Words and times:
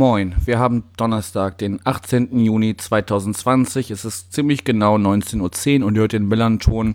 Moin, 0.00 0.34
wir 0.46 0.58
haben 0.58 0.84
Donnerstag, 0.96 1.58
den 1.58 1.78
18. 1.84 2.42
Juni 2.42 2.74
2020. 2.74 3.90
Es 3.90 4.06
ist 4.06 4.32
ziemlich 4.32 4.64
genau 4.64 4.96
19.10 4.96 5.80
Uhr 5.80 5.86
und 5.86 5.94
ihr 5.94 6.00
hört 6.00 6.14
den 6.14 6.26
Millanton 6.26 6.94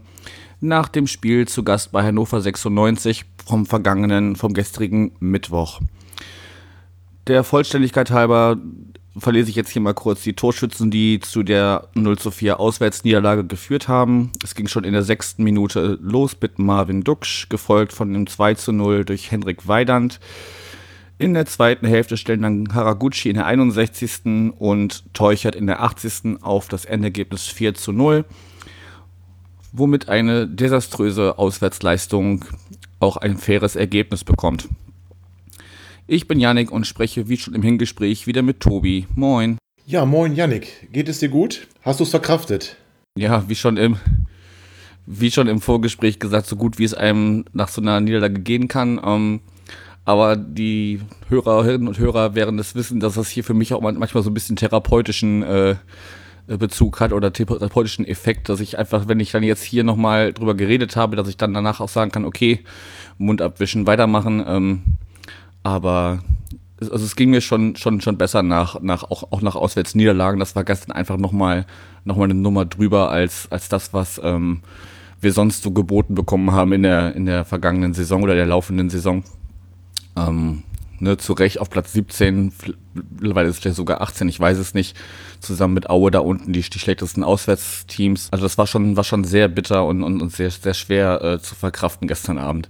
nach 0.60 0.88
dem 0.88 1.06
Spiel 1.06 1.48
zu 1.48 1.62
Gast 1.62 1.92
bei 1.92 2.02
Hannover 2.02 2.42
96 2.42 3.26
vom 3.46 3.68
vergangenen, 3.68 4.36
vom 4.36 4.56
gestrigen 4.56 5.12
Mittwoch. 5.20 5.82
Der 7.28 7.44
Vollständigkeit 7.44 8.10
halber 8.10 8.58
verlese 9.16 9.52
ich 9.52 9.56
jetzt 9.56 9.70
hier 9.70 9.84
mal 9.84 9.94
kurz 9.94 10.24
die 10.24 10.34
Torschützen, 10.34 10.90
die 10.90 11.20
zu 11.20 11.44
der 11.44 11.90
0 11.94 12.18
zu 12.18 12.32
4 12.32 12.60
Auswärtsniederlage 12.60 13.46
geführt 13.46 13.88
haben. 13.88 14.32
Es 14.44 14.56
ging 14.56 14.66
schon 14.66 14.84
in 14.84 14.94
der 14.94 15.04
sechsten 15.04 15.44
Minute 15.44 16.00
los 16.02 16.36
mit 16.42 16.58
Marvin 16.58 17.04
Duksch, 17.04 17.50
gefolgt 17.50 17.94
von 17.94 18.12
dem 18.12 18.26
2 18.26 18.56
zu 18.56 18.72
0 18.72 19.06
durch 19.06 19.30
Henrik 19.30 19.68
Weidand. 19.68 20.20
In 21.18 21.34
der 21.34 21.46
zweiten 21.46 21.88
Hälfte 21.88 22.18
stellen 22.18 22.42
dann 22.42 22.74
Haraguchi 22.74 23.30
in 23.30 23.36
der 23.36 23.46
61. 23.46 24.52
und 24.58 25.14
Teuchert 25.14 25.56
in 25.56 25.66
der 25.66 25.82
80. 25.82 26.42
auf 26.44 26.68
das 26.68 26.84
Endergebnis 26.84 27.48
4 27.48 27.74
zu 27.74 27.94
0, 27.94 28.26
womit 29.72 30.10
eine 30.10 30.46
desaströse 30.46 31.38
Auswärtsleistung 31.38 32.44
auch 33.00 33.16
ein 33.16 33.38
faires 33.38 33.78
Ergebnis 33.78 34.26
bekommt. 34.26 34.68
Ich 36.06 36.28
bin 36.28 36.42
Yannick 36.42 36.70
und 36.70 36.86
spreche 36.86 37.30
wie 37.30 37.38
schon 37.38 37.56
im 37.56 37.62
Hingespräch 37.62 38.28
wieder 38.28 38.42
mit 38.42 38.60
Tobi. 38.60 39.08
Moin. 39.16 39.58
Ja, 39.86 40.06
moin 40.06 40.36
Yannick. 40.36 40.92
Geht 40.92 41.08
es 41.08 41.20
dir 41.20 41.30
gut? 41.30 41.68
Hast 41.82 42.02
du 42.02 42.04
es 42.04 42.10
verkraftet? 42.10 42.76
Ja, 43.18 43.48
wie 43.48 43.56
schon 43.56 43.78
im 43.78 43.98
wie 45.08 45.32
schon 45.32 45.48
im 45.48 45.62
Vorgespräch 45.62 46.20
gesagt, 46.20 46.48
so 46.48 46.56
gut 46.56 46.80
wie 46.80 46.84
es 46.84 46.96
einem 46.96 47.46
nach 47.54 47.68
so 47.68 47.80
einer 47.80 48.02
Niederlage 48.02 48.42
gehen 48.42 48.68
kann. 48.68 49.00
Ähm, 49.04 49.40
aber 50.06 50.36
die 50.36 51.02
Hörerinnen 51.30 51.88
und 51.88 51.98
Hörer 51.98 52.36
werden 52.36 52.60
es 52.60 52.76
wissen, 52.76 53.00
dass 53.00 53.16
das 53.16 53.30
hier 53.30 53.44
für 53.44 53.54
mich 53.54 53.74
auch 53.74 53.82
manchmal 53.82 54.24
so 54.24 54.30
ein 54.30 54.34
bisschen 54.34 54.56
therapeutischen 54.56 55.44
äh, 55.44 55.76
Bezug 56.48 57.00
hat 57.00 57.12
oder 57.12 57.34
therapeutischen 57.34 58.06
Effekt, 58.06 58.50
dass 58.50 58.60
ich 58.60 58.78
einfach, 58.78 59.08
wenn 59.08 59.20
ich 59.20 59.32
dann 59.32 59.42
jetzt 59.42 59.64
hier 59.64 59.84
nochmal 59.84 60.32
drüber 60.32 60.54
geredet 60.54 60.96
habe, 60.96 61.16
dass 61.16 61.28
ich 61.28 61.38
dann 61.38 61.56
danach 61.56 61.80
auch 61.80 61.90
sagen 61.90 62.12
kann, 62.12 62.24
okay, 62.24 62.60
Mund 63.18 63.42
abwischen, 63.42 63.88
weitermachen. 63.88 64.44
Ähm, 64.48 64.84
aber 65.64 66.20
also 66.80 67.04
es 67.04 67.16
ging 67.16 67.32
mir 67.32 67.42
schon, 67.42 67.76
schon, 67.76 68.00
schon 68.02 68.18
besser 68.18 68.44
nach, 68.44 68.80
nach, 68.82 69.04
auch, 69.04 69.32
auch 69.32 69.42
nach 69.42 69.56
Auswärtsniederlagen. 69.56 70.40
Das 70.40 70.56
war 70.56 70.64
gestern 70.64 70.92
einfach 70.92 71.18
nochmal 71.18 71.66
noch 72.04 72.18
mal 72.18 72.26
eine 72.26 72.36
Nummer 72.36 72.66
drüber 72.66 73.10
als, 73.10 73.48
als 73.52 73.68
das, 73.68 73.94
was 73.94 74.22
ähm, 74.24 74.62
wir 75.20 75.34
sonst 75.34 75.64
so 75.64 75.72
geboten 75.72 76.14
bekommen 76.14 76.52
haben 76.52 76.72
in 76.74 76.84
der, 76.84 77.16
in 77.16 77.26
der 77.26 77.46
vergangenen 77.46 77.96
Saison 77.96 78.22
oder 78.22 78.36
der 78.36 78.46
laufenden 78.46 78.92
Saison. 78.92 79.24
Ähm, 80.16 80.64
ne, 81.00 81.18
zu 81.18 81.34
Recht 81.34 81.60
auf 81.60 81.70
Platz 81.70 81.94
17, 81.94 82.52
mittlerweile 83.20 83.50
ist 83.50 83.66
es 83.66 83.76
sogar 83.76 84.02
18, 84.02 84.30
ich 84.30 84.40
weiß 84.40 84.58
es 84.58 84.74
nicht, 84.74 84.96
zusammen 85.40 85.74
mit 85.74 85.90
Aue 85.90 86.12
da 86.12 86.20
unten 86.20 86.54
die, 86.54 86.62
die 86.62 86.80
schlechtesten 86.80 87.24
Auswärtsteams. 87.24 88.30
Also 88.32 88.44
das 88.46 88.58
war 88.58 88.68
schon, 88.68 88.98
war 88.98 89.04
schon 89.04 89.24
sehr 89.24 89.48
bitter 89.48 89.86
und, 89.86 90.04
und, 90.04 90.22
und 90.22 90.32
sehr, 90.32 90.52
sehr 90.52 90.74
schwer 90.74 91.22
äh, 91.22 91.40
zu 91.40 91.56
verkraften 91.56 92.08
gestern 92.08 92.38
Abend. 92.38 92.70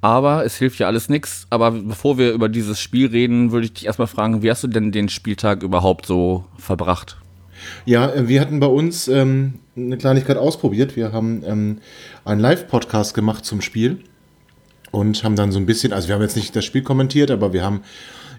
Aber 0.00 0.44
es 0.44 0.56
hilft 0.56 0.78
ja 0.78 0.86
alles 0.86 1.08
nichts. 1.08 1.46
Aber 1.50 1.72
bevor 1.72 2.18
wir 2.18 2.32
über 2.32 2.48
dieses 2.48 2.80
Spiel 2.80 3.08
reden, 3.08 3.50
würde 3.50 3.66
ich 3.66 3.72
dich 3.72 3.86
erstmal 3.86 4.06
fragen, 4.06 4.42
wie 4.42 4.50
hast 4.50 4.62
du 4.62 4.68
denn 4.68 4.92
den 4.92 5.08
Spieltag 5.08 5.62
überhaupt 5.62 6.06
so 6.06 6.44
verbracht? 6.58 7.16
Ja, 7.84 8.12
äh, 8.12 8.28
wir 8.28 8.40
hatten 8.40 8.60
bei 8.60 8.66
uns 8.66 9.08
ähm, 9.08 9.54
eine 9.76 9.96
Kleinigkeit 9.96 10.36
ausprobiert. 10.36 10.96
Wir 10.96 11.12
haben 11.12 11.42
ähm, 11.44 11.78
einen 12.24 12.40
Live-Podcast 12.40 13.14
gemacht 13.14 13.44
zum 13.44 13.60
Spiel 13.60 14.00
und 14.96 15.22
haben 15.24 15.36
dann 15.36 15.52
so 15.52 15.58
ein 15.58 15.66
bisschen, 15.66 15.92
also 15.92 16.08
wir 16.08 16.14
haben 16.14 16.22
jetzt 16.22 16.36
nicht 16.36 16.56
das 16.56 16.64
Spiel 16.64 16.82
kommentiert, 16.82 17.30
aber 17.30 17.52
wir 17.52 17.62
haben 17.62 17.82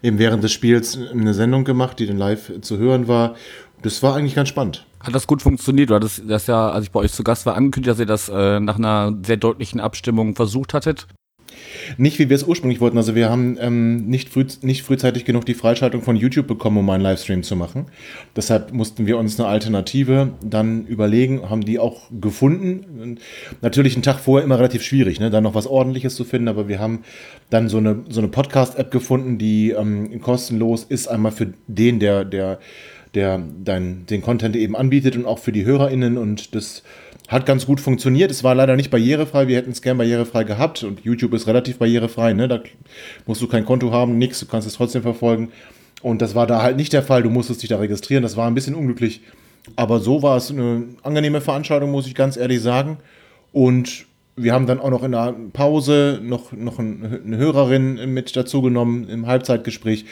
eben 0.01 0.17
während 0.17 0.43
des 0.43 0.51
Spiels 0.51 0.97
eine 0.97 1.35
Sendung 1.35 1.65
gemacht, 1.65 1.99
die 1.99 2.07
dann 2.07 2.17
live 2.17 2.51
zu 2.61 2.79
hören 2.79 3.07
war. 3.07 3.35
Das 3.83 4.01
war 4.01 4.15
eigentlich 4.15 4.33
ganz 4.33 4.49
spannend. 4.49 4.83
Hat 4.99 5.13
das 5.13 5.27
gut 5.27 5.43
funktioniert? 5.43 5.91
Du 5.91 5.95
hattest 5.95 6.23
das 6.27 6.47
ja, 6.47 6.71
als 6.71 6.85
ich 6.85 6.91
bei 6.91 7.01
euch 7.01 7.13
zu 7.13 7.23
Gast 7.23 7.45
war, 7.45 7.55
angekündigt, 7.55 7.91
dass 7.91 7.99
ihr 7.99 8.07
das 8.07 8.27
äh, 8.29 8.59
nach 8.59 8.77
einer 8.77 9.15
sehr 9.23 9.37
deutlichen 9.37 9.79
Abstimmung 9.79 10.35
versucht 10.35 10.73
hattet. 10.73 11.05
Nicht, 11.97 12.19
wie 12.19 12.29
wir 12.29 12.35
es 12.35 12.43
ursprünglich 12.43 12.81
wollten. 12.81 12.97
Also 12.97 13.15
wir 13.15 13.29
haben 13.29 13.57
ähm, 13.59 14.07
nicht, 14.07 14.29
früh, 14.29 14.45
nicht 14.61 14.83
frühzeitig 14.83 15.25
genug 15.25 15.45
die 15.45 15.53
Freischaltung 15.53 16.01
von 16.01 16.15
YouTube 16.15 16.47
bekommen, 16.47 16.77
um 16.77 16.89
einen 16.89 17.03
Livestream 17.03 17.43
zu 17.43 17.55
machen. 17.55 17.85
Deshalb 18.35 18.73
mussten 18.73 19.05
wir 19.07 19.17
uns 19.17 19.39
eine 19.39 19.47
Alternative 19.47 20.33
dann 20.43 20.85
überlegen, 20.85 21.49
haben 21.49 21.61
die 21.61 21.79
auch 21.79 22.09
gefunden. 22.11 23.17
Natürlich 23.61 23.95
einen 23.95 24.03
Tag 24.03 24.19
vorher 24.19 24.45
immer 24.45 24.57
relativ 24.57 24.83
schwierig, 24.83 25.19
ne? 25.19 25.29
dann 25.29 25.43
noch 25.43 25.55
was 25.55 25.67
Ordentliches 25.67 26.15
zu 26.15 26.23
finden, 26.23 26.47
aber 26.47 26.67
wir 26.67 26.79
haben 26.79 27.03
dann 27.49 27.69
so 27.69 27.77
eine, 27.77 28.03
so 28.09 28.19
eine 28.19 28.27
Podcast-App 28.27 28.91
gefunden, 28.91 29.37
die 29.37 29.71
ähm, 29.71 30.21
kostenlos 30.21 30.83
ist, 30.83 31.07
einmal 31.07 31.31
für 31.31 31.53
den, 31.67 31.99
der, 31.99 32.25
der, 32.25 32.59
der 33.13 33.41
dein, 33.63 34.05
den 34.05 34.21
Content 34.21 34.55
eben 34.55 34.75
anbietet 34.75 35.15
und 35.15 35.25
auch 35.25 35.39
für 35.39 35.51
die 35.51 35.65
HörerInnen 35.65 36.17
und 36.17 36.55
das 36.55 36.83
hat 37.27 37.45
ganz 37.45 37.65
gut 37.65 37.81
funktioniert. 37.81 38.31
Es 38.31 38.43
war 38.43 38.55
leider 38.55 38.75
nicht 38.75 38.89
barrierefrei. 38.89 39.47
Wir 39.47 39.57
hätten 39.57 39.71
es 39.71 39.81
gern 39.81 39.97
barrierefrei 39.97 40.43
gehabt. 40.43 40.83
Und 40.83 41.01
YouTube 41.01 41.33
ist 41.33 41.47
relativ 41.47 41.77
barrierefrei. 41.77 42.33
Ne? 42.33 42.47
Da 42.47 42.61
musst 43.25 43.41
du 43.41 43.47
kein 43.47 43.65
Konto 43.65 43.91
haben, 43.91 44.17
nichts. 44.17 44.39
Du 44.39 44.45
kannst 44.45 44.67
es 44.67 44.75
trotzdem 44.75 45.01
verfolgen. 45.01 45.51
Und 46.01 46.21
das 46.21 46.35
war 46.35 46.47
da 46.47 46.61
halt 46.61 46.77
nicht 46.77 46.93
der 46.93 47.03
Fall. 47.03 47.23
Du 47.23 47.29
musstest 47.29 47.61
dich 47.61 47.69
da 47.69 47.77
registrieren. 47.77 48.23
Das 48.23 48.37
war 48.37 48.47
ein 48.47 48.55
bisschen 48.55 48.75
unglücklich. 48.75 49.21
Aber 49.75 49.99
so 49.99 50.23
war 50.23 50.37
es 50.37 50.49
eine 50.51 50.85
angenehme 51.03 51.41
Veranstaltung, 51.41 51.91
muss 51.91 52.07
ich 52.07 52.15
ganz 52.15 52.37
ehrlich 52.37 52.61
sagen. 52.61 52.97
Und 53.51 54.05
wir 54.37 54.53
haben 54.53 54.67
dann 54.67 54.79
auch 54.79 54.91
noch 54.91 55.03
in 55.03 55.11
der 55.11 55.35
Pause 55.51 56.19
noch, 56.23 56.51
noch 56.53 56.79
eine 56.79 57.37
Hörerin 57.37 58.13
mit 58.13 58.35
dazu 58.35 58.61
genommen 58.61 59.09
im 59.09 59.25
Halbzeitgespräch 59.25 60.05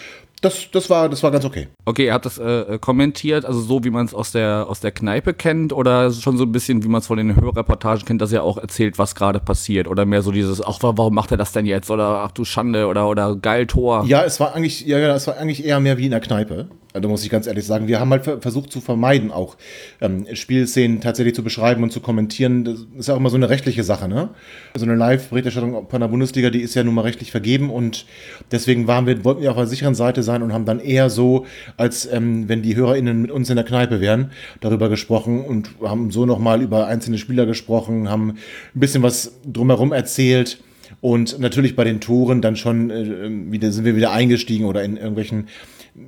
das, 0.46 0.70
das, 0.72 0.90
war, 0.90 1.10
das 1.10 1.24
war 1.24 1.32
ganz 1.32 1.44
okay. 1.44 1.68
Okay, 1.86 2.06
ihr 2.06 2.14
habt 2.14 2.26
das 2.26 2.38
äh, 2.38 2.78
kommentiert, 2.80 3.46
also 3.46 3.60
so 3.60 3.84
wie 3.84 3.90
man 3.90 4.06
es 4.06 4.14
aus 4.14 4.32
der, 4.32 4.68
aus 4.70 4.80
der 4.80 4.92
Kneipe 4.92 5.34
kennt 5.34 5.74
oder 5.74 6.12
schon 6.12 6.38
so 6.38 6.44
ein 6.44 6.52
bisschen, 6.52 6.84
wie 6.84 6.88
man 6.88 7.02
es 7.02 7.08
von 7.08 7.18
den 7.18 7.36
Hörreportagen 7.36 8.06
kennt, 8.06 8.22
dass 8.22 8.32
er 8.32 8.44
auch 8.44 8.58
erzählt, 8.58 9.00
was 9.00 9.16
gerade 9.16 9.40
passiert 9.40 9.88
oder 9.88 10.06
mehr 10.06 10.22
so 10.22 10.32
dieses, 10.32 10.64
ach, 10.64 10.78
warum 10.82 11.16
macht 11.16 11.32
er 11.32 11.38
das 11.38 11.52
denn 11.52 11.66
jetzt 11.66 11.90
oder 11.90 12.24
ach 12.24 12.32
du 12.32 12.46
Schande 12.46 12.88
oder, 12.88 13.10
oder 13.10 13.36
geil 13.36 13.66
Tor. 13.66 14.06
Ja, 14.06 14.24
es 14.24 14.40
war 14.40 14.54
eigentlich, 14.54 14.86
ja, 14.86 14.98
es 15.16 15.28
war 15.28 15.38
eigentlich 15.38 15.66
eher 15.66 15.80
mehr 15.80 15.98
wie 15.98 16.06
in 16.06 16.12
der 16.12 16.20
Kneipe. 16.20 16.68
Da 17.00 17.08
muss 17.08 17.24
ich 17.24 17.30
ganz 17.30 17.48
ehrlich 17.48 17.66
sagen, 17.66 17.88
wir 17.88 18.00
haben 18.00 18.10
halt 18.12 18.24
versucht 18.42 18.72
zu 18.72 18.82
vermeiden, 18.82 19.32
auch 19.32 19.58
ähm, 20.02 20.26
Spielszenen 20.34 21.02
tatsächlich 21.02 21.36
zu 21.36 21.44
beschreiben 21.44 21.84
und 21.84 21.92
zu 21.92 22.00
kommentieren. 22.00 22.64
Das 22.64 22.86
ist 22.98 23.08
ja 23.08 23.14
auch 23.14 23.20
immer 23.20 23.30
so 23.30 23.36
eine 23.36 23.50
rechtliche 23.50 23.84
Sache, 23.84 24.08
ne? 24.08 24.30
So 24.76 24.86
eine 24.86 24.96
Live-Berichterstattung 24.96 25.90
von 25.90 26.02
der 26.02 26.08
Bundesliga, 26.08 26.50
die 26.50 26.62
ist 26.62 26.76
ja 26.76 26.84
nun 26.84 26.94
mal 26.94 27.02
rechtlich 27.02 27.32
vergeben 27.32 27.70
und 27.70 28.06
deswegen 28.52 28.88
waren 28.88 29.06
wir, 29.06 29.24
wollten 29.26 29.42
wir 29.42 29.52
auf 29.52 29.58
der 29.58 29.68
sicheren 29.68 29.96
Seite 29.96 30.24
sein 30.24 30.42
und 30.42 30.54
haben 30.54 30.66
dann 30.66 30.80
eher 30.80 31.10
so, 31.10 31.46
als 31.78 32.12
ähm, 32.12 32.48
wenn 32.48 32.62
die 32.62 32.76
HörerInnen 32.76 33.22
mit 33.22 33.32
uns 33.32 33.50
in 33.50 33.56
der 33.56 33.66
Kneipe 33.66 34.00
wären, 34.00 34.32
darüber 34.62 34.90
gesprochen 34.90 35.44
und 35.44 35.72
haben 35.84 36.12
so 36.12 36.26
nochmal 36.26 36.62
über 36.62 36.88
einzelne 36.88 37.18
Spieler 37.18 37.46
gesprochen, 37.46 38.10
haben 38.10 38.30
ein 38.30 38.80
bisschen 38.80 39.04
was 39.04 39.34
drumherum 39.46 39.92
erzählt. 39.92 40.60
Und 41.02 41.40
natürlich 41.40 41.76
bei 41.76 41.84
den 41.84 42.00
Toren 42.00 42.42
dann 42.42 42.56
schon 42.56 42.90
äh, 42.90 43.52
wieder 43.52 43.72
sind 43.72 43.86
wir 43.86 43.96
wieder 43.96 44.12
eingestiegen 44.12 44.66
oder 44.66 44.84
in 44.84 44.98
irgendwelchen 44.98 45.48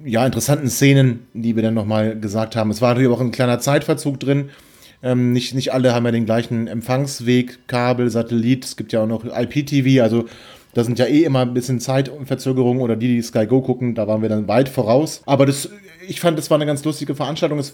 ja, 0.06 0.26
interessanten 0.26 0.70
Szenen, 0.70 1.28
die 1.34 1.56
wir 1.56 1.64
dann 1.64 1.74
nochmal 1.74 2.20
gesagt 2.20 2.56
haben. 2.56 2.70
Es 2.72 2.82
war 2.82 2.94
natürlich 2.94 3.10
auch 3.10 3.22
ein 3.22 3.32
kleiner 3.32 3.60
Zeitverzug 3.60 4.20
drin. 4.20 4.50
Ähm, 5.04 5.32
nicht, 5.32 5.54
nicht 5.54 5.74
alle 5.74 5.94
haben 5.94 6.06
ja 6.06 6.12
den 6.12 6.26
gleichen 6.26 6.68
Empfangsweg, 6.68 7.68
Kabel, 7.68 8.10
Satellit. 8.10 8.66
Es 8.66 8.76
gibt 8.76 8.92
ja 8.92 9.04
auch 9.04 9.08
noch 9.08 9.24
IPTV, 9.26 10.02
also 10.02 10.26
da 10.74 10.84
sind 10.84 11.00
ja 11.00 11.06
eh 11.06 11.24
immer 11.24 11.40
ein 11.40 11.54
bisschen 11.54 11.80
Zeitverzögerungen 11.80 12.82
oder 12.82 12.96
die, 12.96 13.08
die 13.08 13.22
Sky 13.22 13.48
Go 13.48 13.62
gucken, 13.62 13.96
da 13.96 14.08
waren 14.08 14.22
wir 14.22 14.30
dann 14.30 14.48
weit 14.48 14.70
voraus. 14.70 15.22
Aber 15.26 15.46
das, 15.46 15.70
ich 16.08 16.20
fand, 16.20 16.38
das 16.38 16.50
war 16.52 16.58
eine 16.58 16.66
ganz 16.66 16.84
lustige 16.84 17.16
Veranstaltung. 17.16 17.58
Es 17.58 17.74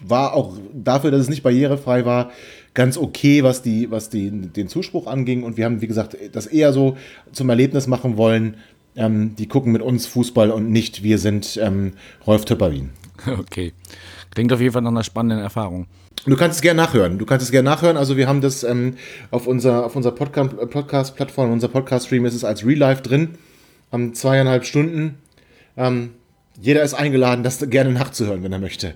war 0.00 0.34
auch 0.34 0.56
dafür, 0.72 1.10
dass 1.10 1.20
es 1.20 1.28
nicht 1.28 1.42
barrierefrei 1.42 2.04
war, 2.04 2.32
ganz 2.74 2.96
okay, 2.96 3.44
was, 3.44 3.62
die, 3.62 3.90
was 3.90 4.08
die, 4.08 4.30
den 4.30 4.66
Zuspruch 4.68 5.06
anging. 5.06 5.44
Und 5.44 5.56
wir 5.56 5.64
haben, 5.64 5.80
wie 5.82 5.86
gesagt, 5.86 6.16
das 6.32 6.46
eher 6.46 6.72
so 6.72 6.96
zum 7.30 7.48
Erlebnis 7.48 7.86
machen 7.86 8.16
wollen, 8.16 8.56
ähm, 8.96 9.36
die 9.36 9.48
gucken 9.48 9.72
mit 9.72 9.82
uns 9.82 10.06
Fußball 10.06 10.50
und 10.50 10.70
nicht 10.70 11.02
wir 11.02 11.18
sind 11.18 11.58
ähm, 11.62 11.92
Rolf 12.26 12.44
Töpperwien. 12.44 12.90
Okay. 13.38 13.72
Klingt 14.34 14.52
auf 14.52 14.60
jeden 14.60 14.72
Fall 14.72 14.82
nach 14.82 14.90
einer 14.90 15.04
spannenden 15.04 15.38
Erfahrung. 15.38 15.86
Du 16.24 16.36
kannst 16.36 16.56
es 16.56 16.62
gerne 16.62 16.82
nachhören. 16.82 17.18
Du 17.18 17.26
kannst 17.26 17.44
es 17.44 17.52
gerne 17.52 17.68
nachhören. 17.68 17.96
Also 17.96 18.16
wir 18.16 18.26
haben 18.26 18.40
das 18.40 18.64
ähm, 18.64 18.94
auf 19.30 19.46
unserer 19.46 19.84
auf 19.84 19.94
unserer 19.94 20.14
Podcast-Plattform, 20.14 21.52
unser 21.52 21.68
Podcast-Stream 21.68 22.24
ist 22.24 22.34
es 22.34 22.42
als 22.42 22.64
Real 22.64 22.78
Life 22.78 23.02
drin. 23.02 23.36
Haben 23.92 24.14
zweieinhalb 24.14 24.64
Stunden. 24.64 25.18
Ähm, 25.76 26.10
jeder 26.62 26.82
ist 26.82 26.94
eingeladen, 26.94 27.42
das 27.42 27.58
gerne 27.68 27.90
nachzuhören, 27.92 28.42
wenn 28.42 28.52
er 28.52 28.58
möchte. 28.58 28.94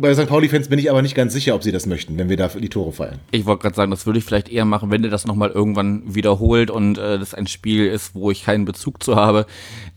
Bei 0.00 0.14
St. 0.14 0.26
Pauli-Fans 0.26 0.68
bin 0.68 0.78
ich 0.78 0.90
aber 0.90 1.00
nicht 1.00 1.14
ganz 1.14 1.32
sicher, 1.32 1.54
ob 1.54 1.62
sie 1.62 1.72
das 1.72 1.86
möchten, 1.86 2.18
wenn 2.18 2.28
wir 2.28 2.36
da 2.36 2.48
die 2.48 2.68
Tore 2.68 2.92
feiern. 2.92 3.20
Ich 3.30 3.46
wollte 3.46 3.62
gerade 3.62 3.76
sagen, 3.76 3.90
das 3.90 4.04
würde 4.04 4.18
ich 4.18 4.24
vielleicht 4.24 4.48
eher 4.48 4.64
machen, 4.64 4.90
wenn 4.90 5.04
ihr 5.04 5.10
das 5.10 5.24
nochmal 5.24 5.50
irgendwann 5.50 6.02
wiederholt 6.14 6.70
und 6.70 6.98
äh, 6.98 7.18
das 7.18 7.32
ein 7.32 7.46
Spiel 7.46 7.86
ist, 7.86 8.14
wo 8.14 8.30
ich 8.30 8.44
keinen 8.44 8.64
Bezug 8.64 9.02
zu 9.02 9.16
habe, 9.16 9.46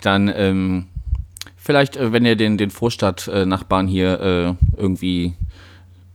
dann 0.02 0.32
ähm, 0.34 0.86
Vielleicht, 1.68 1.98
äh, 1.98 2.14
wenn 2.14 2.24
ihr 2.24 2.38
den, 2.38 2.58
den 2.58 2.70
Vorstadt-Nachbarn 2.70 3.88
hier 3.88 4.22
äh, 4.22 4.80
irgendwie 4.80 5.34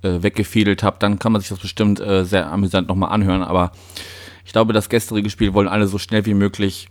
äh, 0.01 0.23
weggefädelt 0.23 0.83
habt, 0.83 1.03
dann 1.03 1.19
kann 1.19 1.31
man 1.31 1.43
sich 1.43 1.51
das 1.51 1.59
bestimmt 1.59 2.01
äh, 2.01 2.25
sehr 2.25 2.51
amüsant 2.51 2.89
nochmal 2.89 3.13
anhören. 3.13 3.43
Aber 3.43 3.73
ich 4.47 4.53
glaube, 4.53 4.73
das 4.73 4.89
gestrige 4.89 5.29
Spiel 5.29 5.53
wollen 5.53 5.69
alle 5.69 5.89
so 5.89 5.99
schnell 5.99 6.25
wie 6.25 6.33
möglich 6.33 6.89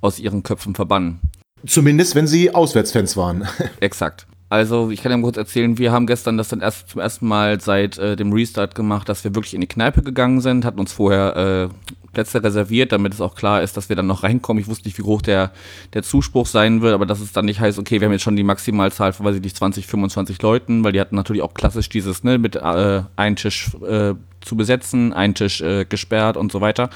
aus 0.00 0.18
ihren 0.18 0.42
Köpfen 0.42 0.74
verbannen. 0.74 1.20
Zumindest, 1.66 2.14
wenn 2.14 2.26
sie 2.26 2.54
Auswärtsfans 2.54 3.16
waren. 3.16 3.46
Exakt. 3.80 4.26
Also 4.48 4.90
ich 4.90 5.02
kann 5.02 5.10
ja 5.10 5.18
kurz 5.18 5.38
erzählen, 5.38 5.78
wir 5.78 5.92
haben 5.92 6.06
gestern 6.06 6.36
das 6.36 6.48
dann 6.48 6.60
erst 6.60 6.90
zum 6.90 7.00
ersten 7.00 7.26
Mal 7.26 7.58
seit 7.60 7.96
äh, 7.96 8.16
dem 8.16 8.34
Restart 8.34 8.74
gemacht, 8.74 9.08
dass 9.08 9.24
wir 9.24 9.34
wirklich 9.34 9.54
in 9.54 9.62
die 9.62 9.66
Kneipe 9.66 10.02
gegangen 10.02 10.42
sind, 10.42 10.66
hatten 10.66 10.78
uns 10.78 10.92
vorher 10.92 11.70
äh, 11.70 11.92
Plätze 12.12 12.44
reserviert, 12.44 12.92
damit 12.92 13.14
es 13.14 13.20
auch 13.20 13.34
klar 13.34 13.62
ist, 13.62 13.76
dass 13.76 13.88
wir 13.88 13.96
dann 13.96 14.06
noch 14.06 14.22
reinkommen. 14.22 14.60
Ich 14.60 14.68
wusste 14.68 14.86
nicht, 14.86 14.98
wie 14.98 15.04
hoch 15.04 15.22
der, 15.22 15.52
der 15.94 16.02
Zuspruch 16.02 16.46
sein 16.46 16.82
wird, 16.82 16.92
aber 16.92 17.06
dass 17.06 17.20
es 17.20 17.32
dann 17.32 17.46
nicht 17.46 17.60
heißt, 17.60 17.78
okay, 17.78 18.00
wir 18.00 18.06
haben 18.06 18.12
jetzt 18.12 18.22
schon 18.22 18.36
die 18.36 18.42
Maximalzahl 18.42 19.14
von, 19.14 19.24
weiß 19.24 19.36
ich 19.36 19.42
nicht, 19.42 19.56
20, 19.56 19.86
25 19.86 20.42
Leuten, 20.42 20.84
weil 20.84 20.92
die 20.92 21.00
hatten 21.00 21.16
natürlich 21.16 21.42
auch 21.42 21.54
klassisch 21.54 21.88
dieses, 21.88 22.22
ne, 22.22 22.36
mit 22.38 22.56
äh, 22.56 23.02
einen 23.16 23.36
Tisch 23.36 23.70
äh, 23.88 24.14
zu 24.42 24.56
besetzen, 24.56 25.14
einen 25.14 25.34
Tisch 25.34 25.62
äh, 25.62 25.86
gesperrt 25.86 26.36
und 26.36 26.52
so 26.52 26.60
weiter. 26.60 26.90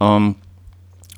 Ähm, 0.00 0.34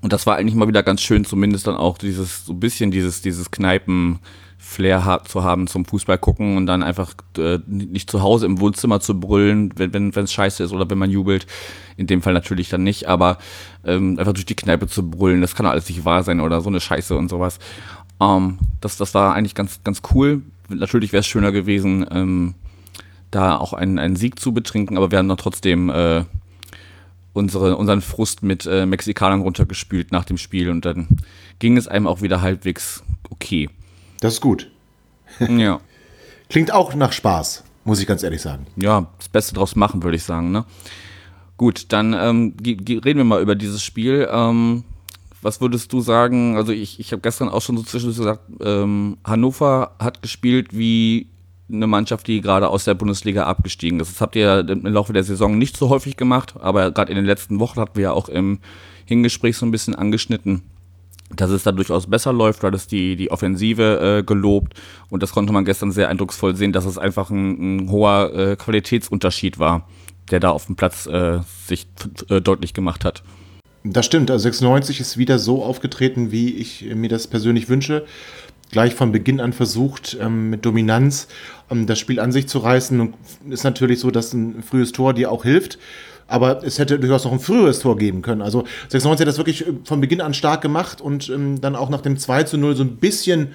und 0.02 0.12
das 0.12 0.26
war 0.26 0.36
eigentlich 0.36 0.54
mal 0.54 0.68
wieder 0.68 0.82
ganz 0.82 1.00
schön, 1.00 1.24
zumindest 1.24 1.66
dann 1.66 1.76
auch 1.76 1.96
dieses, 1.96 2.44
so 2.44 2.52
ein 2.52 2.60
bisschen 2.60 2.90
dieses, 2.90 3.22
dieses 3.22 3.50
Kneipen, 3.50 4.18
Flair 4.62 5.20
zu 5.24 5.42
haben 5.42 5.66
zum 5.66 5.84
Fußball 5.84 6.18
gucken 6.18 6.56
und 6.56 6.66
dann 6.66 6.84
einfach 6.84 7.14
äh, 7.36 7.58
nicht 7.66 8.08
zu 8.08 8.22
Hause 8.22 8.46
im 8.46 8.60
Wohnzimmer 8.60 9.00
zu 9.00 9.18
brüllen, 9.18 9.72
wenn 9.76 9.92
wenn 9.92 10.14
wenn, 10.14 10.24
es 10.24 10.32
scheiße 10.32 10.62
ist 10.62 10.72
oder 10.72 10.88
wenn 10.88 10.98
man 10.98 11.10
jubelt. 11.10 11.46
In 11.96 12.06
dem 12.06 12.22
Fall 12.22 12.32
natürlich 12.32 12.68
dann 12.68 12.84
nicht, 12.84 13.08
aber 13.08 13.38
ähm, 13.84 14.18
einfach 14.18 14.32
durch 14.32 14.46
die 14.46 14.54
Kneipe 14.54 14.86
zu 14.86 15.10
brüllen, 15.10 15.40
das 15.40 15.56
kann 15.56 15.66
alles 15.66 15.88
nicht 15.88 16.04
wahr 16.04 16.22
sein 16.22 16.40
oder 16.40 16.60
so 16.60 16.68
eine 16.68 16.80
Scheiße 16.80 17.16
und 17.16 17.28
sowas. 17.28 17.58
Ähm, 18.20 18.58
das, 18.80 18.96
das 18.96 19.14
war 19.14 19.34
eigentlich 19.34 19.56
ganz, 19.56 19.80
ganz 19.82 20.00
cool. 20.14 20.42
Natürlich 20.68 21.12
wäre 21.12 21.20
es 21.20 21.26
schöner 21.26 21.50
gewesen, 21.50 22.06
ähm, 22.10 22.54
da 23.32 23.56
auch 23.58 23.72
einen, 23.72 23.98
einen 23.98 24.16
Sieg 24.16 24.38
zu 24.38 24.52
betrinken, 24.52 24.96
aber 24.96 25.10
wir 25.10 25.18
haben 25.18 25.28
dann 25.28 25.38
trotzdem 25.38 25.90
äh, 25.90 26.24
unsere, 27.32 27.76
unseren 27.76 28.02
Frust 28.02 28.42
mit 28.42 28.66
äh, 28.66 28.86
Mexikanern 28.86 29.40
runtergespült 29.40 30.12
nach 30.12 30.24
dem 30.24 30.38
Spiel 30.38 30.70
und 30.70 30.84
dann 30.84 31.08
ging 31.58 31.76
es 31.76 31.88
einem 31.88 32.06
auch 32.06 32.22
wieder 32.22 32.40
halbwegs 32.40 33.02
okay. 33.30 33.70
Das 34.20 34.34
ist 34.34 34.40
gut. 34.40 34.70
Ja. 35.40 35.80
Klingt 36.48 36.72
auch 36.72 36.94
nach 36.94 37.12
Spaß, 37.12 37.64
muss 37.84 38.00
ich 38.00 38.06
ganz 38.06 38.22
ehrlich 38.22 38.42
sagen. 38.42 38.66
Ja, 38.76 39.08
das 39.18 39.28
Beste 39.28 39.54
draus 39.54 39.74
machen, 39.74 40.02
würde 40.02 40.16
ich 40.16 40.24
sagen. 40.24 40.52
Ne? 40.52 40.64
Gut, 41.56 41.86
dann 41.88 42.12
ähm, 42.12 42.54
reden 42.64 43.16
wir 43.16 43.24
mal 43.24 43.40
über 43.40 43.54
dieses 43.54 43.82
Spiel. 43.82 44.28
Ähm, 44.30 44.84
was 45.40 45.60
würdest 45.60 45.92
du 45.92 46.00
sagen? 46.00 46.56
Also 46.56 46.72
ich, 46.72 47.00
ich 47.00 47.12
habe 47.12 47.22
gestern 47.22 47.48
auch 47.48 47.62
schon 47.62 47.76
so 47.76 47.82
zwischendurch 47.82 48.18
gesagt, 48.18 48.42
ähm, 48.60 49.16
Hannover 49.24 49.96
hat 49.98 50.22
gespielt 50.22 50.76
wie 50.76 51.28
eine 51.72 51.86
Mannschaft, 51.86 52.26
die 52.26 52.40
gerade 52.40 52.68
aus 52.68 52.84
der 52.84 52.94
Bundesliga 52.94 53.44
abgestiegen 53.44 54.00
ist. 54.00 54.12
Das 54.12 54.20
habt 54.20 54.36
ihr 54.36 54.66
im 54.68 54.86
Laufe 54.86 55.12
der 55.12 55.24
Saison 55.24 55.58
nicht 55.58 55.76
so 55.76 55.88
häufig 55.88 56.16
gemacht, 56.16 56.54
aber 56.60 56.90
gerade 56.90 57.10
in 57.10 57.16
den 57.16 57.24
letzten 57.24 57.58
Wochen 57.60 57.80
hatten 57.80 57.96
wir 57.96 58.02
ja 58.02 58.12
auch 58.12 58.28
im 58.28 58.60
Hingespräch 59.06 59.56
so 59.56 59.66
ein 59.66 59.70
bisschen 59.70 59.94
angeschnitten 59.94 60.62
dass 61.36 61.50
es 61.50 61.62
da 61.62 61.72
durchaus 61.72 62.06
besser 62.06 62.32
läuft, 62.32 62.62
weil 62.62 62.74
es 62.74 62.86
die, 62.86 63.16
die 63.16 63.30
Offensive 63.30 64.18
äh, 64.18 64.22
gelobt 64.22 64.74
und 65.10 65.22
das 65.22 65.32
konnte 65.32 65.52
man 65.52 65.64
gestern 65.64 65.92
sehr 65.92 66.08
eindrucksvoll 66.08 66.54
sehen, 66.56 66.72
dass 66.72 66.84
es 66.84 66.98
einfach 66.98 67.30
ein, 67.30 67.78
ein 67.86 67.90
hoher 67.90 68.34
äh, 68.34 68.56
Qualitätsunterschied 68.56 69.58
war, 69.58 69.88
der 70.30 70.40
da 70.40 70.50
auf 70.50 70.66
dem 70.66 70.76
Platz 70.76 71.06
äh, 71.06 71.40
sich 71.66 71.86
äh, 72.28 72.40
deutlich 72.40 72.74
gemacht 72.74 73.04
hat. 73.04 73.22
Das 73.84 74.06
stimmt, 74.06 74.30
also 74.30 74.44
96 74.44 75.00
ist 75.00 75.18
wieder 75.18 75.38
so 75.38 75.64
aufgetreten, 75.64 76.30
wie 76.30 76.54
ich 76.54 76.84
mir 76.94 77.08
das 77.08 77.26
persönlich 77.26 77.68
wünsche. 77.68 78.04
Gleich 78.72 78.94
von 78.94 79.12
Beginn 79.12 79.38
an 79.38 79.52
versucht, 79.52 80.16
ähm, 80.20 80.50
mit 80.50 80.66
Dominanz 80.66 81.28
ähm, 81.70 81.86
das 81.86 82.00
Spiel 82.00 82.18
an 82.18 82.32
sich 82.32 82.48
zu 82.48 82.58
reißen. 82.58 82.98
Und 82.98 83.14
ist 83.48 83.62
natürlich 83.62 84.00
so, 84.00 84.10
dass 84.10 84.32
ein 84.32 84.64
frühes 84.64 84.90
Tor 84.90 85.14
dir 85.14 85.30
auch 85.30 85.44
hilft 85.44 85.78
aber 86.32 86.64
es 86.64 86.78
hätte 86.78 86.98
durchaus 86.98 87.24
noch 87.24 87.32
ein 87.32 87.40
früheres 87.40 87.80
Tor 87.80 87.96
geben 87.98 88.22
können. 88.22 88.40
Also 88.40 88.64
96 88.88 89.20
hat 89.20 89.28
das 89.28 89.36
wirklich 89.36 89.66
äh, 89.66 89.72
von 89.84 90.00
Beginn 90.00 90.20
an 90.20 90.34
stark 90.34 90.62
gemacht 90.62 91.00
und 91.00 91.28
ähm, 91.28 91.60
dann 91.60 91.76
auch 91.76 91.90
nach 91.90 92.00
dem 92.00 92.16
2 92.16 92.44
zu 92.44 92.56
0 92.56 92.74
so 92.74 92.84
ein 92.84 92.96
bisschen, 92.96 93.54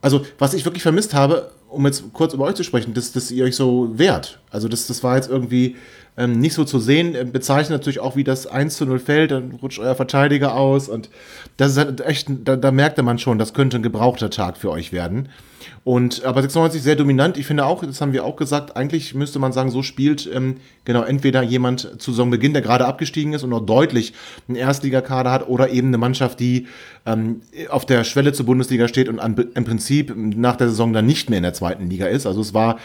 also 0.00 0.24
was 0.38 0.54
ich 0.54 0.64
wirklich 0.64 0.82
vermisst 0.82 1.14
habe, 1.14 1.50
um 1.68 1.84
jetzt 1.86 2.04
kurz 2.12 2.32
über 2.32 2.44
euch 2.44 2.54
zu 2.54 2.64
sprechen, 2.64 2.94
dass, 2.94 3.12
dass 3.12 3.30
ihr 3.30 3.44
euch 3.44 3.56
so 3.56 3.90
wehrt. 3.98 4.38
Also 4.52 4.68
das, 4.68 4.86
das 4.86 5.02
war 5.02 5.16
jetzt 5.16 5.30
irgendwie 5.30 5.76
ähm, 6.16 6.38
nicht 6.38 6.54
so 6.54 6.64
zu 6.64 6.78
sehen. 6.78 7.14
Äh, 7.14 7.24
bezeichnet 7.24 7.70
natürlich 7.70 8.00
auch, 8.00 8.16
wie 8.16 8.24
das 8.24 8.46
1 8.46 8.76
zu 8.76 8.86
0 8.86 8.98
fällt, 8.98 9.30
dann 9.30 9.52
rutscht 9.62 9.78
euer 9.78 9.94
Verteidiger 9.94 10.54
aus 10.54 10.88
und 10.88 11.10
das 11.56 11.72
ist 11.72 11.78
halt 11.78 12.00
echt, 12.02 12.28
da, 12.44 12.56
da 12.56 12.70
merkte 12.70 13.02
man 13.02 13.18
schon, 13.18 13.38
das 13.38 13.54
könnte 13.54 13.78
ein 13.78 13.82
gebrauchter 13.82 14.30
Tag 14.30 14.56
für 14.56 14.70
euch 14.70 14.92
werden. 14.92 15.28
Und 15.84 16.24
aber 16.24 16.42
96 16.42 16.80
sehr 16.80 16.94
dominant. 16.94 17.36
Ich 17.36 17.46
finde 17.46 17.66
auch, 17.66 17.84
das 17.84 18.00
haben 18.00 18.12
wir 18.12 18.24
auch 18.24 18.36
gesagt, 18.36 18.76
eigentlich 18.76 19.14
müsste 19.14 19.40
man 19.40 19.52
sagen, 19.52 19.70
so 19.70 19.82
spielt 19.82 20.30
ähm, 20.32 20.56
genau 20.84 21.02
entweder 21.02 21.42
jemand 21.42 22.00
zu 22.00 22.12
Saisonbeginn, 22.12 22.52
der 22.52 22.62
gerade 22.62 22.86
abgestiegen 22.86 23.32
ist 23.32 23.42
und 23.42 23.50
noch 23.50 23.66
deutlich 23.66 24.12
einen 24.48 24.56
Erstligakader 24.56 25.32
hat, 25.32 25.48
oder 25.48 25.70
eben 25.70 25.88
eine 25.88 25.98
Mannschaft, 25.98 26.38
die 26.38 26.68
ähm, 27.04 27.42
auf 27.68 27.84
der 27.84 28.04
Schwelle 28.04 28.32
zur 28.32 28.46
Bundesliga 28.46 28.86
steht 28.86 29.08
und 29.08 29.18
an, 29.18 29.34
im 29.54 29.64
Prinzip 29.64 30.14
nach 30.16 30.56
der 30.56 30.68
Saison 30.68 30.92
dann 30.92 31.06
nicht 31.06 31.30
mehr 31.30 31.38
in 31.38 31.44
der 31.44 31.54
zweiten 31.54 31.90
Liga 31.90 32.06
ist. 32.06 32.26
Also 32.26 32.40
es 32.40 32.54
war 32.54 32.78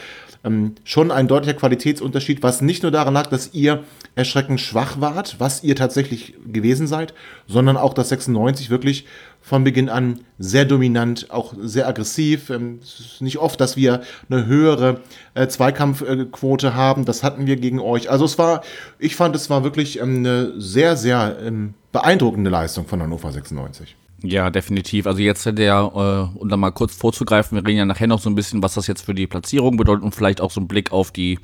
ähm, 0.44 0.74
schon 0.84 1.10
ein 1.10 1.28
deutlicher 1.28 1.58
Qualitätsunterschied, 1.58 2.42
was 2.42 2.60
nicht 2.60 2.82
nur 2.82 2.92
daran 2.92 3.14
lag, 3.14 3.26
dass 3.26 3.54
ihr 3.54 3.84
erschreckend 4.14 4.60
schwach 4.60 5.00
wart, 5.00 5.36
was 5.38 5.62
ihr 5.62 5.76
tatsächlich 5.76 6.34
gewesen 6.46 6.86
seid, 6.86 7.14
sondern 7.46 7.76
auch, 7.76 7.94
dass 7.94 8.10
96 8.10 8.70
wirklich 8.70 9.06
von 9.40 9.64
Beginn 9.64 9.88
an 9.88 10.20
sehr 10.38 10.64
dominant, 10.64 11.30
auch 11.30 11.54
sehr 11.60 11.88
aggressiv. 11.88 12.50
Ähm, 12.50 12.80
es 12.82 13.00
ist 13.00 13.22
nicht 13.22 13.38
oft, 13.38 13.60
dass 13.60 13.76
wir 13.76 14.02
eine 14.28 14.46
höhere 14.46 15.00
äh, 15.34 15.48
Zweikampfquote 15.48 16.74
haben. 16.74 17.04
Das 17.04 17.22
hatten 17.22 17.46
wir 17.46 17.56
gegen 17.56 17.80
euch. 17.80 18.10
Also 18.10 18.24
es 18.24 18.38
war, 18.38 18.62
ich 18.98 19.16
fand, 19.16 19.34
es 19.36 19.50
war 19.50 19.64
wirklich 19.64 20.00
ähm, 20.00 20.18
eine 20.18 20.60
sehr, 20.60 20.96
sehr 20.96 21.38
ähm, 21.42 21.74
beeindruckende 21.92 22.50
Leistung 22.50 22.86
von 22.86 23.02
Hannover 23.02 23.32
96. 23.32 23.96
Ja, 24.22 24.50
definitiv. 24.50 25.06
Also 25.06 25.20
jetzt 25.20 25.46
hätte 25.46 25.62
er, 25.62 26.32
äh, 26.34 26.38
um 26.38 26.48
da 26.48 26.56
mal 26.56 26.72
kurz 26.72 26.96
vorzugreifen, 26.96 27.56
wir 27.56 27.64
reden 27.64 27.78
ja 27.78 27.84
nachher 27.84 28.08
noch 28.08 28.20
so 28.20 28.28
ein 28.28 28.34
bisschen, 28.34 28.62
was 28.62 28.74
das 28.74 28.88
jetzt 28.88 29.02
für 29.02 29.14
die 29.14 29.28
Platzierung 29.28 29.76
bedeutet 29.76 30.02
und 30.02 30.14
vielleicht 30.14 30.40
auch 30.40 30.50
so 30.50 30.60
ein 30.60 30.66
Blick 30.66 30.90
auf 30.90 31.12
die, 31.12 31.38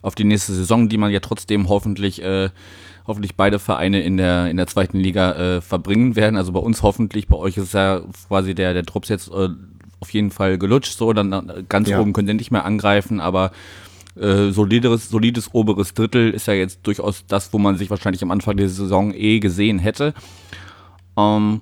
auf 0.00 0.14
die 0.14 0.24
nächste 0.24 0.52
Saison, 0.52 0.88
die 0.88 0.96
man 0.96 1.10
ja 1.10 1.18
trotzdem 1.18 1.68
hoffentlich, 1.68 2.22
äh, 2.22 2.50
hoffentlich 3.04 3.34
beide 3.34 3.58
Vereine 3.58 4.02
in 4.02 4.16
der, 4.16 4.48
in 4.48 4.56
der 4.56 4.68
zweiten 4.68 4.98
Liga 4.98 5.32
äh, 5.32 5.60
verbringen 5.60 6.14
werden. 6.14 6.36
Also 6.36 6.52
bei 6.52 6.60
uns 6.60 6.84
hoffentlich, 6.84 7.26
bei 7.26 7.36
euch 7.36 7.56
ist 7.56 7.74
ja 7.74 8.02
quasi 8.28 8.54
der, 8.54 8.74
der 8.74 8.84
Drops 8.84 9.08
jetzt 9.08 9.28
äh, 9.28 9.48
auf 9.98 10.10
jeden 10.12 10.30
Fall 10.30 10.56
gelutscht, 10.56 10.96
so, 10.96 11.12
dann 11.12 11.32
äh, 11.32 11.64
ganz 11.68 11.88
ja. 11.88 12.00
oben 12.00 12.12
könnt 12.12 12.28
ihr 12.28 12.34
nicht 12.34 12.52
mehr 12.52 12.64
angreifen, 12.64 13.18
aber 13.18 13.50
äh, 14.14 14.50
solides, 14.50 15.10
solides 15.10 15.52
oberes 15.52 15.94
Drittel 15.94 16.30
ist 16.30 16.46
ja 16.46 16.54
jetzt 16.54 16.86
durchaus 16.86 17.26
das, 17.26 17.52
wo 17.52 17.58
man 17.58 17.76
sich 17.76 17.90
wahrscheinlich 17.90 18.22
am 18.22 18.30
Anfang 18.30 18.56
der 18.56 18.68
Saison 18.68 19.12
eh 19.12 19.40
gesehen 19.40 19.80
hätte. 19.80 20.14
Ähm, 21.16 21.60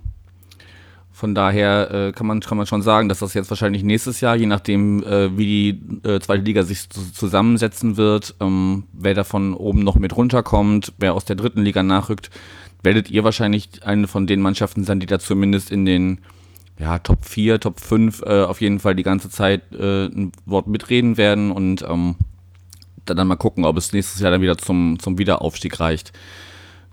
von 1.19 1.35
daher 1.35 1.91
äh, 1.91 2.13
kann, 2.13 2.29
man, 2.29 2.39
kann 2.39 2.57
man 2.57 2.69
schon 2.69 2.81
sagen, 2.81 3.09
dass 3.09 3.19
das 3.19 3.35
jetzt 3.35 3.51
wahrscheinlich 3.51 3.83
nächstes 3.83 4.21
Jahr, 4.21 4.37
je 4.37 4.47
nachdem, 4.47 5.03
äh, 5.03 5.37
wie 5.37 5.47
die 5.73 6.09
äh, 6.09 6.21
zweite 6.21 6.45
Liga 6.45 6.63
sich 6.63 6.89
zusammensetzen 6.89 7.97
wird, 7.97 8.37
ähm, 8.39 8.85
wer 8.93 9.15
da 9.15 9.25
von 9.25 9.53
oben 9.53 9.83
noch 9.83 9.97
mit 9.97 10.17
runterkommt, 10.17 10.93
wer 10.99 11.15
aus 11.15 11.25
der 11.25 11.35
dritten 11.35 11.63
Liga 11.63 11.83
nachrückt, 11.83 12.31
werdet 12.85 13.11
ihr 13.11 13.25
wahrscheinlich 13.25 13.83
eine 13.83 14.07
von 14.07 14.29
den 14.29 14.41
Mannschaften 14.41 14.85
sein, 14.85 15.01
die 15.01 15.07
da 15.07 15.19
zumindest 15.19 15.73
in 15.73 15.85
den 15.85 16.21
ja, 16.79 17.01
Top 17.01 17.25
4, 17.25 17.59
Top 17.59 17.81
5 17.81 18.23
äh, 18.23 18.43
auf 18.45 18.61
jeden 18.61 18.79
Fall 18.79 18.95
die 18.95 19.03
ganze 19.03 19.29
Zeit 19.29 19.63
äh, 19.73 20.07
ein 20.07 20.31
Wort 20.47 20.69
mitreden 20.69 21.17
werden 21.17 21.51
und 21.51 21.83
ähm, 21.83 22.15
dann 23.07 23.27
mal 23.27 23.35
gucken, 23.35 23.65
ob 23.65 23.77
es 23.77 23.93
nächstes 23.93 24.21
Jahr 24.21 24.31
dann 24.31 24.41
wieder 24.41 24.57
zum, 24.57 25.01
zum 25.01 25.19
Wiederaufstieg 25.19 25.81
reicht. 25.81 26.13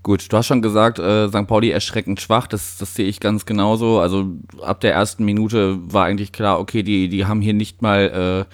Gut, 0.05 0.31
du 0.31 0.37
hast 0.37 0.45
schon 0.45 0.61
gesagt, 0.61 0.99
äh, 0.99 1.29
St. 1.29 1.47
Pauli 1.47 1.71
erschreckend 1.71 2.21
schwach, 2.21 2.45
das, 2.45 2.77
das 2.77 2.93
sehe 2.93 3.07
ich 3.07 3.19
ganz 3.19 3.47
genauso. 3.47 3.97
Also 3.97 4.35
ab 4.61 4.79
der 4.81 4.93
ersten 4.93 5.25
Minute 5.25 5.79
war 5.91 6.05
eigentlich 6.05 6.31
klar, 6.31 6.59
okay, 6.59 6.83
die, 6.83 7.09
die 7.09 7.25
haben 7.25 7.41
hier 7.41 7.55
nicht 7.55 7.81
mal 7.81 8.45
äh, 8.47 8.53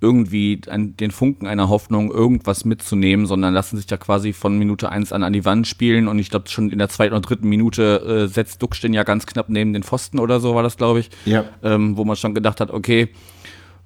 irgendwie 0.00 0.60
an, 0.70 0.96
den 0.96 1.10
Funken 1.10 1.48
einer 1.48 1.68
Hoffnung, 1.68 2.12
irgendwas 2.12 2.64
mitzunehmen, 2.64 3.26
sondern 3.26 3.54
lassen 3.54 3.76
sich 3.76 3.86
da 3.86 3.96
quasi 3.96 4.32
von 4.32 4.56
Minute 4.56 4.88
1 4.88 5.12
an 5.12 5.24
an 5.24 5.32
die 5.32 5.44
Wand 5.44 5.66
spielen. 5.66 6.06
Und 6.06 6.20
ich 6.20 6.30
glaube, 6.30 6.48
schon 6.48 6.70
in 6.70 6.78
der 6.78 6.88
zweiten 6.88 7.12
oder 7.12 7.22
dritten 7.22 7.48
Minute 7.48 8.26
äh, 8.28 8.32
setzt 8.32 8.62
Duckstein 8.62 8.94
ja 8.94 9.02
ganz 9.02 9.26
knapp 9.26 9.48
neben 9.48 9.72
den 9.72 9.82
Pfosten 9.82 10.20
oder 10.20 10.38
so, 10.38 10.54
war 10.54 10.62
das, 10.62 10.76
glaube 10.76 11.00
ich. 11.00 11.10
Ja. 11.24 11.44
Ähm, 11.64 11.96
wo 11.96 12.04
man 12.04 12.14
schon 12.14 12.34
gedacht 12.34 12.60
hat, 12.60 12.70
okay, 12.70 13.08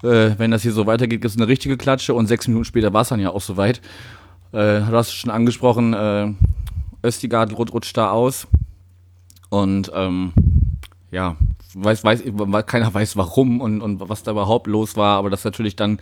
äh, 0.02 0.32
wenn 0.36 0.50
das 0.50 0.60
hier 0.60 0.72
so 0.72 0.84
weitergeht, 0.84 1.22
gibt 1.22 1.32
es 1.32 1.38
eine 1.38 1.48
richtige 1.48 1.78
Klatsche. 1.78 2.12
Und 2.12 2.26
sechs 2.26 2.48
Minuten 2.48 2.66
später 2.66 2.92
war 2.92 3.00
es 3.00 3.08
dann 3.08 3.18
ja 3.18 3.30
auch 3.30 3.40
soweit. 3.40 3.80
Äh, 4.52 4.80
du 4.80 4.92
hast 4.92 5.08
es 5.08 5.14
schon 5.14 5.30
angesprochen, 5.30 5.94
äh, 5.94 6.34
Östigard 7.04 7.56
rutscht 7.56 7.96
da 7.96 8.10
aus. 8.10 8.46
Und 9.50 9.90
ähm, 9.94 10.32
ja, 11.10 11.36
weiß, 11.74 12.04
weiß, 12.04 12.22
keiner 12.66 12.92
weiß 12.92 13.16
warum 13.16 13.60
und, 13.60 13.80
und 13.80 14.08
was 14.08 14.22
da 14.22 14.30
überhaupt 14.30 14.66
los 14.66 14.96
war, 14.96 15.18
aber 15.18 15.30
das 15.30 15.44
natürlich 15.44 15.76
dann 15.76 15.98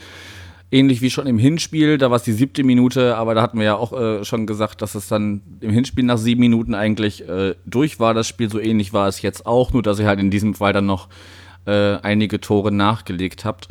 ähnlich 0.71 1.01
wie 1.01 1.11
schon 1.11 1.27
im 1.27 1.39
Hinspiel, 1.39 1.99
da 1.99 2.11
war 2.11 2.17
es 2.17 2.23
die 2.23 2.33
siebte 2.33 2.63
Minute, 2.63 3.17
aber 3.17 3.35
da 3.35 3.43
hatten 3.43 3.59
wir 3.59 3.65
ja 3.65 3.75
auch 3.77 3.93
äh, 3.93 4.25
schon 4.25 4.47
gesagt, 4.47 4.83
dass 4.83 4.95
es 4.95 5.09
dann 5.09 5.43
im 5.61 5.71
Hinspiel 5.71 6.05
nach 6.05 6.19
sieben 6.19 6.41
Minuten 6.41 6.75
eigentlich 6.75 7.29
äh, 7.29 7.57
durch 7.67 7.99
war, 7.99 8.15
das 8.15 8.29
Spiel, 8.29 8.49
so 8.51 8.61
ähnlich 8.61 8.93
war 8.93 9.09
es 9.09 9.21
jetzt 9.23 9.47
auch, 9.47 9.73
nur 9.73 9.83
dass 9.83 9.97
sie 9.97 10.07
halt 10.07 10.21
in 10.21 10.31
diesem 10.31 10.55
Fall 10.55 10.73
dann 10.73 10.87
noch 10.87 11.09
äh, 11.67 11.97
einige 11.97 12.41
Tore 12.41 12.71
nachgelegt 12.71 13.45
habt. 13.45 13.69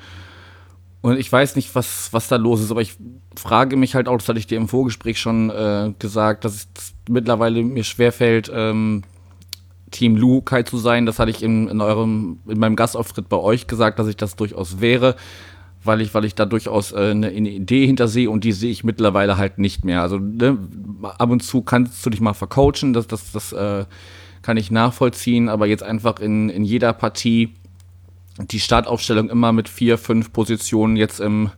Und 1.02 1.18
ich 1.18 1.32
weiß 1.32 1.56
nicht, 1.56 1.74
was, 1.76 2.12
was 2.12 2.28
da 2.28 2.36
los 2.36 2.62
ist, 2.62 2.72
aber 2.72 2.82
ich 2.82 2.98
frage 3.40 3.76
mich 3.76 3.96
halt 3.96 4.08
auch, 4.08 4.18
das 4.18 4.28
hatte 4.30 4.40
ich 4.40 4.48
dir 4.48 4.58
im 4.58 4.68
Vorgespräch 4.68 5.20
schon 5.20 5.50
äh, 5.50 5.94
gesagt, 6.00 6.46
dass 6.46 6.56
es 6.56 6.94
mittlerweile 7.08 7.64
mir 7.64 7.84
schwerfällt, 7.84 8.52
ähm, 8.54 9.04
Team 9.92 10.16
Lukai 10.16 10.64
zu 10.64 10.78
sein. 10.78 11.06
Das 11.06 11.20
hatte 11.20 11.32
ich 11.32 11.42
in, 11.42 11.68
in, 11.68 11.82
eurem, 11.82 12.40
in 12.48 12.60
meinem 12.60 12.76
Gastauftritt 12.76 13.30
bei 13.30 13.38
euch 13.38 13.68
gesagt, 13.68 14.00
dass 14.00 14.08
ich 14.08 14.18
das 14.18 14.36
durchaus 14.36 14.82
wäre, 14.82 15.16
weil 15.84 16.02
ich, 16.02 16.14
weil 16.14 16.26
ich 16.26 16.36
da 16.36 16.46
durchaus 16.46 16.92
äh, 16.92 17.12
eine, 17.12 17.28
eine 17.28 17.50
Idee 17.50 17.86
hintersehe 17.86 18.30
und 18.30 18.44
die 18.44 18.52
sehe 18.52 18.72
ich 18.72 18.84
mittlerweile 18.84 19.38
halt 19.38 19.58
nicht 19.58 19.84
mehr. 19.86 20.02
Also 20.02 20.18
ne, 20.18 20.58
ab 21.02 21.30
und 21.30 21.42
zu 21.42 21.62
kannst 21.62 22.06
du 22.06 22.10
dich 22.10 22.22
mal 22.22 22.34
vercoachen, 22.34 22.94
das, 22.94 23.08
das, 23.08 23.32
das 23.32 23.52
äh, 23.54 23.86
kann 24.42 24.58
ich 24.58 24.72
nachvollziehen, 24.72 25.50
aber 25.50 25.68
jetzt 25.68 25.84
einfach 25.84 26.20
in, 26.20 26.50
in 26.50 26.64
jeder 26.64 26.94
Partie 26.94 27.54
die 28.40 28.60
Startaufstellung 28.60 29.30
immer 29.30 29.52
mit 29.52 29.68
vier, 29.68 29.98
fünf 29.98 30.32
Positionen. 30.32 30.96
Jetzt 30.96 31.20
im 31.20 31.52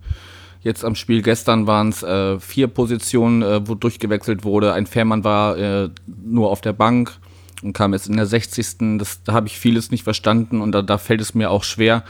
Jetzt 0.62 0.86
am 0.86 0.96
Spiel 0.96 1.24
gestern 1.24 1.65
waren 1.65 1.89
es 1.89 2.03
äh, 2.03 2.39
vier 2.39 2.68
Positionen, 2.68 3.41
äh, 3.41 3.68
wo 3.68 3.74
durchgewechselt 3.74 4.44
wurde. 4.44 4.74
Ein 4.74 4.86
Fährmann 4.86 5.24
war 5.24 5.58
äh, 5.58 5.89
nur 6.24 6.51
auf 6.51 6.62
der 6.62 6.74
Bank 6.74 7.18
und 7.63 7.74
kam 7.74 7.94
jetzt 7.94 8.08
in 8.08 8.15
der 8.15 8.27
60. 8.27 8.98
Das, 9.00 9.24
da 9.24 9.34
habe 9.34 9.48
ich 9.48 9.58
vieles 9.58 9.89
nicht 9.89 10.03
verstanden 10.03 10.62
und 10.62 10.72
da, 10.72 10.84
da 10.84 11.00
fällt 11.00 11.22
es 11.22 11.34
mir 11.34 11.50
auch 11.50 11.63
schwer, 11.63 12.03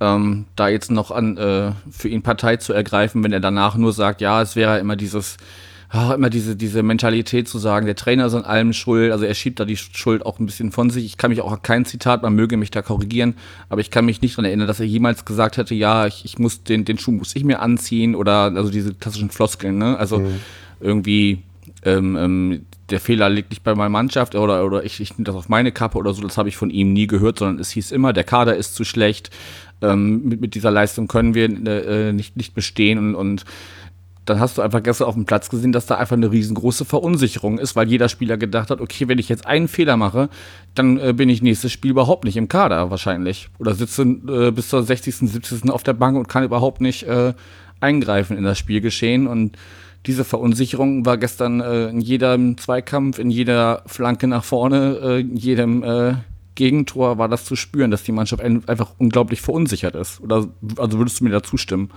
ähm, 0.00 0.46
da 0.54 0.68
jetzt 0.68 0.92
noch 0.92 1.10
an 1.10 1.36
äh, 1.36 1.72
für 1.90 2.08
ihn 2.08 2.22
Partei 2.22 2.56
zu 2.56 2.72
ergreifen, 2.72 3.24
wenn 3.24 3.32
er 3.32 3.40
danach 3.40 3.76
nur 3.76 3.92
sagt, 3.92 4.20
ja, 4.20 4.40
es 4.42 4.54
wäre 4.54 4.78
immer 4.78 4.94
dieses 4.96 5.36
ach, 5.94 6.12
immer 6.12 6.30
diese, 6.30 6.56
diese 6.56 6.82
Mentalität 6.82 7.48
zu 7.48 7.58
sagen, 7.58 7.84
der 7.84 7.94
Trainer 7.94 8.26
ist 8.26 8.34
an 8.34 8.44
allem 8.44 8.72
schuld, 8.72 9.12
also 9.12 9.26
er 9.26 9.34
schiebt 9.34 9.60
da 9.60 9.66
die 9.66 9.76
Schuld 9.76 10.24
auch 10.24 10.38
ein 10.38 10.46
bisschen 10.46 10.72
von 10.72 10.88
sich. 10.88 11.04
Ich 11.04 11.18
kann 11.18 11.30
mich 11.30 11.42
auch 11.42 11.52
an 11.52 11.62
kein 11.62 11.84
Zitat, 11.84 12.22
man 12.22 12.34
möge 12.34 12.56
mich 12.56 12.70
da 12.70 12.80
korrigieren, 12.80 13.34
aber 13.68 13.82
ich 13.82 13.90
kann 13.90 14.06
mich 14.06 14.22
nicht 14.22 14.34
daran 14.34 14.46
erinnern, 14.46 14.66
dass 14.66 14.80
er 14.80 14.86
jemals 14.86 15.26
gesagt 15.26 15.58
hätte, 15.58 15.74
ja, 15.74 16.06
ich, 16.06 16.24
ich 16.24 16.38
muss 16.38 16.64
den, 16.64 16.86
den 16.86 16.96
Schuh 16.96 17.12
muss 17.12 17.36
ich 17.36 17.44
mir 17.44 17.60
anziehen 17.60 18.14
oder 18.14 18.52
also 18.56 18.70
diese 18.70 18.94
klassischen 18.94 19.30
Floskeln, 19.30 19.76
ne? 19.76 19.98
Also 19.98 20.20
mhm. 20.20 20.40
irgendwie 20.80 21.42
ähm, 21.84 22.16
ähm, 22.16 22.66
der 22.88 23.00
Fehler 23.00 23.28
liegt 23.28 23.50
nicht 23.50 23.62
bei 23.62 23.74
meiner 23.74 23.90
Mannschaft 23.90 24.34
oder, 24.34 24.64
oder 24.64 24.84
ich, 24.84 24.98
ich 24.98 25.12
nehme 25.12 25.24
das 25.24 25.34
auf 25.34 25.50
meine 25.50 25.72
Kappe 25.72 25.98
oder 25.98 26.14
so, 26.14 26.22
das 26.22 26.38
habe 26.38 26.48
ich 26.48 26.56
von 26.56 26.70
ihm 26.70 26.94
nie 26.94 27.06
gehört, 27.06 27.38
sondern 27.38 27.58
es 27.58 27.70
hieß 27.70 27.92
immer, 27.92 28.14
der 28.14 28.24
Kader 28.24 28.56
ist 28.56 28.74
zu 28.74 28.84
schlecht, 28.84 29.30
ähm, 29.82 30.22
mit, 30.24 30.40
mit 30.40 30.54
dieser 30.54 30.70
Leistung 30.70 31.06
können 31.06 31.34
wir 31.34 31.44
äh, 31.66 32.12
nicht, 32.14 32.36
nicht 32.36 32.54
bestehen 32.54 32.98
und, 32.98 33.14
und 33.14 33.44
dann 34.24 34.38
hast 34.38 34.56
du 34.56 34.62
einfach 34.62 34.82
gestern 34.82 35.08
auf 35.08 35.14
dem 35.14 35.24
Platz 35.24 35.48
gesehen, 35.48 35.72
dass 35.72 35.86
da 35.86 35.96
einfach 35.96 36.16
eine 36.16 36.30
riesengroße 36.30 36.84
Verunsicherung 36.84 37.58
ist, 37.58 37.74
weil 37.74 37.88
jeder 37.88 38.08
Spieler 38.08 38.36
gedacht 38.36 38.70
hat, 38.70 38.80
okay, 38.80 39.08
wenn 39.08 39.18
ich 39.18 39.28
jetzt 39.28 39.46
einen 39.46 39.68
Fehler 39.68 39.96
mache, 39.96 40.28
dann 40.74 40.98
äh, 40.98 41.12
bin 41.12 41.28
ich 41.28 41.42
nächstes 41.42 41.72
Spiel 41.72 41.90
überhaupt 41.90 42.24
nicht 42.24 42.36
im 42.36 42.48
Kader 42.48 42.90
wahrscheinlich. 42.90 43.48
Oder 43.58 43.74
sitze 43.74 44.02
äh, 44.02 44.50
bis 44.52 44.68
zur 44.68 44.82
60., 44.82 45.16
70. 45.16 45.70
auf 45.70 45.82
der 45.82 45.94
Bank 45.94 46.16
und 46.16 46.28
kann 46.28 46.44
überhaupt 46.44 46.80
nicht 46.80 47.02
äh, 47.04 47.34
eingreifen 47.80 48.36
in 48.38 48.44
das 48.44 48.58
Spielgeschehen. 48.58 49.26
Und 49.26 49.56
diese 50.06 50.24
Verunsicherung 50.24 51.04
war 51.04 51.18
gestern 51.18 51.60
äh, 51.60 51.88
in 51.88 52.00
jedem 52.00 52.56
Zweikampf, 52.58 53.18
in 53.18 53.30
jeder 53.30 53.82
Flanke 53.86 54.28
nach 54.28 54.44
vorne, 54.44 54.98
äh, 55.02 55.20
in 55.20 55.36
jedem 55.36 55.82
äh, 55.82 56.14
Gegentor 56.54 57.18
war 57.18 57.28
das 57.28 57.44
zu 57.44 57.56
spüren, 57.56 57.90
dass 57.90 58.02
die 58.02 58.12
Mannschaft 58.12 58.42
einfach 58.42 58.94
unglaublich 58.98 59.40
verunsichert 59.40 59.94
ist. 59.94 60.20
Oder 60.20 60.48
also 60.76 60.98
würdest 60.98 61.20
du 61.20 61.24
mir 61.24 61.30
da 61.30 61.42
zustimmen? 61.42 61.90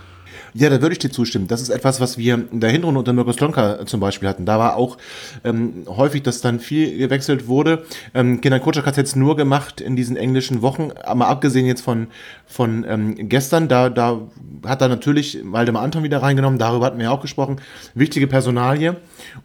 Ja, 0.54 0.70
da 0.70 0.80
würde 0.80 0.92
ich 0.92 0.98
dir 0.98 1.10
zustimmen. 1.10 1.48
Das 1.48 1.60
ist 1.60 1.68
etwas, 1.68 2.00
was 2.00 2.18
wir 2.18 2.46
in 2.50 2.60
der 2.60 2.70
Hinrunde 2.70 2.98
unter 2.98 3.12
Mirko 3.12 3.32
Slonka 3.32 3.84
zum 3.86 4.00
Beispiel 4.00 4.28
hatten. 4.28 4.46
Da 4.46 4.58
war 4.58 4.76
auch 4.76 4.96
ähm, 5.44 5.84
häufig, 5.86 6.22
dass 6.22 6.40
dann 6.40 6.60
viel 6.60 6.96
gewechselt 6.96 7.46
wurde. 7.46 7.84
Ähm, 8.14 8.40
Kenan 8.40 8.60
Kocak 8.60 8.86
hat 8.86 8.92
es 8.92 8.98
jetzt 8.98 9.16
nur 9.16 9.36
gemacht 9.36 9.80
in 9.80 9.96
diesen 9.96 10.16
englischen 10.16 10.62
Wochen, 10.62 10.90
aber 11.04 11.28
abgesehen 11.28 11.66
jetzt 11.66 11.82
von, 11.82 12.08
von 12.46 12.84
ähm, 12.88 13.28
gestern, 13.28 13.68
da, 13.68 13.90
da 13.90 14.20
hat 14.64 14.80
er 14.80 14.88
natürlich 14.88 15.38
Waldemar 15.44 15.82
Anton 15.82 16.02
wieder 16.02 16.22
reingenommen, 16.22 16.58
darüber 16.58 16.86
hatten 16.86 16.98
wir 16.98 17.04
ja 17.04 17.10
auch 17.10 17.22
gesprochen. 17.22 17.60
Wichtige 17.94 18.26
Personalie. 18.26 18.96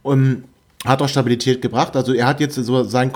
Um, 0.03 0.43
hat 0.85 1.01
auch 1.01 1.09
Stabilität 1.09 1.61
gebracht. 1.61 1.95
Also 1.95 2.13
er 2.13 2.27
hat 2.27 2.39
jetzt 2.39 2.55
so 2.55 2.83
sein 2.83 3.11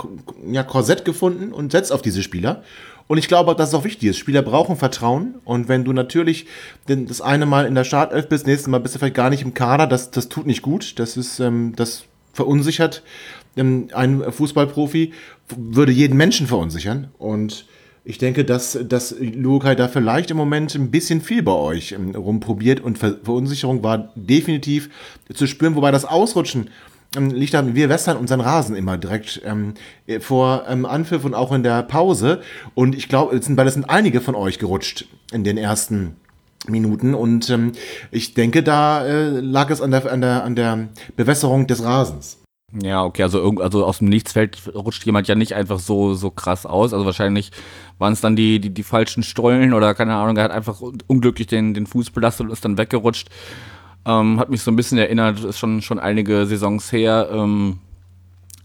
ja, 0.52 0.64
Korsett 0.64 1.06
gefunden 1.06 1.52
und 1.52 1.72
setzt 1.72 1.92
auf 1.92 2.02
diese 2.02 2.22
Spieler. 2.22 2.64
Und 3.08 3.18
ich 3.18 3.28
glaube, 3.28 3.56
dass 3.56 3.70
es 3.70 3.76
auch 3.76 3.84
wichtig 3.84 4.10
ist. 4.10 4.18
Spieler 4.18 4.42
brauchen 4.42 4.78
Vertrauen. 4.78 5.36
Und 5.46 5.68
wenn 5.68 5.84
du 5.84 5.94
natürlich 5.94 6.48
das 6.88 7.22
eine 7.22 7.46
Mal 7.46 7.66
in 7.66 7.76
der 7.76 7.84
Startelf 7.84 8.28
bist, 8.28 8.48
nächstes 8.48 8.68
Mal 8.68 8.80
bist 8.80 8.96
du 8.96 9.00
vielleicht 9.00 9.16
gar 9.16 9.30
nicht 9.30 9.44
im 9.44 9.54
Kader, 9.54 9.88
das, 9.88 10.12
das 10.12 10.30
tut 10.30 10.48
nicht 10.48 10.62
gut. 10.62 10.98
Das 11.00 11.18
ist, 11.18 11.40
ähm, 11.40 11.74
das 11.76 12.04
verunsichert 12.34 13.04
ähm, 13.56 13.90
einen 13.94 14.32
Fußballprofi, 14.32 15.14
würde 15.56 15.92
jeden 15.92 16.18
Menschen 16.18 16.48
verunsichern. 16.48 17.10
Und 17.20 17.68
ich 18.04 18.18
denke, 18.18 18.44
dass, 18.44 18.78
dass 18.88 19.16
Lukai 19.20 19.76
da 19.76 19.88
vielleicht 19.88 20.32
im 20.32 20.38
Moment 20.38 20.74
ein 20.76 20.92
bisschen 20.92 21.22
viel 21.22 21.44
bei 21.44 21.54
euch 21.54 21.92
ähm, 21.92 22.12
rumprobiert 22.16 22.80
und 22.80 22.98
Ver 22.98 23.18
Verunsicherung 23.24 23.84
war 23.84 24.12
definitiv 24.16 24.90
zu 25.34 25.48
spüren, 25.48 25.76
wobei 25.76 25.92
das 25.92 26.06
Ausrutschen 26.06 26.70
ähm, 27.16 27.76
wir 27.76 27.90
wässern 27.90 28.18
unseren 28.18 28.42
Rasen 28.42 28.76
immer 28.76 28.98
direkt 28.98 29.42
ähm, 29.46 29.74
vor 30.20 30.66
ähm, 30.68 30.86
Anpfiff 30.86 31.26
und 31.26 31.34
auch 31.34 31.52
in 31.52 31.64
der 31.64 31.84
Pause. 31.84 32.42
Und 32.74 32.96
ich 32.96 33.10
glaube, 33.10 33.40
weil 33.50 33.68
es 33.68 33.74
sind 33.74 33.90
einige 33.90 34.22
von 34.22 34.36
euch 34.36 34.60
gerutscht 34.60 35.06
in 35.32 35.44
den 35.44 35.58
ersten 35.58 36.16
Minuten. 36.68 37.14
Und 37.14 37.50
ähm, 37.50 37.74
ich 38.12 38.34
denke, 38.34 38.64
da 38.64 39.06
äh, 39.06 39.40
lag 39.40 39.70
es 39.70 39.82
an 39.82 39.92
der, 39.92 40.12
an, 40.12 40.22
der, 40.22 40.44
an 40.44 40.56
der 40.56 40.88
Bewässerung 41.16 41.68
des 41.68 41.84
Rasens. 41.84 42.40
Ja, 42.82 43.04
okay, 43.04 43.24
also, 43.24 43.42
also 43.60 43.86
aus 43.86 44.00
dem 44.00 44.10
Nichtsfeld 44.10 44.58
rutscht 44.74 45.06
jemand 45.06 45.28
ja 45.28 45.36
nicht 45.36 45.54
einfach 45.54 45.80
so, 45.80 46.14
so 46.14 46.30
krass 46.30 46.66
aus. 46.66 46.94
Also 46.94 47.06
wahrscheinlich 47.06 47.52
waren 48.00 48.14
es 48.14 48.22
dann 48.22 48.36
die, 48.36 48.60
die, 48.60 48.72
die 48.72 48.84
falschen 48.84 49.24
Stollen 49.24 49.74
oder 49.74 49.94
keine 49.94 50.16
Ahnung, 50.16 50.36
er 50.36 50.46
hat 50.46 50.52
einfach 50.52 50.82
unglücklich 51.08 51.48
den, 51.48 51.74
den 51.74 51.88
Fuß 51.88 52.10
belastet 52.10 52.48
und 52.48 52.52
ist 52.52 52.66
dann 52.66 52.78
weggerutscht. 52.78 53.30
Ähm, 54.06 54.40
hat 54.40 54.50
mich 54.50 54.62
so 54.62 54.72
ein 54.72 54.76
bisschen 54.76 54.98
erinnert, 54.98 55.44
ist 55.44 55.58
schon, 55.58 55.82
schon 55.82 56.00
einige 56.00 56.46
Saisons 56.46 56.92
her, 56.92 57.30
ähm, 57.32 57.80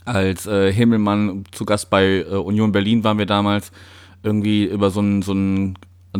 als 0.05 0.47
äh, 0.47 0.73
Himmelmann 0.73 1.45
zu 1.53 1.65
Gast 1.65 1.89
bei 1.91 2.19
äh, 2.19 2.35
Union 2.35 2.73
Berlin 2.73 3.05
waren 3.05 3.19
wir 3.19 3.27
damals 3.27 3.73
irgendwie 4.23 4.65
über 4.65 4.91
so 4.91 5.01
ein, 5.01 5.23
so 5.23 5.33
ein 5.33 5.77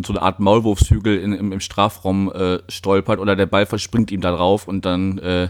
so 0.07 0.13
eine 0.13 0.23
Art 0.23 0.39
Maulwurfshügel 0.39 1.19
in, 1.19 1.33
im, 1.33 1.53
im 1.53 1.61
Strafraum 1.61 2.33
äh, 2.33 2.61
stolpert 2.69 3.19
oder 3.19 3.35
der 3.35 3.47
Ball 3.47 3.67
verspringt 3.67 4.13
ihm 4.13 4.21
da 4.21 4.31
drauf 4.31 4.69
und 4.69 4.85
dann 4.85 5.19
äh, 5.19 5.49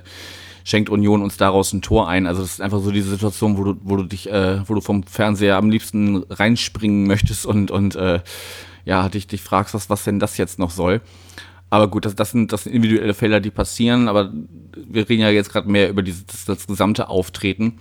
schenkt 0.65 0.89
Union 0.89 1.23
uns 1.23 1.37
daraus 1.37 1.73
ein 1.73 1.83
Tor 1.83 2.09
ein. 2.09 2.27
Also 2.27 2.41
das 2.43 2.53
ist 2.53 2.61
einfach 2.61 2.81
so 2.81 2.91
diese 2.91 3.11
Situation, 3.11 3.59
wo 3.59 3.65
du, 3.65 3.77
wo 3.83 3.97
du 3.97 4.05
dich, 4.05 4.31
äh, 4.31 4.67
wo 4.69 4.75
du 4.75 4.81
vom 4.81 5.03
Fernseher 5.03 5.57
am 5.57 5.69
liebsten 5.69 6.25
reinspringen 6.31 7.07
möchtest 7.07 7.45
und, 7.45 7.71
und 7.71 7.97
äh, 7.97 8.21
ja, 8.85 9.09
dich, 9.09 9.27
dich 9.27 9.43
fragst, 9.43 9.75
was, 9.75 9.91
was 9.91 10.05
denn 10.05 10.19
das 10.19 10.39
jetzt 10.39 10.59
noch 10.59 10.71
soll. 10.71 11.01
Aber 11.71 11.89
gut, 11.89 12.05
das, 12.05 12.17
das, 12.17 12.33
sind, 12.33 12.53
das 12.53 12.65
sind 12.65 12.75
individuelle 12.75 13.15
Fehler, 13.15 13.41
die 13.41 13.51
passieren, 13.51 14.09
aber 14.09 14.33
wir 14.77 15.09
reden 15.09 15.23
ja 15.23 15.31
jetzt 15.31 15.53
gerade 15.53 15.71
mehr 15.71 15.89
über 15.89 16.03
dieses, 16.03 16.27
das, 16.27 16.45
das 16.45 16.67
gesamte 16.67 17.09
Auftreten. 17.09 17.79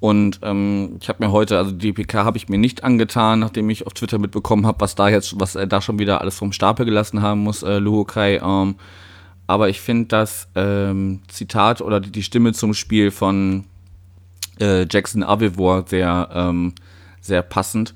Und 0.00 0.40
ähm, 0.42 0.98
ich 1.00 1.08
habe 1.08 1.24
mir 1.24 1.32
heute, 1.32 1.56
also 1.56 1.70
die 1.70 1.92
PK 1.92 2.24
habe 2.24 2.36
ich 2.36 2.48
mir 2.48 2.58
nicht 2.58 2.84
angetan, 2.84 3.38
nachdem 3.38 3.70
ich 3.70 3.86
auf 3.86 3.94
Twitter 3.94 4.18
mitbekommen 4.18 4.66
habe, 4.66 4.80
was 4.80 4.96
da 4.96 5.08
jetzt, 5.08 5.40
was 5.40 5.54
er 5.54 5.66
da 5.66 5.80
schon 5.80 5.98
wieder 5.98 6.20
alles 6.20 6.36
vom 6.36 6.52
Stapel 6.52 6.84
gelassen 6.84 7.22
haben 7.22 7.40
muss, 7.40 7.62
äh, 7.62 7.78
Luhokai. 7.78 8.40
Ähm, 8.44 8.74
aber 9.46 9.68
ich 9.68 9.80
finde 9.80 10.08
das 10.08 10.48
ähm, 10.56 11.22
Zitat 11.28 11.80
oder 11.80 12.00
die, 12.00 12.10
die, 12.10 12.22
Stimme 12.22 12.52
zum 12.52 12.74
Spiel 12.74 13.10
von 13.10 13.64
äh, 14.60 14.86
Jackson 14.90 15.22
Avivor 15.22 15.84
sehr, 15.86 16.28
ähm, 16.34 16.74
sehr 17.20 17.42
passend 17.42 17.94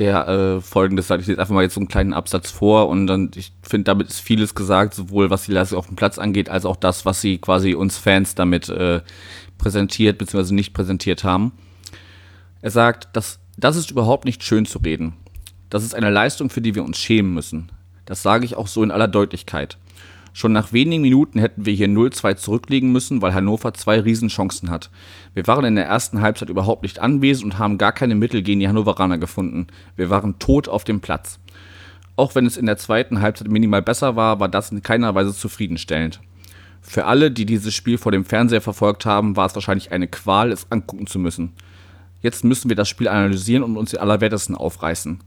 der 0.00 0.26
äh, 0.26 0.60
folgendes 0.60 1.06
sagt. 1.06 1.20
Ich 1.20 1.28
lese 1.28 1.40
einfach 1.40 1.54
mal 1.54 1.62
jetzt 1.62 1.74
so 1.74 1.80
einen 1.80 1.88
kleinen 1.88 2.14
Absatz 2.14 2.50
vor 2.50 2.88
und 2.88 3.06
dann, 3.06 3.30
ich 3.36 3.52
finde, 3.62 3.84
damit 3.84 4.08
ist 4.08 4.20
vieles 4.20 4.54
gesagt, 4.54 4.94
sowohl 4.94 5.30
was 5.30 5.44
die 5.44 5.52
Leistung 5.52 5.78
auf 5.78 5.86
dem 5.86 5.96
Platz 5.96 6.18
angeht, 6.18 6.48
als 6.48 6.64
auch 6.64 6.76
das, 6.76 7.04
was 7.04 7.20
sie 7.20 7.38
quasi 7.38 7.74
uns 7.74 7.98
Fans 7.98 8.34
damit 8.34 8.68
äh, 8.70 9.02
präsentiert 9.58 10.18
bzw. 10.18 10.54
nicht 10.54 10.72
präsentiert 10.72 11.22
haben. 11.22 11.52
Er 12.62 12.70
sagt, 12.70 13.08
das, 13.12 13.38
das 13.56 13.76
ist 13.76 13.90
überhaupt 13.90 14.24
nicht 14.24 14.42
schön 14.42 14.64
zu 14.66 14.78
reden. 14.78 15.12
Das 15.68 15.84
ist 15.84 15.94
eine 15.94 16.10
Leistung, 16.10 16.50
für 16.50 16.62
die 16.62 16.74
wir 16.74 16.82
uns 16.82 16.98
schämen 16.98 17.32
müssen. 17.32 17.70
Das 18.06 18.22
sage 18.22 18.44
ich 18.44 18.56
auch 18.56 18.66
so 18.66 18.82
in 18.82 18.90
aller 18.90 19.06
Deutlichkeit. 19.06 19.78
Schon 20.32 20.52
nach 20.52 20.72
wenigen 20.72 21.02
Minuten 21.02 21.38
hätten 21.40 21.66
wir 21.66 21.72
hier 21.72 21.88
0-2 21.88 22.36
zurücklegen 22.36 22.92
müssen, 22.92 23.20
weil 23.20 23.34
Hannover 23.34 23.74
zwei 23.74 24.00
Riesenchancen 24.00 24.70
hat. 24.70 24.90
Wir 25.34 25.46
waren 25.46 25.64
in 25.64 25.74
der 25.74 25.86
ersten 25.86 26.20
Halbzeit 26.20 26.50
überhaupt 26.50 26.82
nicht 26.82 27.00
anwesend 27.00 27.44
und 27.44 27.58
haben 27.58 27.78
gar 27.78 27.92
keine 27.92 28.14
Mittel 28.14 28.42
gegen 28.42 28.60
die 28.60 28.68
Hannoveraner 28.68 29.18
gefunden. 29.18 29.66
Wir 29.96 30.08
waren 30.08 30.38
tot 30.38 30.68
auf 30.68 30.84
dem 30.84 31.00
Platz. 31.00 31.40
Auch 32.16 32.34
wenn 32.34 32.46
es 32.46 32.56
in 32.56 32.66
der 32.66 32.76
zweiten 32.76 33.20
Halbzeit 33.20 33.48
minimal 33.48 33.82
besser 33.82 34.14
war, 34.14 34.40
war 34.40 34.48
das 34.48 34.70
in 34.70 34.82
keiner 34.82 35.14
Weise 35.14 35.34
zufriedenstellend. 35.34 36.20
Für 36.80 37.06
alle, 37.06 37.30
die 37.30 37.44
dieses 37.44 37.74
Spiel 37.74 37.98
vor 37.98 38.12
dem 38.12 38.24
Fernseher 38.24 38.60
verfolgt 38.60 39.04
haben, 39.06 39.36
war 39.36 39.46
es 39.46 39.54
wahrscheinlich 39.54 39.92
eine 39.92 40.08
Qual, 40.08 40.52
es 40.52 40.70
angucken 40.70 41.06
zu 41.06 41.18
müssen. 41.18 41.52
Jetzt 42.22 42.44
müssen 42.44 42.68
wir 42.68 42.76
das 42.76 42.88
Spiel 42.88 43.08
analysieren 43.08 43.62
und 43.62 43.76
uns 43.76 43.90
die 43.90 43.98
Allerwertesten 43.98 44.54
aufreißen. 44.54 45.18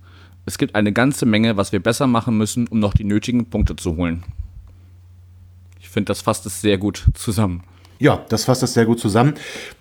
Es 0.46 0.58
gibt 0.58 0.76
eine 0.76 0.94
ganze 0.94 1.26
Menge, 1.26 1.58
was 1.58 1.72
wir 1.72 1.82
besser 1.82 2.08
machen 2.08 2.38
müssen, 2.38 2.68
um 2.68 2.80
noch 2.80 2.94
die 2.94 3.04
nötigen 3.04 3.50
Punkte 3.50 3.76
zu 3.76 3.96
holen 3.96 4.24
finde, 5.94 6.08
das 6.08 6.22
fasst 6.22 6.46
es 6.46 6.62
sehr 6.62 6.78
gut 6.78 7.06
zusammen. 7.14 7.64
Ja, 8.00 8.26
das 8.28 8.44
fasst 8.44 8.62
das 8.64 8.74
sehr 8.74 8.86
gut 8.86 9.00
zusammen. 9.00 9.36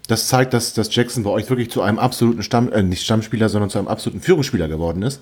Das 0.06 0.28
zeigt, 0.28 0.54
dass, 0.54 0.74
dass 0.74 0.94
Jackson 0.94 1.24
bei 1.24 1.30
euch 1.30 1.50
wirklich 1.50 1.70
zu 1.70 1.82
einem 1.82 1.98
absoluten 1.98 2.42
Stamm, 2.42 2.70
äh, 2.70 2.82
nicht 2.82 3.02
Stammspieler, 3.02 3.48
sondern 3.48 3.70
zu 3.70 3.78
einem 3.78 3.88
absoluten 3.88 4.20
Führungsspieler 4.20 4.68
geworden 4.68 5.02
ist, 5.02 5.20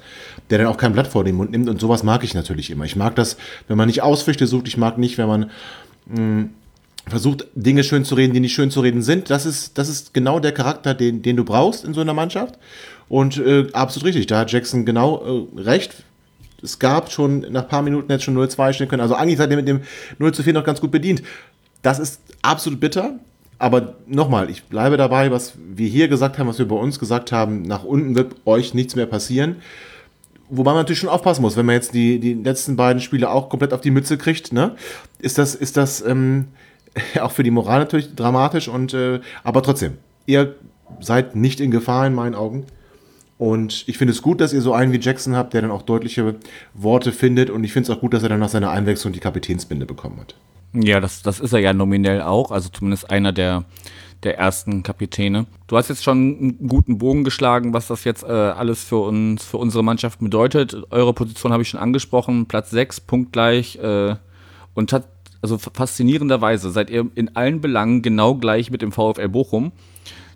der 0.50 0.58
dann 0.58 0.66
auch 0.66 0.76
kein 0.76 0.92
Blatt 0.92 1.06
vor 1.06 1.24
den 1.24 1.36
Mund 1.36 1.50
nimmt. 1.52 1.68
Und 1.68 1.80
sowas 1.80 2.02
mag 2.02 2.24
ich 2.24 2.34
natürlich 2.34 2.70
immer. 2.70 2.84
Ich 2.84 2.96
mag 2.96 3.16
das, 3.16 3.38
wenn 3.68 3.78
man 3.78 3.86
nicht 3.86 4.02
Ausflüchte 4.02 4.46
sucht. 4.46 4.68
Ich 4.68 4.76
mag 4.76 4.98
nicht, 4.98 5.16
wenn 5.16 5.28
man 5.28 5.50
mh, 6.06 6.48
versucht, 7.06 7.46
Dinge 7.54 7.84
schön 7.84 8.04
zu 8.04 8.16
reden, 8.16 8.34
die 8.34 8.40
nicht 8.40 8.54
schön 8.54 8.70
zu 8.70 8.80
reden 8.80 9.02
sind. 9.02 9.30
Das 9.30 9.46
ist, 9.46 9.78
das 9.78 9.88
ist 9.88 10.12
genau 10.12 10.40
der 10.40 10.52
Charakter, 10.52 10.92
den, 10.92 11.22
den 11.22 11.36
du 11.36 11.44
brauchst 11.44 11.84
in 11.84 11.94
so 11.94 12.00
einer 12.02 12.14
Mannschaft. 12.14 12.58
Und 13.08 13.38
äh, 13.38 13.66
absolut 13.72 14.06
richtig, 14.06 14.26
da 14.26 14.40
hat 14.40 14.52
Jackson 14.52 14.84
genau 14.84 15.48
äh, 15.56 15.60
recht. 15.60 16.04
Es 16.62 16.78
gab 16.78 17.10
schon 17.10 17.40
nach 17.50 17.62
ein 17.62 17.68
paar 17.68 17.82
Minuten 17.82 18.10
jetzt 18.10 18.24
schon 18.24 18.36
0-2 18.36 18.72
stehen 18.72 18.88
können. 18.88 19.02
Also 19.02 19.14
eigentlich 19.14 19.38
seid 19.38 19.50
ihr 19.50 19.56
mit 19.56 19.68
dem 19.68 19.82
0 20.18 20.32
zu 20.32 20.42
4 20.42 20.52
noch 20.52 20.64
ganz 20.64 20.80
gut 20.80 20.90
bedient. 20.90 21.22
Das 21.82 21.98
ist 21.98 22.20
absolut 22.42 22.80
bitter. 22.80 23.14
Aber 23.58 23.94
nochmal, 24.06 24.48
ich 24.48 24.64
bleibe 24.64 24.96
dabei, 24.96 25.30
was 25.30 25.52
wir 25.58 25.86
hier 25.86 26.08
gesagt 26.08 26.38
haben, 26.38 26.48
was 26.48 26.58
wir 26.58 26.66
bei 26.66 26.76
uns 26.76 26.98
gesagt 26.98 27.30
haben. 27.30 27.62
Nach 27.62 27.84
unten 27.84 28.14
wird 28.14 28.34
euch 28.46 28.72
nichts 28.72 28.96
mehr 28.96 29.04
passieren. 29.04 29.56
Wobei 30.48 30.72
man 30.72 30.80
natürlich 30.80 30.98
schon 30.98 31.10
aufpassen 31.10 31.42
muss, 31.42 31.56
wenn 31.56 31.66
man 31.66 31.74
jetzt 31.74 31.92
die, 31.94 32.18
die 32.18 32.34
letzten 32.34 32.76
beiden 32.76 33.02
Spiele 33.02 33.30
auch 33.30 33.50
komplett 33.50 33.72
auf 33.74 33.82
die 33.82 33.90
Mütze 33.90 34.18
kriegt, 34.18 34.52
ne? 34.52 34.74
Ist 35.18 35.38
das, 35.38 35.54
ist 35.54 35.76
das 35.76 36.00
ähm, 36.00 36.46
auch 37.20 37.30
für 37.30 37.42
die 37.42 37.52
Moral 37.52 37.80
natürlich 37.80 38.14
dramatisch 38.16 38.66
und 38.66 38.94
äh, 38.94 39.20
aber 39.44 39.62
trotzdem, 39.62 39.98
ihr 40.26 40.56
seid 40.98 41.36
nicht 41.36 41.60
in 41.60 41.70
Gefahr 41.70 42.06
in 42.06 42.14
meinen 42.14 42.34
Augen. 42.34 42.64
Und 43.40 43.84
ich 43.88 43.96
finde 43.96 44.12
es 44.12 44.20
gut, 44.20 44.42
dass 44.42 44.52
ihr 44.52 44.60
so 44.60 44.74
einen 44.74 44.92
wie 44.92 45.00
Jackson 45.00 45.34
habt, 45.34 45.54
der 45.54 45.62
dann 45.62 45.70
auch 45.70 45.80
deutliche 45.80 46.34
Worte 46.74 47.10
findet. 47.10 47.48
Und 47.48 47.64
ich 47.64 47.72
finde 47.72 47.90
es 47.90 47.96
auch 47.96 48.02
gut, 48.02 48.12
dass 48.12 48.22
er 48.22 48.28
dann 48.28 48.38
nach 48.38 48.50
seiner 48.50 48.70
Einwechslung 48.70 49.14
die 49.14 49.18
Kapitänsbinde 49.18 49.86
bekommen 49.86 50.20
hat. 50.20 50.34
Ja, 50.74 51.00
das, 51.00 51.22
das 51.22 51.40
ist 51.40 51.54
er 51.54 51.60
ja 51.60 51.72
nominell 51.72 52.20
auch, 52.20 52.50
also 52.50 52.68
zumindest 52.68 53.10
einer 53.10 53.32
der, 53.32 53.64
der 54.24 54.36
ersten 54.36 54.82
Kapitäne. 54.82 55.46
Du 55.68 55.78
hast 55.78 55.88
jetzt 55.88 56.04
schon 56.04 56.18
einen 56.18 56.68
guten 56.68 56.98
Bogen 56.98 57.24
geschlagen, 57.24 57.72
was 57.72 57.86
das 57.86 58.04
jetzt 58.04 58.24
äh, 58.24 58.26
alles 58.26 58.84
für 58.84 58.98
uns, 58.98 59.42
für 59.42 59.56
unsere 59.56 59.82
Mannschaft 59.82 60.20
bedeutet. 60.20 60.76
Eure 60.90 61.14
Position 61.14 61.50
habe 61.50 61.62
ich 61.62 61.70
schon 61.70 61.80
angesprochen, 61.80 62.44
Platz 62.44 62.68
6, 62.68 63.00
punktgleich. 63.00 63.76
Äh, 63.76 64.16
und 64.74 64.92
hat, 64.92 65.08
also 65.40 65.56
faszinierenderweise 65.56 66.70
seid 66.70 66.90
ihr 66.90 67.06
in 67.14 67.34
allen 67.36 67.62
Belangen 67.62 68.02
genau 68.02 68.34
gleich 68.34 68.70
mit 68.70 68.82
dem 68.82 68.92
VfL 68.92 69.30
Bochum. 69.30 69.72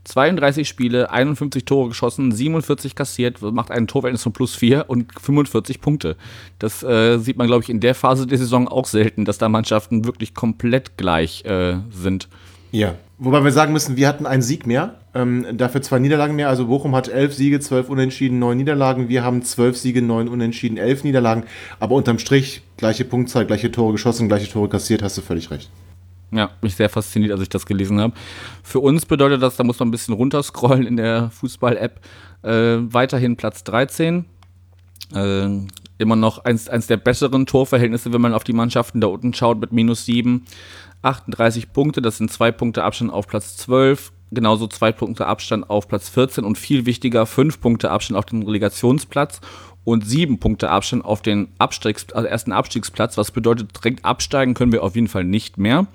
32 0.05 0.69
Spiele, 0.69 1.11
51 1.11 1.65
Tore 1.65 1.89
geschossen, 1.89 2.31
47 2.31 2.95
kassiert, 2.95 3.41
macht 3.43 3.71
ein 3.71 3.87
Torverhältnis 3.87 4.23
von 4.23 4.33
plus 4.33 4.55
4 4.55 4.85
und 4.89 5.07
45 5.21 5.81
Punkte. 5.81 6.17
Das 6.59 6.83
äh, 6.83 7.19
sieht 7.19 7.39
man, 7.39 7.47
glaube 7.47 7.63
ich, 7.63 7.71
in 7.71 7.81
der 7.81 7.95
Phase 7.95 8.27
der 8.27 8.39
Saison 8.39 8.69
auch 8.69 8.87
selten, 8.87 9.25
dass 9.25 9.39
da 9.39 9.49
Mannschaften 9.49 10.05
wirklich 10.05 10.35
komplett 10.35 10.97
gleich 10.97 11.45
äh, 11.45 11.79
sind. 11.91 12.29
Ja, 12.71 12.97
wobei 13.19 13.45
wir 13.45 13.53
sagen 13.53 13.73
müssen, 13.73 13.97
wir 13.97 14.09
hatten 14.09 14.27
einen 14.27 14.43
Sieg 14.43 14.67
mehr, 14.67 14.97
ähm, 15.15 15.47
dafür 15.53 15.81
zwei 15.81 16.01
Niederlagen 16.01 16.35
mehr. 16.35 16.49
Also 16.49 16.67
Bochum 16.67 16.95
hat 16.97 17.09
elf 17.09 17.33
Siege, 17.33 17.61
zwölf 17.61 17.89
Unentschieden, 17.89 18.41
neun 18.41 18.57
Niederlagen. 18.57 19.09
Wir 19.09 19.23
haben 19.23 19.43
zwölf 19.43 19.79
Siege, 19.79 20.03
neun 20.03 20.29
Unentschieden, 20.29 20.77
elf 20.77 21.05
Niederlagen. 21.05 21.45
Aber 21.79 21.95
unterm 21.95 22.19
Strich 22.19 22.63
gleiche 22.77 23.05
Punktzahl, 23.05 23.47
gleiche 23.47 23.71
Tore 23.71 23.93
geschossen, 23.93 24.29
gleiche 24.29 24.51
Tore 24.51 24.69
kassiert, 24.69 25.03
hast 25.03 25.17
du 25.17 25.23
völlig 25.23 25.51
recht. 25.51 25.71
Ja, 26.35 26.51
mich 26.63 26.75
sehr 26.75 26.89
fasziniert, 26.89 27.31
als 27.31 27.43
ich 27.43 27.49
das 27.49 27.65
gelesen 27.65 28.01
habe. 28.01 28.13
Für 28.65 28.81
uns 28.81 29.07
bedeutet 29.07 29.41
das, 29.41 29.55
da 29.55 29.63
muss 29.63 29.79
man 29.79 29.89
ein 29.89 29.93
bisschen 29.93 30.15
runterscrollen 30.15 30.85
in 30.85 30.97
der 30.97 31.31
Fußball-App. 31.31 32.01
Äh, 32.43 32.79
weiterhin 32.93 33.37
Platz 33.37 33.63
13. 33.63 34.25
Äh, 35.15 35.49
immer 35.99 36.17
noch 36.17 36.45
eins, 36.45 36.69
eins 36.69 36.89
der 36.89 36.97
besseren 36.97 37.47
Torverhältnisse, 37.47 38.13
wenn 38.13 38.21
man 38.21 38.35
auf 38.35 38.43
die 38.43 38.53
Mannschaften 38.53 39.01
da 39.01 39.07
unten 39.07 39.33
schaut, 39.33 39.61
mit 39.61 39.73
minus 39.73 40.07
7. 40.07 40.45
38 41.03 41.73
Punkte, 41.73 42.03
das 42.03 42.19
sind 42.19 42.33
zwei 42.33 42.51
Punkte 42.51 42.83
Abstand 42.83 43.13
auf 43.13 43.29
Platz 43.29 43.57
12. 43.59 44.11
Genauso 44.33 44.67
zwei 44.67 44.91
Punkte 44.91 45.27
Abstand 45.27 45.71
auf 45.71 45.87
Platz 45.87 46.09
14 46.09 46.43
und 46.43 46.59
viel 46.59 46.85
wichtiger, 46.85 47.27
fünf 47.27 47.61
Punkte 47.61 47.93
Abstand 47.93 48.19
auf 48.19 48.25
den 48.25 48.43
Relegationsplatz 48.43 49.41
und 49.85 50.05
sieben 50.05 50.41
Punkte 50.41 50.71
Abstand 50.71 51.05
auf 51.05 51.23
den 51.23 51.49
Abstiegs, 51.59 52.07
also 52.13 52.27
ersten 52.27 52.51
Abstiegsplatz, 52.51 53.17
was 53.17 53.31
bedeutet, 53.31 53.71
direkt 53.77 54.05
absteigen 54.05 54.55
können 54.55 54.73
wir 54.73 54.83
auf 54.83 54.97
jeden 54.97 55.09
Fall 55.09 55.23
nicht 55.23 55.59
mehr. 55.59 55.87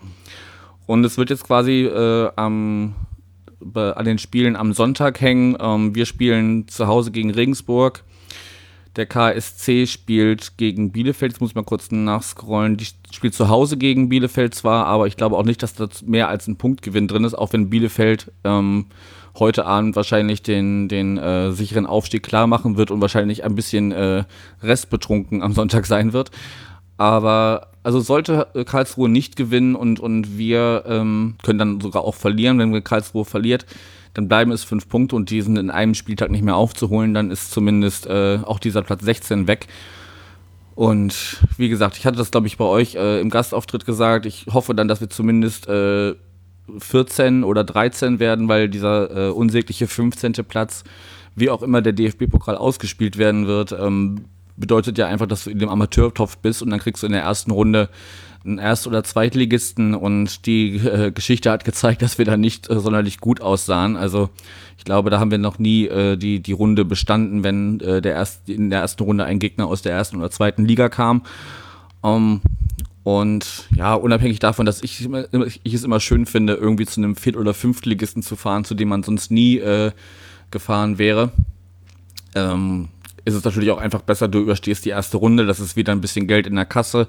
Und 0.89 1.03
es 1.03 1.19
wird 1.19 1.29
jetzt 1.29 1.43
quasi 1.43 1.83
äh, 1.83 2.31
am, 2.35 2.95
an 3.75 4.05
den 4.05 4.17
Spielen 4.17 4.55
am 4.55 4.73
Sonntag 4.73 5.21
hängen. 5.21 5.55
Ähm, 5.59 5.93
wir 5.93 6.07
spielen 6.07 6.67
zu 6.67 6.87
Hause 6.87 7.11
gegen 7.11 7.29
Regensburg. 7.29 8.03
Der 8.95 9.05
KSC 9.05 9.85
spielt 9.85 10.57
gegen 10.57 10.91
Bielefeld. 10.91 11.33
Jetzt 11.33 11.41
muss 11.41 11.51
ich 11.51 11.55
mal 11.55 11.63
kurz 11.63 11.91
nachscrollen. 11.91 12.75
Die 12.75 12.87
spielt 13.11 13.35
zu 13.35 13.49
Hause 13.49 13.77
gegen 13.77 14.09
Bielefeld 14.09 14.55
zwar, 14.55 14.87
aber 14.87 15.05
ich 15.05 15.15
glaube 15.15 15.37
auch 15.37 15.45
nicht, 15.45 15.61
dass 15.61 15.75
da 15.75 15.87
mehr 16.07 16.27
als 16.27 16.47
ein 16.47 16.55
Punktgewinn 16.55 17.07
drin 17.07 17.23
ist, 17.23 17.35
auch 17.35 17.53
wenn 17.53 17.69
Bielefeld 17.69 18.31
ähm, 18.43 18.87
heute 19.37 19.67
Abend 19.67 19.95
wahrscheinlich 19.95 20.41
den, 20.41 20.87
den 20.87 21.19
äh, 21.19 21.51
sicheren 21.51 21.85
Aufstieg 21.85 22.23
klar 22.23 22.47
machen 22.47 22.77
wird 22.77 22.89
und 22.89 22.99
wahrscheinlich 22.99 23.43
ein 23.43 23.53
bisschen 23.53 23.91
äh, 23.91 24.23
restbetrunken 24.63 25.43
am 25.43 25.53
Sonntag 25.53 25.85
sein 25.85 26.13
wird. 26.13 26.31
Aber 26.99 27.69
also 27.81 28.01
sollte 28.01 28.47
Karlsruhe 28.65 29.07
nicht 29.07 29.37
gewinnen 29.37 29.75
und, 29.75 30.01
und 30.01 30.37
wir 30.37 30.83
ähm, 30.85 31.35
können 31.41 31.57
dann 31.57 31.79
sogar 31.79 32.03
auch 32.03 32.13
verlieren, 32.13 32.59
wenn 32.59 32.83
Karlsruhe 32.83 33.23
verliert, 33.23 33.65
dann 34.13 34.27
bleiben 34.27 34.51
es 34.51 34.65
fünf 34.65 34.89
Punkte 34.89 35.15
und 35.15 35.29
die 35.29 35.41
sind 35.41 35.57
in 35.57 35.71
einem 35.71 35.93
Spieltag 35.93 36.29
nicht 36.29 36.43
mehr 36.43 36.57
aufzuholen, 36.57 37.13
dann 37.13 37.31
ist 37.31 37.51
zumindest 37.51 38.05
äh, 38.05 38.39
auch 38.43 38.59
dieser 38.59 38.81
Platz 38.81 39.01
16 39.05 39.47
weg. 39.47 39.67
Und 40.75 41.37
wie 41.55 41.69
gesagt, 41.69 41.95
ich 41.95 42.05
hatte 42.05 42.17
das, 42.17 42.31
glaube 42.31 42.47
ich, 42.47 42.57
bei 42.57 42.65
euch 42.65 42.95
äh, 42.95 43.21
im 43.21 43.29
Gastauftritt 43.29 43.85
gesagt. 43.85 44.25
Ich 44.25 44.47
hoffe 44.51 44.75
dann, 44.75 44.89
dass 44.89 44.99
wir 44.99 45.09
zumindest 45.09 45.69
äh, 45.69 46.15
14 46.79 47.45
oder 47.45 47.63
13 47.63 48.19
werden, 48.19 48.49
weil 48.49 48.67
dieser 48.67 49.29
äh, 49.29 49.31
unsägliche 49.31 49.87
15. 49.87 50.33
Platz, 50.49 50.83
wie 51.33 51.49
auch 51.49 51.63
immer 51.63 51.81
der 51.81 51.93
DFB-Pokal 51.93 52.57
ausgespielt 52.57 53.17
werden 53.17 53.47
wird, 53.47 53.71
ähm, 53.71 54.25
bedeutet 54.59 54.97
ja 54.97 55.07
einfach, 55.07 55.27
dass 55.27 55.45
du 55.45 55.49
in 55.49 55.59
dem 55.59 55.69
Amateurtopf 55.69 56.37
bist 56.37 56.61
und 56.61 56.69
dann 56.69 56.79
kriegst 56.79 57.03
du 57.03 57.07
in 57.07 57.13
der 57.13 57.21
ersten 57.21 57.51
Runde 57.51 57.89
einen 58.45 58.57
Erst- 58.57 58.87
oder 58.87 59.03
Zweitligisten 59.03 59.95
und 59.95 60.45
die 60.45 60.77
äh, 60.77 61.11
Geschichte 61.11 61.51
hat 61.51 61.65
gezeigt, 61.65 62.01
dass 62.01 62.17
wir 62.17 62.25
da 62.25 62.37
nicht 62.37 62.69
äh, 62.69 62.79
sonderlich 62.79 63.19
gut 63.19 63.41
aussahen. 63.41 63.97
Also 63.97 64.29
ich 64.77 64.85
glaube, 64.85 65.09
da 65.09 65.19
haben 65.19 65.31
wir 65.31 65.37
noch 65.37 65.59
nie 65.59 65.87
äh, 65.87 66.15
die, 66.15 66.39
die 66.39 66.51
Runde 66.53 66.85
bestanden, 66.85 67.43
wenn 67.43 67.79
äh, 67.81 68.01
der 68.01 68.13
erst, 68.13 68.49
in 68.49 68.69
der 68.69 68.79
ersten 68.79 69.03
Runde 69.03 69.25
ein 69.25 69.39
Gegner 69.39 69.67
aus 69.67 69.81
der 69.81 69.93
ersten 69.93 70.17
oder 70.17 70.31
zweiten 70.31 70.65
Liga 70.65 70.89
kam. 70.89 71.23
Um, 72.01 72.11
ähm, 72.13 72.41
und 73.03 73.67
ja, 73.75 73.95
unabhängig 73.95 74.39
davon, 74.39 74.65
dass 74.65 74.83
ich, 74.83 75.09
ich 75.63 75.73
es 75.73 75.83
immer 75.83 75.99
schön 75.99 76.25
finde, 76.25 76.53
irgendwie 76.53 76.85
zu 76.85 77.01
einem 77.01 77.15
Viert- 77.15 77.37
oder 77.37 77.53
Fünftligisten 77.53 78.21
zu 78.21 78.35
fahren, 78.35 78.65
zu 78.65 78.75
dem 78.75 78.89
man 78.89 79.03
sonst 79.03 79.31
nie 79.31 79.57
äh, 79.57 79.91
gefahren 80.51 80.97
wäre. 80.97 81.31
Ähm, 82.35 82.89
ist 83.29 83.35
es 83.35 83.45
natürlich 83.45 83.71
auch 83.71 83.77
einfach 83.77 84.01
besser, 84.01 84.27
du 84.27 84.39
überstehst 84.39 84.85
die 84.85 84.89
erste 84.89 85.17
Runde, 85.17 85.45
das 85.45 85.59
ist 85.59 85.75
wieder 85.75 85.91
ein 85.91 86.01
bisschen 86.01 86.27
Geld 86.27 86.47
in 86.47 86.55
der 86.55 86.65
Kasse. 86.65 87.07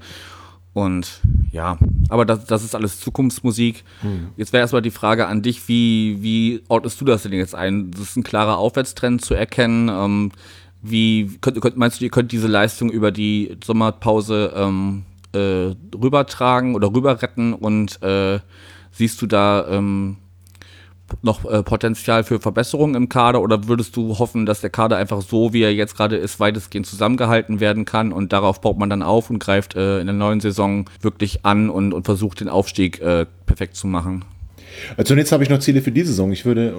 Und 0.72 1.20
ja, 1.50 1.78
aber 2.08 2.24
das, 2.24 2.44
das 2.44 2.62
ist 2.62 2.76
alles 2.76 3.00
Zukunftsmusik. 3.00 3.82
Mhm. 4.02 4.28
Jetzt 4.36 4.52
wäre 4.52 4.60
erstmal 4.60 4.82
die 4.82 4.92
Frage 4.92 5.26
an 5.26 5.42
dich, 5.42 5.66
wie, 5.68 6.18
wie 6.20 6.62
ordnest 6.68 7.00
du 7.00 7.04
das 7.04 7.24
denn 7.24 7.32
jetzt 7.32 7.56
ein? 7.56 7.90
Das 7.90 8.02
ist 8.02 8.16
ein 8.16 8.22
klarer 8.22 8.58
Aufwärtstrend 8.58 9.24
zu 9.24 9.34
erkennen. 9.34 9.88
Ähm, 9.88 10.32
wie 10.82 11.38
könnt, 11.40 11.60
könnt, 11.60 11.76
meinst 11.76 12.00
du, 12.00 12.04
ihr 12.04 12.10
könnt 12.10 12.32
diese 12.32 12.46
Leistung 12.46 12.90
über 12.90 13.10
die 13.10 13.56
Sommerpause 13.64 14.52
ähm, 14.54 15.04
äh, 15.32 15.74
rübertragen 15.94 16.74
oder 16.74 16.92
rüber 16.94 17.20
retten 17.20 17.52
und 17.52 18.00
äh, 18.02 18.38
siehst 18.92 19.20
du 19.22 19.26
da 19.26 19.66
ähm, 19.68 20.16
noch 21.22 21.44
äh, 21.44 21.62
Potenzial 21.62 22.24
für 22.24 22.40
Verbesserungen 22.40 22.94
im 22.94 23.08
Kader 23.08 23.42
oder 23.42 23.68
würdest 23.68 23.96
du 23.96 24.18
hoffen, 24.18 24.46
dass 24.46 24.60
der 24.60 24.70
Kader 24.70 24.96
einfach 24.96 25.22
so, 25.22 25.52
wie 25.52 25.62
er 25.62 25.74
jetzt 25.74 25.96
gerade 25.96 26.16
ist, 26.16 26.40
weitestgehend 26.40 26.86
zusammengehalten 26.86 27.60
werden 27.60 27.84
kann 27.84 28.12
und 28.12 28.32
darauf 28.32 28.60
baut 28.60 28.78
man 28.78 28.90
dann 28.90 29.02
auf 29.02 29.30
und 29.30 29.38
greift 29.38 29.74
äh, 29.74 30.00
in 30.00 30.06
der 30.06 30.14
neuen 30.14 30.40
Saison 30.40 30.88
wirklich 31.00 31.44
an 31.44 31.70
und, 31.70 31.92
und 31.92 32.04
versucht 32.04 32.40
den 32.40 32.48
Aufstieg 32.48 33.00
äh, 33.00 33.26
perfekt 33.46 33.76
zu 33.76 33.86
machen? 33.86 34.24
Äh, 34.96 35.04
zunächst 35.04 35.32
habe 35.32 35.42
ich 35.42 35.50
noch 35.50 35.58
Ziele 35.58 35.82
für 35.82 35.92
diese 35.92 36.08
Saison. 36.08 36.32
Ich 36.32 36.44
würde 36.44 36.74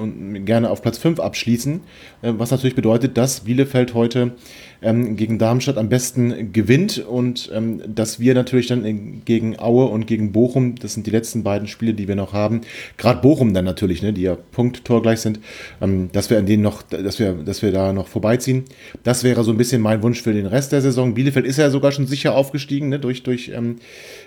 gerne 0.45 0.69
auf 0.69 0.81
Platz 0.81 0.97
5 0.97 1.19
abschließen, 1.19 1.81
äh, 2.21 2.33
was 2.37 2.51
natürlich 2.51 2.75
bedeutet, 2.75 3.17
dass 3.17 3.41
Bielefeld 3.41 3.93
heute 3.93 4.33
ähm, 4.81 5.15
gegen 5.15 5.37
Darmstadt 5.37 5.77
am 5.77 5.89
besten 5.89 6.53
gewinnt 6.53 6.99
und 6.99 7.51
ähm, 7.53 7.81
dass 7.87 8.19
wir 8.19 8.33
natürlich 8.33 8.67
dann 8.67 9.21
gegen 9.25 9.59
Aue 9.59 9.85
und 9.85 10.07
gegen 10.07 10.31
Bochum, 10.31 10.75
das 10.75 10.93
sind 10.93 11.05
die 11.05 11.11
letzten 11.11 11.43
beiden 11.43 11.67
Spiele, 11.67 11.93
die 11.93 12.07
wir 12.07 12.15
noch 12.15 12.33
haben, 12.33 12.61
gerade 12.97 13.21
Bochum 13.21 13.53
dann 13.53 13.65
natürlich, 13.65 14.01
ne, 14.01 14.13
die 14.13 14.23
ja 14.23 14.35
Punkttorgleich 14.35 15.19
sind, 15.19 15.39
ähm, 15.81 16.09
dass 16.11 16.29
wir 16.29 16.37
an 16.37 16.45
denen 16.45 16.63
noch, 16.63 16.81
dass 16.81 17.19
wir, 17.19 17.33
dass 17.33 17.61
wir 17.61 17.71
da 17.71 17.93
noch 17.93 18.07
vorbeiziehen. 18.07 18.65
Das 19.03 19.23
wäre 19.23 19.43
so 19.43 19.51
ein 19.51 19.57
bisschen 19.57 19.81
mein 19.81 20.01
Wunsch 20.01 20.21
für 20.21 20.33
den 20.33 20.45
Rest 20.45 20.71
der 20.71 20.81
Saison. 20.81 21.13
Bielefeld 21.13 21.45
ist 21.45 21.57
ja 21.57 21.69
sogar 21.69 21.91
schon 21.91 22.07
sicher 22.07 22.35
aufgestiegen, 22.35 22.89
ne, 22.89 22.99
durch, 22.99 23.23
durch 23.23 23.51
ähm, 23.53 23.77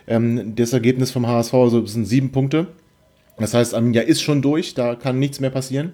ähm, 0.06 0.54
das 0.54 0.72
Ergebnis 0.72 1.10
vom 1.10 1.26
HSV, 1.26 1.54
also 1.54 1.80
das 1.80 1.92
sind 1.92 2.06
sieben 2.06 2.30
Punkte. 2.30 2.68
Das 3.38 3.55
heißt, 3.55 3.75
Arminia 3.75 4.03
ist 4.03 4.23
schon 4.23 4.42
durch, 4.42 4.75
da 4.75 4.94
kann 4.94 5.18
nichts 5.18 5.40
mehr 5.40 5.51
passieren. 5.51 5.92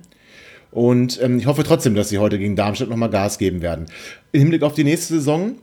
Und 0.71 1.21
ähm, 1.23 1.39
ich 1.39 1.47
hoffe 1.47 1.65
trotzdem, 1.65 1.95
dass 1.95 2.11
sie 2.11 2.19
heute 2.19 2.39
gegen 2.39 2.55
Darmstadt 2.55 2.89
nochmal 2.89 3.11
Gas 3.11 3.39
geben 3.39 3.61
werden. 3.63 3.87
Im 4.33 4.41
Hinblick 4.41 4.63
auf 4.63 4.75
die 4.75 4.85
nächste 4.85 5.15
Saison 5.15 5.57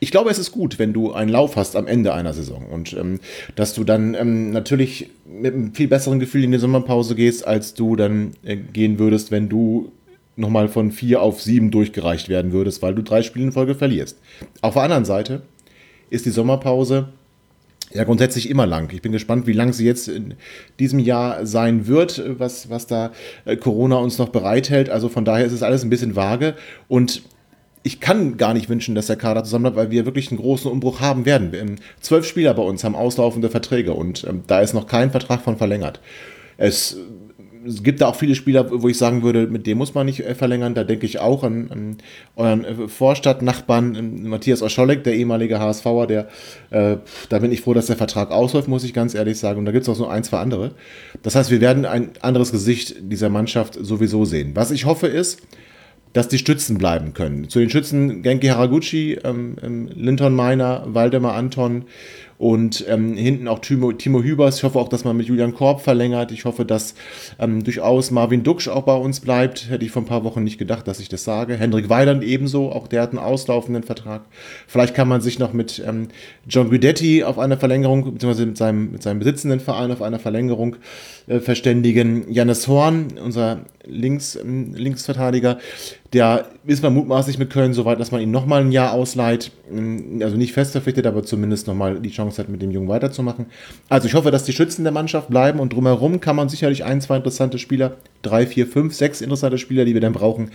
ich 0.00 0.10
glaube, 0.10 0.30
es 0.30 0.38
ist 0.38 0.52
gut, 0.52 0.78
wenn 0.78 0.92
du 0.92 1.12
einen 1.12 1.30
Lauf 1.30 1.56
hast 1.56 1.76
am 1.76 1.86
Ende 1.86 2.12
einer 2.12 2.32
Saison 2.32 2.66
und 2.66 2.92
ähm, 2.94 3.20
dass 3.54 3.74
du 3.74 3.84
dann 3.84 4.14
ähm, 4.14 4.50
natürlich 4.50 5.10
mit 5.24 5.54
einem 5.54 5.74
viel 5.74 5.88
besseren 5.88 6.18
Gefühl 6.18 6.44
in 6.44 6.52
die 6.52 6.58
Sommerpause 6.58 7.14
gehst, 7.14 7.46
als 7.46 7.74
du 7.74 7.96
dann 7.96 8.32
äh, 8.44 8.56
gehen 8.56 8.98
würdest, 8.98 9.30
wenn 9.30 9.48
du 9.48 9.92
nochmal 10.36 10.68
von 10.68 10.92
vier 10.92 11.22
auf 11.22 11.40
sieben 11.40 11.70
durchgereicht 11.70 12.28
werden 12.28 12.52
würdest, 12.52 12.82
weil 12.82 12.94
du 12.94 13.02
drei 13.02 13.22
Spiele 13.22 13.46
in 13.46 13.52
Folge 13.52 13.74
verlierst. 13.74 14.18
Auf 14.60 14.74
der 14.74 14.82
anderen 14.82 15.06
Seite 15.06 15.42
ist 16.10 16.26
die 16.26 16.30
Sommerpause 16.30 17.08
ja 17.92 18.04
grundsätzlich 18.04 18.50
immer 18.50 18.66
lang. 18.66 18.90
Ich 18.92 19.02
bin 19.02 19.12
gespannt, 19.12 19.46
wie 19.46 19.52
lang 19.52 19.72
sie 19.72 19.86
jetzt 19.86 20.08
in 20.08 20.34
diesem 20.78 20.98
Jahr 20.98 21.46
sein 21.46 21.86
wird, 21.86 22.22
was, 22.38 22.70
was 22.70 22.86
da 22.86 23.12
äh, 23.44 23.56
Corona 23.56 23.96
uns 23.96 24.18
noch 24.18 24.28
bereithält. 24.30 24.90
Also 24.90 25.08
von 25.08 25.24
daher 25.24 25.46
ist 25.46 25.52
es 25.52 25.62
alles 25.62 25.82
ein 25.82 25.90
bisschen 25.90 26.16
vage 26.16 26.54
und 26.88 27.22
ich 27.82 28.00
kann 28.00 28.36
gar 28.36 28.52
nicht 28.52 28.68
wünschen, 28.68 28.96
dass 28.96 29.06
der 29.06 29.14
Kader 29.14 29.44
zusammenbleibt, 29.44 29.76
weil 29.76 29.90
wir 29.92 30.06
wirklich 30.06 30.30
einen 30.30 30.40
großen 30.40 30.68
Umbruch 30.68 31.00
haben 31.00 31.24
werden. 31.24 31.76
Zwölf 32.00 32.26
Spieler 32.26 32.52
bei 32.52 32.62
uns 32.62 32.82
haben 32.82 32.96
auslaufende 32.96 33.48
Verträge 33.48 33.92
und 33.94 34.24
ähm, 34.28 34.42
da 34.48 34.60
ist 34.60 34.74
noch 34.74 34.88
kein 34.88 35.12
Vertrag 35.12 35.42
von 35.42 35.56
verlängert. 35.56 36.00
Es 36.58 36.96
es 37.66 37.82
gibt 37.82 38.00
da 38.00 38.08
auch 38.08 38.16
viele 38.16 38.34
Spieler, 38.34 38.66
wo 38.70 38.88
ich 38.88 38.96
sagen 38.96 39.22
würde, 39.22 39.46
mit 39.46 39.66
dem 39.66 39.78
muss 39.78 39.94
man 39.94 40.06
nicht 40.06 40.20
äh, 40.20 40.34
verlängern. 40.34 40.74
Da 40.74 40.84
denke 40.84 41.06
ich 41.06 41.18
auch 41.18 41.42
an, 41.42 41.70
an 41.70 41.96
euren 42.36 42.64
äh, 42.64 42.88
Vorstadtnachbarn 42.88 44.22
Matthias 44.28 44.62
Oscholek, 44.62 45.04
der 45.04 45.14
ehemalige 45.14 45.58
HSVer, 45.58 46.06
der, 46.06 46.28
äh, 46.70 46.96
da 47.28 47.38
bin 47.38 47.52
ich 47.52 47.60
froh, 47.60 47.74
dass 47.74 47.86
der 47.86 47.96
Vertrag 47.96 48.30
ausläuft, 48.30 48.68
muss 48.68 48.84
ich 48.84 48.94
ganz 48.94 49.14
ehrlich 49.14 49.38
sagen. 49.38 49.58
Und 49.58 49.64
da 49.66 49.72
gibt 49.72 49.82
es 49.82 49.88
auch 49.88 49.96
so 49.96 50.06
ein, 50.06 50.24
zwei 50.24 50.38
andere. 50.38 50.72
Das 51.22 51.34
heißt, 51.34 51.50
wir 51.50 51.60
werden 51.60 51.84
ein 51.84 52.10
anderes 52.20 52.52
Gesicht 52.52 52.96
dieser 53.00 53.28
Mannschaft 53.28 53.74
sowieso 53.80 54.24
sehen. 54.24 54.52
Was 54.54 54.70
ich 54.70 54.84
hoffe 54.84 55.06
ist, 55.06 55.42
dass 56.16 56.28
die 56.28 56.38
Stützen 56.38 56.78
bleiben 56.78 57.12
können. 57.12 57.50
Zu 57.50 57.58
den 57.58 57.68
Schützen 57.68 58.22
Genki 58.22 58.46
Haraguchi, 58.46 59.18
ähm, 59.22 59.56
ähm 59.62 59.90
Linton 59.94 60.34
Meiner, 60.34 60.84
Waldemar 60.86 61.34
Anton, 61.34 61.84
und 62.38 62.84
ähm, 62.88 63.14
hinten 63.14 63.48
auch 63.48 63.60
Timo, 63.60 63.92
Timo 63.92 64.22
Hübers. 64.22 64.58
Ich 64.58 64.64
hoffe 64.64 64.78
auch, 64.78 64.88
dass 64.88 65.04
man 65.04 65.16
mit 65.16 65.26
Julian 65.26 65.54
Korb 65.54 65.80
verlängert. 65.80 66.32
Ich 66.32 66.44
hoffe, 66.44 66.64
dass 66.64 66.94
ähm, 67.38 67.64
durchaus 67.64 68.10
Marvin 68.10 68.42
Duksch 68.42 68.68
auch 68.68 68.82
bei 68.82 68.94
uns 68.94 69.20
bleibt. 69.20 69.70
Hätte 69.70 69.84
ich 69.84 69.90
vor 69.90 70.02
ein 70.02 70.06
paar 70.06 70.24
Wochen 70.24 70.44
nicht 70.44 70.58
gedacht, 70.58 70.86
dass 70.86 71.00
ich 71.00 71.08
das 71.08 71.24
sage. 71.24 71.56
Hendrik 71.56 71.88
Weiland 71.88 72.22
ebenso. 72.22 72.72
Auch 72.72 72.88
der 72.88 73.02
hat 73.02 73.10
einen 73.10 73.18
auslaufenden 73.18 73.82
Vertrag. 73.82 74.22
Vielleicht 74.66 74.94
kann 74.94 75.08
man 75.08 75.20
sich 75.20 75.38
noch 75.38 75.52
mit 75.52 75.82
ähm, 75.86 76.08
John 76.48 76.70
Guidetti 76.70 77.24
auf 77.24 77.38
eine 77.38 77.56
Verlängerung, 77.56 78.04
beziehungsweise 78.12 78.46
mit 78.46 78.56
seinem, 78.56 78.92
mit 78.92 79.02
seinem 79.02 79.18
besitzenden 79.18 79.60
Verein 79.60 79.90
auf 79.90 80.02
eine 80.02 80.18
Verlängerung 80.18 80.76
äh, 81.26 81.40
verständigen. 81.40 82.30
Janis 82.30 82.68
Horn, 82.68 83.08
unser 83.22 83.60
Links, 83.84 84.36
ähm, 84.36 84.74
Linksverteidiger, 84.74 85.58
der 86.16 86.46
ist 86.64 86.82
man 86.82 86.94
mutmaßlich 86.94 87.38
mit 87.38 87.50
Köln 87.50 87.74
so 87.74 87.84
weit, 87.84 88.00
dass 88.00 88.10
man 88.10 88.22
ihn 88.22 88.30
nochmal 88.30 88.62
ein 88.62 88.72
Jahr 88.72 88.92
ausleiht. 88.92 89.52
Ähm, 89.70 90.20
also 90.22 90.36
nicht 90.36 90.54
fest 90.54 90.72
verpflichtet, 90.72 91.06
aber 91.06 91.22
zumindest 91.22 91.66
nochmal 91.66 92.00
die 92.00 92.10
Chance 92.10 92.40
hat, 92.40 92.48
mit 92.48 92.62
dem 92.62 92.70
Jungen 92.70 92.88
weiterzumachen. 92.88 93.46
Also 93.90 94.08
ich 94.08 94.14
hoffe, 94.14 94.30
dass 94.30 94.44
die 94.44 94.54
Schützen 94.54 94.84
der 94.84 94.92
Mannschaft 94.92 95.28
bleiben 95.28 95.60
und 95.60 95.74
drumherum 95.74 96.20
kann 96.20 96.34
man 96.34 96.48
sicherlich 96.48 96.84
ein, 96.84 97.02
zwei 97.02 97.18
interessante 97.18 97.58
Spieler, 97.58 97.96
drei, 98.22 98.46
vier, 98.46 98.66
fünf, 98.66 98.94
sechs 98.94 99.20
interessante 99.20 99.58
Spieler, 99.58 99.84
die 99.84 99.92
wir 99.92 100.00
dann 100.00 100.14
brauchen, 100.14 100.50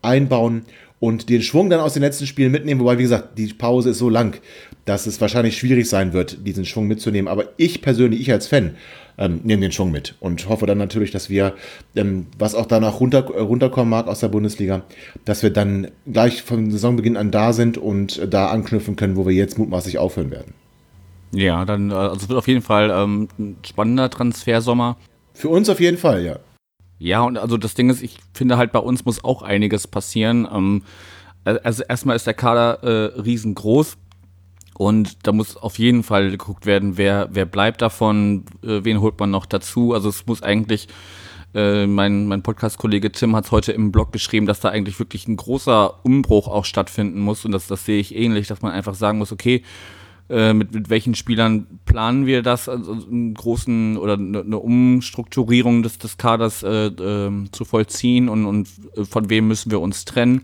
einbauen 0.00 0.62
und 1.04 1.28
den 1.28 1.42
Schwung 1.42 1.68
dann 1.68 1.80
aus 1.80 1.92
den 1.92 2.02
letzten 2.02 2.26
Spielen 2.26 2.50
mitnehmen. 2.50 2.80
Wobei, 2.80 2.96
wie 2.96 3.02
gesagt, 3.02 3.36
die 3.36 3.52
Pause 3.52 3.90
ist 3.90 3.98
so 3.98 4.08
lang, 4.08 4.40
dass 4.86 5.06
es 5.06 5.20
wahrscheinlich 5.20 5.58
schwierig 5.58 5.86
sein 5.86 6.14
wird, 6.14 6.46
diesen 6.46 6.64
Schwung 6.64 6.86
mitzunehmen. 6.86 7.28
Aber 7.28 7.44
ich 7.58 7.82
persönlich, 7.82 8.22
ich 8.22 8.32
als 8.32 8.46
Fan, 8.46 8.76
ähm, 9.18 9.42
nehmen 9.44 9.60
den 9.60 9.70
Schwung 9.70 9.90
mit 9.90 10.14
und 10.20 10.48
hoffe 10.48 10.64
dann 10.64 10.78
natürlich, 10.78 11.10
dass 11.10 11.28
wir, 11.28 11.52
ähm, 11.94 12.28
was 12.38 12.54
auch 12.54 12.64
danach 12.64 13.00
runter, 13.00 13.18
äh, 13.34 13.40
runterkommen 13.40 13.90
mag 13.90 14.08
aus 14.08 14.20
der 14.20 14.28
Bundesliga, 14.28 14.84
dass 15.26 15.42
wir 15.42 15.50
dann 15.50 15.88
gleich 16.10 16.42
vom 16.42 16.70
Saisonbeginn 16.70 17.18
an 17.18 17.30
da 17.30 17.52
sind 17.52 17.76
und 17.76 18.18
äh, 18.18 18.26
da 18.26 18.46
anknüpfen 18.48 18.96
können, 18.96 19.16
wo 19.16 19.26
wir 19.26 19.34
jetzt 19.34 19.58
mutmaßlich 19.58 19.98
aufhören 19.98 20.30
werden. 20.30 20.54
Ja, 21.32 21.66
dann 21.66 21.90
äh, 21.90 21.94
also 21.94 22.16
es 22.16 22.28
wird 22.30 22.38
auf 22.38 22.48
jeden 22.48 22.62
Fall 22.62 22.90
ähm, 22.90 23.28
ein 23.38 23.56
spannender 23.62 24.08
Transfersommer. 24.08 24.96
Für 25.34 25.50
uns 25.50 25.68
auf 25.68 25.80
jeden 25.80 25.98
Fall, 25.98 26.24
ja. 26.24 26.38
Ja, 26.98 27.22
und 27.22 27.36
also 27.38 27.56
das 27.56 27.74
Ding 27.74 27.90
ist, 27.90 28.02
ich 28.02 28.18
finde 28.32 28.56
halt 28.56 28.72
bei 28.72 28.78
uns 28.78 29.04
muss 29.04 29.24
auch 29.24 29.42
einiges 29.42 29.86
passieren. 29.86 30.48
Ähm, 30.50 30.82
also 31.44 31.82
erstmal 31.82 32.16
ist 32.16 32.26
der 32.26 32.34
Kader 32.34 32.82
äh, 32.82 33.20
riesengroß 33.20 33.96
und 34.76 35.26
da 35.26 35.32
muss 35.32 35.56
auf 35.56 35.78
jeden 35.78 36.02
Fall 36.02 36.30
geguckt 36.30 36.66
werden, 36.66 36.96
wer, 36.96 37.28
wer 37.30 37.46
bleibt 37.46 37.82
davon, 37.82 38.44
äh, 38.62 38.80
wen 38.82 39.00
holt 39.00 39.18
man 39.18 39.30
noch 39.30 39.46
dazu. 39.46 39.92
Also 39.92 40.08
es 40.08 40.26
muss 40.26 40.42
eigentlich, 40.42 40.88
äh, 41.54 41.86
mein, 41.86 42.26
mein 42.26 42.42
Podcast-Kollege 42.42 43.12
Tim 43.12 43.36
hat 43.36 43.44
es 43.44 43.52
heute 43.52 43.72
im 43.72 43.92
Blog 43.92 44.12
geschrieben, 44.12 44.46
dass 44.46 44.60
da 44.60 44.70
eigentlich 44.70 44.98
wirklich 44.98 45.28
ein 45.28 45.36
großer 45.36 46.04
Umbruch 46.04 46.48
auch 46.48 46.64
stattfinden 46.64 47.20
muss. 47.20 47.44
Und 47.44 47.52
das, 47.52 47.68
das 47.68 47.84
sehe 47.84 48.00
ich 48.00 48.16
ähnlich, 48.16 48.48
dass 48.48 48.62
man 48.62 48.72
einfach 48.72 48.94
sagen 48.94 49.18
muss, 49.18 49.30
okay, 49.30 49.62
äh, 50.30 50.54
mit, 50.54 50.72
mit 50.72 50.90
welchen 50.90 51.14
Spielern 51.14 51.66
planen 51.84 52.24
wir 52.24 52.42
das, 52.42 52.68
also 52.68 52.92
einen 52.92 53.34
großen 53.34 53.96
oder 53.98 54.14
eine, 54.14 54.40
eine 54.40 54.58
Umstrukturierung 54.58 55.82
des, 55.82 55.98
des 55.98 56.16
Kaders 56.16 56.62
äh, 56.62 56.86
äh, 56.86 57.30
zu 57.52 57.64
vollziehen 57.64 58.28
und, 58.28 58.46
und 58.46 58.68
äh, 58.96 59.04
von 59.04 59.28
wem 59.28 59.48
müssen 59.48 59.70
wir 59.70 59.80
uns 59.80 60.04
trennen. 60.04 60.42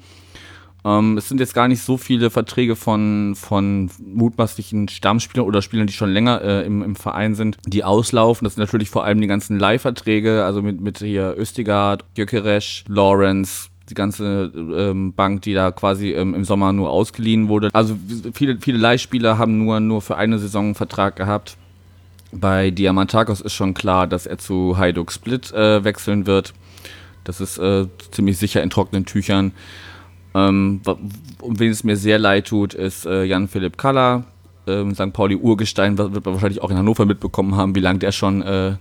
Ähm, 0.85 1.17
es 1.19 1.29
sind 1.29 1.41
jetzt 1.41 1.55
gar 1.55 1.69
nicht 1.69 1.83
so 1.83 1.97
viele 1.97 2.31
Verträge 2.31 2.77
von, 2.77 3.35
von 3.37 3.91
mutmaßlichen 3.99 4.89
Stammspielern 4.89 5.47
oder 5.47 5.63
Spielern, 5.63 5.87
die 5.87 5.93
schon 5.93 6.11
länger 6.11 6.43
äh, 6.43 6.67
im, 6.67 6.83
im 6.83 6.97
Verein 6.97 7.35
sind, 7.35 7.57
die 7.67 7.85
auslaufen. 7.85 8.45
Das 8.45 8.55
sind 8.55 8.63
natürlich 8.63 8.91
vor 8.91 9.05
allem 9.05 9.21
die 9.21 9.27
ganzen 9.27 9.59
Leihverträge, 9.59 10.45
also 10.45 10.63
mit, 10.63 10.81
mit 10.81 10.99
hier 10.99 11.35
Östigard, 11.37 12.05
Jökeresch, 12.17 12.85
Lawrence, 12.89 13.70
die 13.91 13.95
ganze 13.95 14.53
ähm, 14.55 15.13
Bank, 15.13 15.43
die 15.43 15.55
da 15.55 15.71
quasi 15.71 16.13
ähm, 16.13 16.35
im 16.35 16.45
Sommer 16.45 16.73
nur 16.73 16.91
ausgeliehen 16.91 17.49
wurde. 17.49 17.71
Also 17.73 17.97
viele, 18.33 18.59
viele 18.61 18.79
Leihspieler 18.79 19.39
haben 19.39 19.59
nur, 19.59 19.81
nur 19.81 20.01
für 20.01 20.17
eine 20.17 20.39
Saison 20.39 20.67
einen 20.67 20.75
Vertrag 20.75 21.17
gehabt. 21.17 21.57
Bei 22.33 22.71
Diamantakos 22.71 23.41
ist 23.41 23.55
schon 23.55 23.75
klar, 23.75 24.07
dass 24.07 24.27
er 24.27 24.39
zu 24.39 24.79
Hajduk 24.79 25.11
Split 25.11 25.53
äh, 25.53 25.83
wechseln 25.83 26.27
wird. 26.27 26.55
Das 27.25 27.41
ist 27.41 27.59
äh, 27.59 27.87
ziemlich 28.13 28.39
sicher 28.39 28.63
in 28.63 28.71
trockenen 28.71 29.05
Tüchern. 29.05 29.53
Ähm, 30.35 30.81
um 31.41 31.59
wen 31.59 31.71
es 31.71 31.83
mir 31.83 31.97
sehr 31.97 32.19
leid 32.19 32.47
tut, 32.47 32.75
ist 32.75 33.05
äh, 33.05 33.25
Jan-Philipp 33.25 33.77
Kaller, 33.77 34.25
ähm, 34.67 34.95
St. 34.95 35.13
Pauli 35.13 35.35
Urgestein, 35.35 35.99
wird 35.99 36.13
man 36.13 36.35
wahrscheinlich 36.35 36.63
auch 36.63 36.71
in 36.71 36.79
Hannover 36.79 37.05
mitbekommen 37.05 37.57
haben, 37.57 37.75
wie 37.75 37.81
lange 37.81 37.99
der 37.99 38.13
schon 38.13 38.43
äh, 38.43 38.77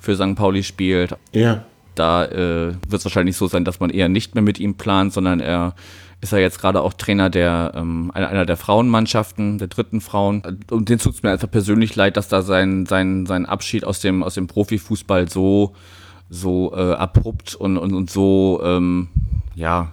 für 0.00 0.16
St. 0.16 0.34
Pauli 0.34 0.64
spielt. 0.64 1.16
Ja. 1.32 1.64
Da 1.98 2.24
äh, 2.24 2.74
wird 2.74 2.92
es 2.92 3.04
wahrscheinlich 3.04 3.36
so 3.36 3.46
sein, 3.46 3.64
dass 3.64 3.80
man 3.80 3.90
eher 3.90 4.08
nicht 4.08 4.34
mehr 4.34 4.42
mit 4.42 4.60
ihm 4.60 4.74
plant, 4.74 5.12
sondern 5.12 5.40
er 5.40 5.74
ist 6.20 6.32
er 6.32 6.40
jetzt 6.40 6.60
gerade 6.60 6.82
auch 6.82 6.94
Trainer 6.94 7.30
der 7.30 7.72
ähm, 7.76 8.10
einer, 8.12 8.44
der 8.44 8.56
Frauenmannschaften, 8.56 9.58
der 9.58 9.68
dritten 9.68 10.00
Frauen. 10.00 10.42
Und 10.70 10.88
den 10.88 10.98
tut 10.98 11.14
es 11.14 11.22
mir 11.22 11.30
einfach 11.30 11.50
persönlich 11.50 11.94
leid, 11.94 12.16
dass 12.16 12.28
da 12.28 12.42
sein, 12.42 12.86
sein, 12.86 13.24
sein 13.26 13.46
Abschied 13.46 13.84
aus 13.84 14.00
dem, 14.00 14.24
aus 14.24 14.34
dem 14.34 14.48
Profifußball 14.48 15.28
so, 15.30 15.74
so 16.28 16.74
äh, 16.74 16.94
abrupt 16.94 17.54
und, 17.54 17.78
und, 17.78 17.94
und 17.94 18.10
so 18.10 18.60
ähm, 18.64 19.08
ja, 19.54 19.92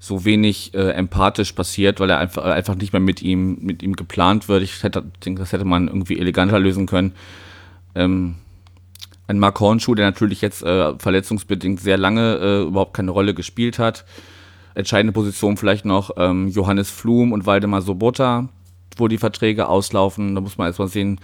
so 0.00 0.24
wenig 0.24 0.74
äh, 0.74 0.90
empathisch 0.90 1.52
passiert, 1.52 2.00
weil 2.00 2.10
er 2.10 2.18
einfach, 2.18 2.44
einfach 2.44 2.74
nicht 2.74 2.92
mehr 2.92 3.00
mit 3.00 3.22
ihm, 3.22 3.58
mit 3.60 3.84
ihm 3.84 3.94
geplant 3.94 4.48
wird. 4.48 4.64
Ich 4.64 4.82
hätte, 4.82 5.04
denke, 5.24 5.40
das 5.40 5.52
hätte 5.52 5.64
man 5.64 5.86
irgendwie 5.86 6.18
eleganter 6.18 6.58
lösen 6.58 6.86
können. 6.86 7.12
Ähm, 7.94 8.34
ein 9.32 9.38
Mark 9.38 9.58
Hornschuh, 9.60 9.94
der 9.94 10.06
natürlich 10.06 10.40
jetzt 10.40 10.62
äh, 10.62 10.94
verletzungsbedingt 10.98 11.80
sehr 11.80 11.96
lange 11.96 12.36
äh, 12.36 12.62
überhaupt 12.62 12.94
keine 12.94 13.10
Rolle 13.10 13.34
gespielt 13.34 13.78
hat. 13.78 14.04
Entscheidende 14.74 15.12
Position 15.12 15.56
vielleicht 15.56 15.84
noch 15.84 16.10
ähm, 16.16 16.48
Johannes 16.48 16.90
Flum 16.90 17.32
und 17.32 17.46
Waldemar 17.46 17.82
Sobota, 17.82 18.48
wo 18.96 19.08
die 19.08 19.18
Verträge 19.18 19.68
auslaufen. 19.68 20.34
Da 20.34 20.40
muss 20.40 20.58
man 20.58 20.68
erstmal 20.68 20.88
sehen, 20.88 21.20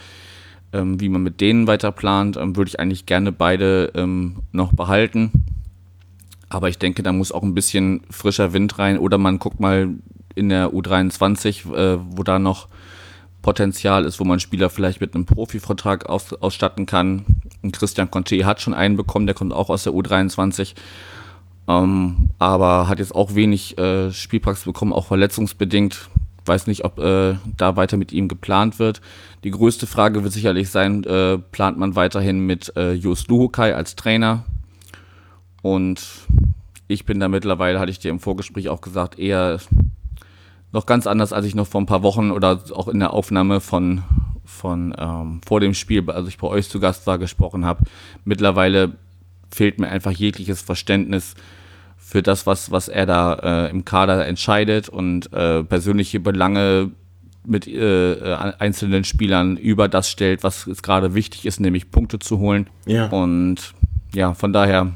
ähm, 0.72 1.00
wie 1.00 1.08
man 1.08 1.22
mit 1.22 1.40
denen 1.40 1.66
weiter 1.66 1.92
plant. 1.92 2.36
Ähm, 2.36 2.56
würde 2.56 2.70
ich 2.70 2.80
eigentlich 2.80 3.06
gerne 3.06 3.30
beide 3.30 3.92
ähm, 3.94 4.38
noch 4.52 4.72
behalten. 4.72 5.30
Aber 6.48 6.68
ich 6.68 6.78
denke, 6.78 7.02
da 7.02 7.12
muss 7.12 7.32
auch 7.32 7.42
ein 7.42 7.54
bisschen 7.54 8.02
frischer 8.10 8.54
Wind 8.54 8.78
rein 8.78 8.98
oder 8.98 9.18
man 9.18 9.38
guckt 9.38 9.60
mal 9.60 9.90
in 10.34 10.48
der 10.48 10.70
U23, 10.70 11.74
äh, 11.74 11.98
wo 12.10 12.22
da 12.22 12.38
noch 12.38 12.68
Potenzial 13.42 14.04
ist, 14.04 14.20
wo 14.20 14.24
man 14.24 14.40
Spieler 14.40 14.70
vielleicht 14.70 15.00
mit 15.00 15.14
einem 15.14 15.26
Profivertrag 15.26 16.06
aus, 16.06 16.32
ausstatten 16.32 16.86
kann. 16.86 17.24
Und 17.62 17.72
Christian 17.72 18.10
Conte 18.10 18.44
hat 18.44 18.60
schon 18.60 18.74
einen 18.74 18.96
bekommen, 18.96 19.26
der 19.26 19.34
kommt 19.34 19.52
auch 19.52 19.70
aus 19.70 19.84
der 19.84 19.92
U23, 19.92 20.74
ähm, 21.68 22.30
aber 22.38 22.88
hat 22.88 22.98
jetzt 22.98 23.14
auch 23.14 23.34
wenig 23.34 23.78
äh, 23.78 24.10
Spielpraxis 24.12 24.64
bekommen, 24.64 24.92
auch 24.92 25.06
verletzungsbedingt. 25.06 26.08
Weiß 26.44 26.66
nicht, 26.66 26.84
ob 26.84 26.98
äh, 26.98 27.36
da 27.56 27.76
weiter 27.76 27.96
mit 27.96 28.12
ihm 28.12 28.26
geplant 28.26 28.78
wird. 28.78 29.02
Die 29.44 29.50
größte 29.50 29.86
Frage 29.86 30.22
wird 30.24 30.32
sicherlich 30.32 30.70
sein, 30.70 31.04
äh, 31.04 31.38
plant 31.38 31.78
man 31.78 31.94
weiterhin 31.94 32.40
mit 32.40 32.74
äh, 32.76 32.92
Jos 32.92 33.28
Luhukai 33.28 33.74
als 33.74 33.96
Trainer? 33.96 34.44
Und 35.62 36.02
ich 36.86 37.04
bin 37.04 37.20
da 37.20 37.28
mittlerweile, 37.28 37.78
hatte 37.78 37.90
ich 37.90 37.98
dir 37.98 38.10
im 38.10 38.20
Vorgespräch 38.20 38.70
auch 38.70 38.80
gesagt, 38.80 39.18
eher 39.18 39.58
noch 40.72 40.86
ganz 40.86 41.06
anders, 41.06 41.32
als 41.32 41.46
ich 41.46 41.54
noch 41.54 41.66
vor 41.66 41.80
ein 41.80 41.86
paar 41.86 42.02
Wochen 42.02 42.30
oder 42.30 42.62
auch 42.74 42.88
in 42.88 42.98
der 42.98 43.12
Aufnahme 43.12 43.60
von, 43.60 44.02
von 44.44 44.94
ähm, 44.98 45.40
vor 45.46 45.60
dem 45.60 45.74
Spiel, 45.74 46.08
als 46.10 46.28
ich 46.28 46.38
bei 46.38 46.48
euch 46.48 46.68
zu 46.68 46.80
Gast 46.80 47.06
war, 47.06 47.18
gesprochen 47.18 47.64
habe. 47.64 47.84
Mittlerweile 48.24 48.92
fehlt 49.50 49.78
mir 49.78 49.88
einfach 49.88 50.12
jegliches 50.12 50.60
Verständnis 50.60 51.34
für 51.96 52.22
das, 52.22 52.46
was, 52.46 52.70
was 52.70 52.88
er 52.88 53.06
da 53.06 53.34
äh, 53.34 53.70
im 53.70 53.84
Kader 53.84 54.26
entscheidet 54.26 54.88
und 54.88 55.32
äh, 55.32 55.64
persönliche 55.64 56.20
Belange 56.20 56.90
mit 57.44 57.66
äh, 57.66 58.34
einzelnen 58.58 59.04
Spielern 59.04 59.56
über 59.56 59.88
das 59.88 60.10
stellt, 60.10 60.42
was 60.42 60.68
gerade 60.82 61.14
wichtig 61.14 61.46
ist, 61.46 61.60
nämlich 61.60 61.90
Punkte 61.90 62.18
zu 62.18 62.38
holen. 62.38 62.68
Ja. 62.86 63.06
Und 63.06 63.74
ja, 64.14 64.34
von 64.34 64.52
daher 64.52 64.92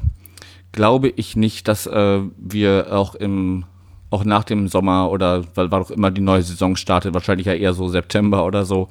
glaube 0.71 1.09
ich 1.09 1.35
nicht, 1.35 1.67
dass 1.67 1.87
äh, 1.87 2.19
wir 2.37 2.87
auch 2.91 3.15
im 3.15 3.65
auch 4.13 4.23
nach 4.23 4.43
dem 4.43 4.67
Sommer 4.67 5.09
oder 5.09 5.43
weil 5.55 5.71
war 5.71 5.79
doch 5.79 5.91
immer 5.91 6.11
die 6.11 6.21
neue 6.21 6.43
Saison 6.43 6.75
startet, 6.75 7.13
wahrscheinlich 7.13 7.47
ja 7.47 7.53
eher 7.53 7.73
so 7.73 7.87
September 7.87 8.45
oder 8.45 8.63
so, 8.63 8.89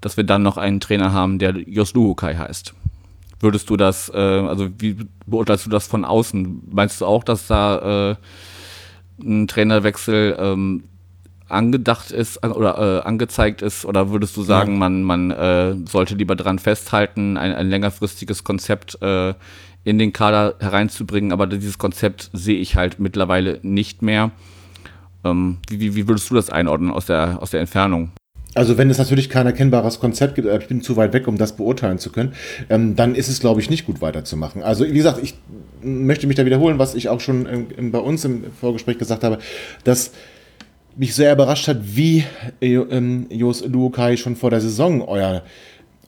dass 0.00 0.16
wir 0.16 0.24
dann 0.24 0.42
noch 0.42 0.58
einen 0.58 0.78
Trainer 0.78 1.12
haben, 1.12 1.38
der 1.38 1.56
Jos 1.56 1.94
Luhukai 1.94 2.34
heißt. 2.36 2.74
Würdest 3.40 3.70
du 3.70 3.76
das, 3.76 4.08
äh, 4.14 4.18
also 4.18 4.68
wie 4.78 4.96
beurteilst 5.26 5.66
du 5.66 5.70
das 5.70 5.86
von 5.86 6.04
außen? 6.04 6.68
Meinst 6.70 7.00
du 7.00 7.06
auch, 7.06 7.24
dass 7.24 7.46
da 7.46 8.10
äh, 8.10 8.16
ein 9.24 9.48
Trainerwechsel 9.48 10.36
ähm, 10.38 10.84
angedacht 11.48 12.10
ist 12.10 12.44
oder 12.44 12.78
äh, 12.78 13.06
angezeigt 13.06 13.62
ist? 13.62 13.84
Oder 13.84 14.10
würdest 14.10 14.36
du 14.36 14.42
sagen, 14.42 14.74
ja. 14.74 14.78
man, 14.78 15.02
man 15.02 15.30
äh, 15.30 15.74
sollte 15.88 16.14
lieber 16.14 16.36
daran 16.36 16.58
festhalten, 16.58 17.36
ein, 17.36 17.54
ein 17.54 17.68
längerfristiges 17.68 18.44
Konzept 18.44 19.00
äh, 19.02 19.34
in 19.84 19.98
den 19.98 20.12
Kader 20.12 20.56
hereinzubringen? 20.60 21.32
Aber 21.32 21.46
dieses 21.46 21.78
Konzept 21.78 22.30
sehe 22.32 22.58
ich 22.58 22.76
halt 22.76 22.98
mittlerweile 22.98 23.58
nicht 23.62 24.02
mehr. 24.02 24.30
Ähm, 25.24 25.58
wie, 25.70 25.94
wie 25.94 26.08
würdest 26.08 26.30
du 26.30 26.34
das 26.34 26.50
einordnen 26.50 26.90
aus 26.90 27.06
der, 27.06 27.40
aus 27.40 27.50
der 27.50 27.60
Entfernung? 27.60 28.10
Also 28.54 28.76
wenn 28.76 28.90
es 28.90 28.98
natürlich 28.98 29.30
kein 29.30 29.46
erkennbares 29.46 29.98
Konzept 29.98 30.34
gibt, 30.34 30.46
ich 30.46 30.68
bin 30.68 30.82
zu 30.82 30.96
weit 30.96 31.14
weg, 31.14 31.26
um 31.26 31.38
das 31.38 31.56
beurteilen 31.56 31.98
zu 31.98 32.12
können, 32.12 32.34
ähm, 32.68 32.96
dann 32.96 33.14
ist 33.14 33.28
es, 33.28 33.40
glaube 33.40 33.60
ich, 33.60 33.70
nicht 33.70 33.86
gut 33.86 34.02
weiterzumachen. 34.02 34.62
Also 34.62 34.84
wie 34.84 34.92
gesagt, 34.92 35.20
ich 35.22 35.34
möchte 35.82 36.26
mich 36.26 36.36
da 36.36 36.44
wiederholen, 36.44 36.78
was 36.78 36.94
ich 36.94 37.08
auch 37.08 37.20
schon 37.20 37.46
ähm, 37.78 37.92
bei 37.92 37.98
uns 37.98 38.24
im 38.24 38.44
Vorgespräch 38.60 38.98
gesagt 38.98 39.24
habe, 39.24 39.38
dass 39.84 40.12
mich 40.96 41.14
sehr 41.14 41.32
überrascht 41.32 41.68
hat, 41.68 41.78
wie 41.82 42.24
äh, 42.60 42.74
ähm, 42.74 43.26
Jos 43.30 43.64
Luokai 43.64 44.18
schon 44.18 44.36
vor 44.36 44.50
der 44.50 44.60
Saison 44.60 45.00
euer, 45.00 45.42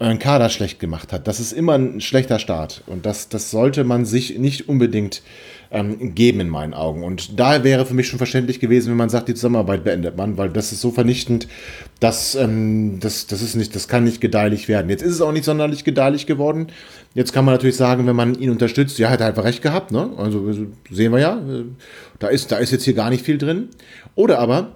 euren 0.00 0.18
Kader 0.18 0.48
schlecht 0.48 0.80
gemacht 0.80 1.12
hat. 1.12 1.28
Das 1.28 1.38
ist 1.38 1.52
immer 1.52 1.74
ein 1.74 2.00
schlechter 2.00 2.38
Start 2.38 2.82
und 2.86 3.06
das, 3.06 3.28
das 3.28 3.50
sollte 3.50 3.84
man 3.84 4.04
sich 4.04 4.38
nicht 4.38 4.68
unbedingt 4.68 5.22
ähm, 5.70 6.14
geben 6.14 6.40
in 6.40 6.48
meinen 6.48 6.74
Augen. 6.74 7.04
Und 7.04 7.38
da 7.38 7.62
wäre 7.62 7.86
für 7.86 7.94
mich 7.94 8.08
schon 8.08 8.18
verständlich 8.18 8.58
gewesen, 8.58 8.90
wenn 8.90 8.96
man 8.96 9.08
sagt, 9.08 9.28
die 9.28 9.34
Zusammenarbeit 9.34 9.84
beendet 9.84 10.16
man, 10.16 10.36
weil 10.36 10.50
das 10.50 10.72
ist 10.72 10.80
so 10.80 10.90
vernichtend, 10.90 11.46
dass 12.00 12.34
ähm, 12.34 12.98
das, 13.00 13.28
das 13.28 13.40
ist 13.40 13.54
nicht, 13.54 13.74
das 13.74 13.86
kann 13.86 14.04
nicht 14.04 14.20
gedeihlich 14.20 14.68
werden. 14.68 14.90
Jetzt 14.90 15.02
ist 15.02 15.12
es 15.14 15.20
auch 15.20 15.32
nicht 15.32 15.44
sonderlich 15.44 15.84
gedeihlich 15.84 16.26
geworden. 16.26 16.68
Jetzt 17.14 17.32
kann 17.32 17.44
man 17.44 17.54
natürlich 17.54 17.76
sagen, 17.76 18.06
wenn 18.06 18.16
man 18.16 18.34
ihn 18.34 18.50
unterstützt, 18.50 18.98
ja, 18.98 19.10
hat 19.10 19.20
er 19.20 19.28
einfach 19.28 19.44
recht 19.44 19.62
gehabt, 19.62 19.92
ne? 19.92 20.10
Also 20.16 20.66
sehen 20.90 21.12
wir 21.12 21.20
ja, 21.20 21.38
äh, 21.38 21.64
da 22.18 22.28
ist, 22.28 22.50
da 22.50 22.56
ist 22.56 22.72
jetzt 22.72 22.84
hier 22.84 22.94
gar 22.94 23.10
nicht 23.10 23.24
viel 23.24 23.38
drin. 23.38 23.68
Oder 24.16 24.40
aber 24.40 24.72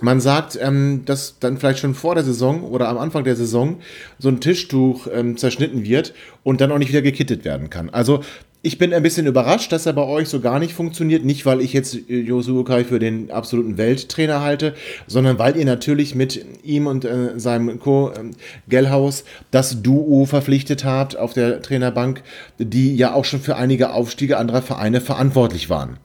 man 0.00 0.20
sagt, 0.20 0.58
ähm, 0.60 1.02
dass 1.04 1.38
dann 1.38 1.56
vielleicht 1.56 1.78
schon 1.78 1.94
vor 1.94 2.14
der 2.14 2.24
Saison 2.24 2.62
oder 2.62 2.88
am 2.88 2.98
Anfang 2.98 3.24
der 3.24 3.36
Saison 3.36 3.80
so 4.18 4.28
ein 4.28 4.40
Tischtuch 4.40 5.06
ähm, 5.12 5.36
zerschnitten 5.36 5.84
wird 5.84 6.12
und 6.42 6.60
dann 6.60 6.72
auch 6.72 6.78
nicht 6.78 6.90
wieder 6.90 7.02
gekittet 7.02 7.44
werden 7.44 7.70
kann. 7.70 7.90
Also 7.90 8.20
ich 8.66 8.78
bin 8.78 8.92
ein 8.92 9.02
bisschen 9.04 9.28
überrascht, 9.28 9.70
dass 9.70 9.86
er 9.86 9.92
bei 9.92 10.02
euch 10.02 10.28
so 10.28 10.40
gar 10.40 10.58
nicht 10.58 10.74
funktioniert. 10.74 11.24
Nicht, 11.24 11.46
weil 11.46 11.60
ich 11.60 11.72
jetzt 11.72 11.94
äh, 11.94 12.18
Yosuo 12.18 12.64
Kai 12.64 12.82
für 12.82 12.98
den 12.98 13.30
absoluten 13.30 13.78
Welttrainer 13.78 14.40
halte, 14.40 14.74
sondern 15.06 15.38
weil 15.38 15.56
ihr 15.56 15.64
natürlich 15.64 16.16
mit 16.16 16.44
ihm 16.64 16.88
und 16.88 17.04
äh, 17.04 17.38
seinem 17.38 17.78
Co. 17.78 18.10
Äh, 18.10 18.32
Gellhaus 18.68 19.22
das 19.52 19.82
Duo 19.82 20.26
verpflichtet 20.26 20.84
habt 20.84 21.16
auf 21.16 21.32
der 21.32 21.62
Trainerbank, 21.62 22.22
die 22.58 22.96
ja 22.96 23.14
auch 23.14 23.24
schon 23.24 23.40
für 23.40 23.54
einige 23.54 23.92
Aufstiege 23.92 24.36
anderer 24.36 24.62
Vereine 24.62 25.00
verantwortlich 25.00 25.70
waren. 25.70 25.98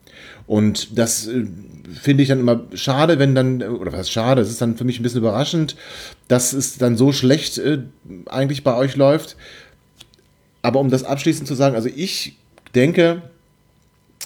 Und 0.46 0.98
das 0.98 1.26
äh, 1.26 1.46
finde 2.00 2.22
ich 2.22 2.28
dann 2.28 2.40
immer 2.40 2.62
schade, 2.74 3.18
wenn 3.18 3.34
dann, 3.34 3.62
oder 3.62 3.92
was 3.92 4.10
schade, 4.10 4.42
es 4.42 4.50
ist 4.50 4.60
dann 4.60 4.76
für 4.76 4.84
mich 4.84 4.98
ein 4.98 5.02
bisschen 5.02 5.20
überraschend, 5.20 5.76
dass 6.28 6.52
es 6.52 6.78
dann 6.78 6.96
so 6.96 7.12
schlecht 7.12 7.58
äh, 7.58 7.78
eigentlich 8.26 8.64
bei 8.64 8.74
euch 8.74 8.96
läuft. 8.96 9.36
Aber 10.62 10.80
um 10.80 10.90
das 10.90 11.04
abschließend 11.04 11.48
zu 11.48 11.54
sagen, 11.54 11.74
also 11.74 11.88
ich 11.94 12.36
denke, 12.74 13.22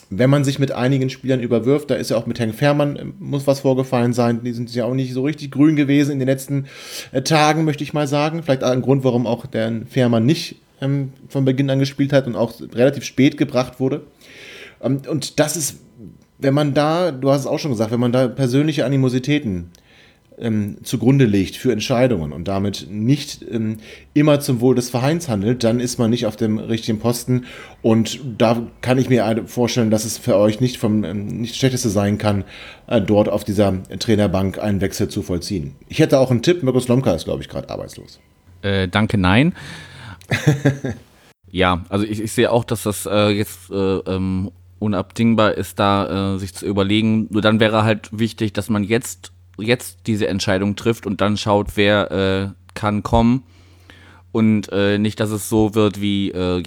wenn 0.09 0.29
man 0.29 0.43
sich 0.43 0.59
mit 0.59 0.71
einigen 0.71 1.09
Spielern 1.09 1.41
überwirft, 1.41 1.89
da 1.89 1.95
ist 1.95 2.11
ja 2.11 2.17
auch 2.17 2.27
mit 2.27 2.39
Herrn 2.39 2.53
Fährmann, 2.53 2.95
äh, 2.95 3.05
muss 3.19 3.47
was 3.47 3.61
vorgefallen 3.61 4.13
sein, 4.13 4.43
die 4.43 4.53
sind 4.53 4.73
ja 4.73 4.85
auch 4.85 4.93
nicht 4.93 5.13
so 5.13 5.23
richtig 5.23 5.51
grün 5.51 5.75
gewesen 5.75 6.11
in 6.11 6.19
den 6.19 6.27
letzten 6.27 6.65
äh, 7.11 7.21
Tagen, 7.21 7.65
möchte 7.65 7.83
ich 7.83 7.93
mal 7.93 8.07
sagen. 8.07 8.43
Vielleicht 8.43 8.63
ein 8.63 8.81
Grund, 8.81 9.03
warum 9.03 9.27
auch 9.27 9.45
der 9.45 9.81
Fährmann 9.89 10.25
nicht 10.25 10.57
ähm, 10.81 11.13
von 11.27 11.45
Beginn 11.45 11.69
an 11.69 11.79
gespielt 11.79 12.13
hat 12.13 12.27
und 12.27 12.35
auch 12.35 12.53
relativ 12.73 13.03
spät 13.03 13.37
gebracht 13.37 13.79
wurde. 13.79 14.03
Ähm, 14.81 15.01
und 15.09 15.39
das 15.39 15.57
ist, 15.57 15.79
wenn 16.37 16.53
man 16.53 16.73
da, 16.73 17.11
du 17.11 17.31
hast 17.31 17.41
es 17.41 17.47
auch 17.47 17.59
schon 17.59 17.71
gesagt, 17.71 17.91
wenn 17.91 17.99
man 17.99 18.11
da 18.11 18.27
persönliche 18.27 18.85
Animositäten 18.85 19.71
ähm, 20.39 20.77
zugrunde 20.83 21.25
legt 21.25 21.55
für 21.55 21.71
Entscheidungen 21.71 22.31
und 22.31 22.47
damit 22.47 22.87
nicht 22.89 23.43
ähm, 23.49 23.77
immer 24.13 24.39
zum 24.39 24.61
Wohl 24.61 24.75
des 24.75 24.89
Vereins 24.89 25.29
handelt, 25.29 25.63
dann 25.63 25.79
ist 25.79 25.97
man 25.97 26.11
nicht 26.11 26.25
auf 26.25 26.35
dem 26.35 26.59
richtigen 26.59 26.99
Posten. 26.99 27.45
Und 27.81 28.19
da 28.37 28.61
kann 28.81 28.99
ich 28.99 29.09
mir 29.09 29.43
vorstellen, 29.47 29.89
dass 29.89 30.05
es 30.05 30.17
für 30.17 30.35
euch 30.35 30.61
nicht 30.61 30.77
vom 30.77 31.03
ähm, 31.03 31.27
nicht 31.41 31.55
Schlechteste 31.55 31.89
sein 31.89 32.17
kann, 32.17 32.43
äh, 32.85 33.01
dort 33.01 33.29
auf 33.29 33.43
dieser 33.43 33.81
Trainerbank 33.99 34.59
einen 34.59 34.81
Wechsel 34.81 35.07
zu 35.07 35.23
vollziehen. 35.23 35.75
Ich 35.87 35.99
hätte 35.99 36.19
auch 36.19 36.29
einen 36.29 36.43
Tipp, 36.43 36.61
Mirko 36.61 36.81
Lomka 36.87 37.13
ist, 37.13 37.25
glaube 37.25 37.41
ich, 37.41 37.49
gerade 37.49 37.69
arbeitslos. 37.69 38.19
Äh, 38.61 38.87
danke, 38.87 39.17
nein. 39.17 39.53
ja, 41.51 41.83
also 41.89 42.05
ich, 42.05 42.21
ich, 42.21 42.31
sehe 42.31 42.51
auch, 42.51 42.63
dass 42.63 42.83
das 42.83 43.05
äh, 43.05 43.29
jetzt 43.29 43.71
äh, 43.71 43.75
ähm, 43.75 44.51
unabdingbar 44.79 45.55
ist, 45.55 45.79
da 45.79 46.35
äh, 46.35 46.39
sich 46.39 46.53
zu 46.53 46.65
überlegen. 46.65 47.27
Nur 47.29 47.41
dann 47.41 47.59
wäre 47.59 47.83
halt 47.83 48.09
wichtig, 48.17 48.53
dass 48.53 48.69
man 48.69 48.83
jetzt 48.83 49.31
jetzt 49.59 50.07
diese 50.07 50.27
Entscheidung 50.27 50.75
trifft 50.75 51.05
und 51.05 51.21
dann 51.21 51.37
schaut, 51.37 51.75
wer 51.75 52.11
äh, 52.11 52.49
kann 52.73 53.03
kommen. 53.03 53.43
Und 54.31 54.71
äh, 54.71 54.97
nicht, 54.99 55.19
dass 55.19 55.31
es 55.31 55.49
so 55.49 55.73
wird 55.73 55.99
wie 55.99 56.29
äh, 56.29 56.61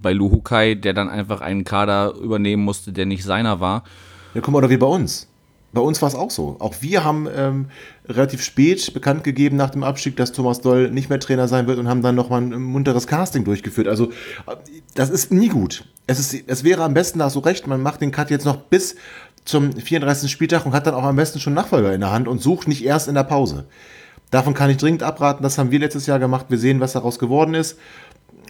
bei 0.00 0.12
Luhukai, 0.12 0.74
der 0.74 0.92
dann 0.92 1.08
einfach 1.08 1.40
einen 1.40 1.64
Kader 1.64 2.14
übernehmen 2.14 2.62
musste, 2.62 2.92
der 2.92 3.06
nicht 3.06 3.24
seiner 3.24 3.60
war. 3.60 3.84
Ja, 4.34 4.40
guck 4.40 4.52
mal, 4.52 4.58
oder 4.58 4.70
wie 4.70 4.76
bei 4.76 4.86
uns. 4.86 5.29
Bei 5.72 5.80
uns 5.80 6.02
war 6.02 6.08
es 6.08 6.14
auch 6.14 6.30
so. 6.30 6.56
Auch 6.58 6.74
wir 6.80 7.04
haben 7.04 7.28
ähm, 7.34 7.66
relativ 8.08 8.42
spät 8.42 8.92
bekannt 8.92 9.22
gegeben 9.22 9.56
nach 9.56 9.70
dem 9.70 9.84
Abstieg, 9.84 10.16
dass 10.16 10.32
Thomas 10.32 10.60
Doll 10.60 10.90
nicht 10.90 11.08
mehr 11.08 11.20
Trainer 11.20 11.46
sein 11.46 11.66
wird 11.68 11.78
und 11.78 11.88
haben 11.88 12.02
dann 12.02 12.16
nochmal 12.16 12.42
ein 12.42 12.60
munteres 12.60 13.06
Casting 13.06 13.44
durchgeführt. 13.44 13.86
Also 13.86 14.10
das 14.94 15.10
ist 15.10 15.32
nie 15.32 15.48
gut. 15.48 15.84
Es, 16.08 16.18
ist, 16.18 16.44
es 16.48 16.64
wäre 16.64 16.82
am 16.82 16.94
besten, 16.94 17.20
da 17.20 17.28
du 17.28 17.38
recht, 17.38 17.68
man 17.68 17.82
macht 17.82 18.00
den 18.00 18.10
Cut 18.10 18.30
jetzt 18.30 18.44
noch 18.44 18.56
bis 18.56 18.96
zum 19.44 19.72
34. 19.72 20.30
Spieltag 20.30 20.66
und 20.66 20.72
hat 20.72 20.86
dann 20.86 20.94
auch 20.94 21.04
am 21.04 21.16
besten 21.16 21.38
schon 21.38 21.54
Nachfolger 21.54 21.94
in 21.94 22.00
der 22.00 22.10
Hand 22.10 22.26
und 22.26 22.42
sucht 22.42 22.66
nicht 22.66 22.84
erst 22.84 23.06
in 23.06 23.14
der 23.14 23.24
Pause. 23.24 23.66
Davon 24.30 24.54
kann 24.54 24.70
ich 24.70 24.76
dringend 24.76 25.02
abraten. 25.02 25.42
Das 25.42 25.58
haben 25.58 25.70
wir 25.70 25.78
letztes 25.78 26.06
Jahr 26.06 26.18
gemacht. 26.18 26.46
Wir 26.48 26.58
sehen, 26.58 26.80
was 26.80 26.92
daraus 26.92 27.18
geworden 27.18 27.54
ist. 27.54 27.78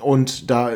Und 0.01 0.51
da 0.51 0.73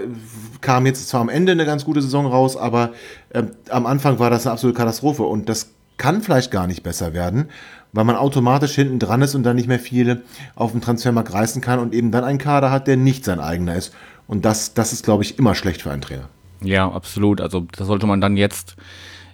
kam 0.60 0.86
jetzt 0.86 1.08
zwar 1.08 1.22
am 1.22 1.28
Ende 1.28 1.52
eine 1.52 1.64
ganz 1.64 1.84
gute 1.84 2.02
Saison 2.02 2.26
raus, 2.26 2.56
aber 2.56 2.92
äh, 3.30 3.44
am 3.70 3.86
Anfang 3.86 4.18
war 4.18 4.28
das 4.28 4.46
eine 4.46 4.52
absolute 4.52 4.76
Katastrophe. 4.76 5.22
Und 5.22 5.48
das 5.48 5.70
kann 5.96 6.22
vielleicht 6.22 6.50
gar 6.50 6.66
nicht 6.66 6.82
besser 6.82 7.12
werden, 7.12 7.48
weil 7.92 8.04
man 8.04 8.16
automatisch 8.16 8.74
hinten 8.74 8.98
dran 8.98 9.22
ist 9.22 9.34
und 9.34 9.44
dann 9.44 9.56
nicht 9.56 9.68
mehr 9.68 9.78
viele 9.78 10.22
auf 10.54 10.72
dem 10.72 10.80
Transfermarkt 10.80 11.32
reißen 11.32 11.62
kann 11.62 11.78
und 11.78 11.94
eben 11.94 12.10
dann 12.10 12.24
einen 12.24 12.38
Kader 12.38 12.70
hat, 12.70 12.86
der 12.86 12.96
nicht 12.96 13.24
sein 13.24 13.40
eigener 13.40 13.76
ist. 13.76 13.94
Und 14.26 14.44
das, 14.44 14.74
das 14.74 14.92
ist, 14.92 15.04
glaube 15.04 15.22
ich, 15.22 15.38
immer 15.38 15.54
schlecht 15.54 15.82
für 15.82 15.90
einen 15.90 16.02
Trainer. 16.02 16.28
Ja, 16.62 16.90
absolut. 16.90 17.40
Also 17.40 17.66
das 17.76 17.86
sollte 17.86 18.06
man 18.06 18.20
dann 18.20 18.36
jetzt 18.36 18.76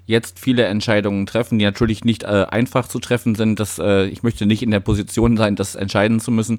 jetzt 0.07 0.41
viele 0.41 0.65
Entscheidungen 0.65 1.25
treffen, 1.25 1.59
die 1.59 1.65
natürlich 1.65 2.05
nicht 2.05 2.25
äh, 2.25 2.47
einfach 2.51 2.89
zu 2.89 2.99
treffen 2.99 3.37
sind. 3.37 3.61
Das, 3.61 3.79
äh, 3.79 4.07
ich 4.07 4.23
möchte 4.23 4.45
nicht 4.45 4.63
in 4.63 4.73
der 4.73 4.81
Position 4.81 5.37
sein, 5.37 5.57
das 5.57 5.77
entscheiden 5.77 6.21
zu 6.21 6.33
müssen. 6.33 6.59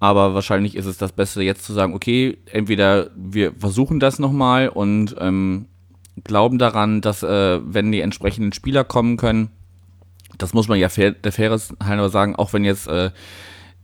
Aber 0.00 0.34
wahrscheinlich 0.34 0.74
ist 0.74 0.86
es 0.86 0.96
das 0.96 1.12
Beste, 1.12 1.42
jetzt 1.42 1.64
zu 1.64 1.74
sagen, 1.74 1.94
okay, 1.94 2.38
entweder 2.46 3.10
wir 3.14 3.52
versuchen 3.52 4.00
das 4.00 4.18
nochmal 4.18 4.68
und 4.68 5.14
ähm, 5.20 5.66
glauben 6.24 6.58
daran, 6.58 7.00
dass 7.00 7.22
äh, 7.22 7.60
wenn 7.62 7.92
die 7.92 8.00
entsprechenden 8.00 8.52
Spieler 8.52 8.84
kommen 8.84 9.16
können, 9.16 9.50
das 10.38 10.54
muss 10.54 10.68
man 10.68 10.78
ja 10.78 10.88
fair, 10.88 11.12
der 11.12 11.32
Faires 11.32 11.74
halber 11.82 12.08
sagen, 12.08 12.36
auch 12.36 12.52
wenn 12.52 12.64
jetzt 12.64 12.88
äh, 12.88 13.10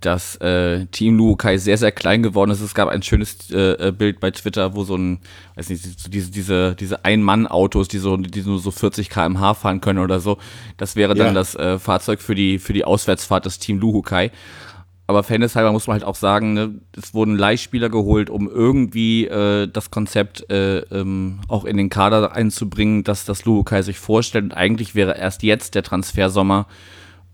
das 0.01 0.37
äh, 0.37 0.87
Team 0.87 1.17
Luokai 1.17 1.59
sehr, 1.59 1.77
sehr 1.77 1.91
klein 1.91 2.23
geworden 2.23 2.51
ist. 2.51 2.61
Es 2.61 2.75
gab 2.75 2.89
ein 2.89 3.03
schönes 3.03 3.51
äh, 3.51 3.89
äh 3.89 3.93
Bild 3.93 4.21
bei 4.21 4.31
Twitter, 4.31 4.75
wo 4.77 4.85
so 4.85 4.97
ein, 4.97 5.19
weiß 5.57 5.71
nicht, 5.71 6.15
diese, 6.15 6.31
diese, 6.31 6.75
diese 6.77 7.05
Ein-Mann-Autos, 7.05 7.89
die 7.89 7.99
so, 7.99 8.17
die 8.17 8.43
nur 8.43 8.61
so 8.61 8.71
40 8.71 9.11
km/h 9.11 9.55
fahren 9.55 9.81
können 9.81 9.99
oder 9.99 10.21
so, 10.21 10.39
das 10.77 10.95
wäre 10.95 11.15
dann 11.15 11.29
ja. 11.29 11.33
das 11.33 11.57
äh, 11.57 11.79
Fahrzeug 11.79 12.21
für 12.21 12.37
die, 12.37 12.59
für 12.59 12.73
die 12.73 12.85
Auswärtsfahrt 12.85 13.45
des 13.45 13.59
Team 13.59 13.79
Luhukai. 13.81 14.31
Aber 15.09 15.25
fairnesshalber 15.25 15.73
muss 15.73 15.89
man 15.89 15.95
halt 15.95 16.05
auch 16.05 16.15
sagen, 16.15 16.53
ne, 16.53 16.75
es 16.97 17.15
wurden 17.15 17.37
Leihspieler 17.37 17.89
geholt, 17.89 18.31
um 18.31 18.49
irgendwie 18.49 19.27
äh, 19.27 19.67
das 19.67 19.91
Konzept 19.91 20.49
äh, 20.51 20.79
ähm, 20.91 21.41
auch 21.49 21.65
in 21.65 21.77
den 21.77 21.89
Kader 21.89 22.33
einzubringen, 22.33 23.03
dass 23.03 23.25
das 23.25 23.45
Luhukai 23.45 23.83
sich 23.83 23.99
vorstellt. 23.99 24.45
Und 24.45 24.53
eigentlich 24.53 24.95
wäre 24.95 25.19
erst 25.19 25.43
jetzt 25.43 25.75
der 25.75 25.83
Transfersommer 25.83 26.67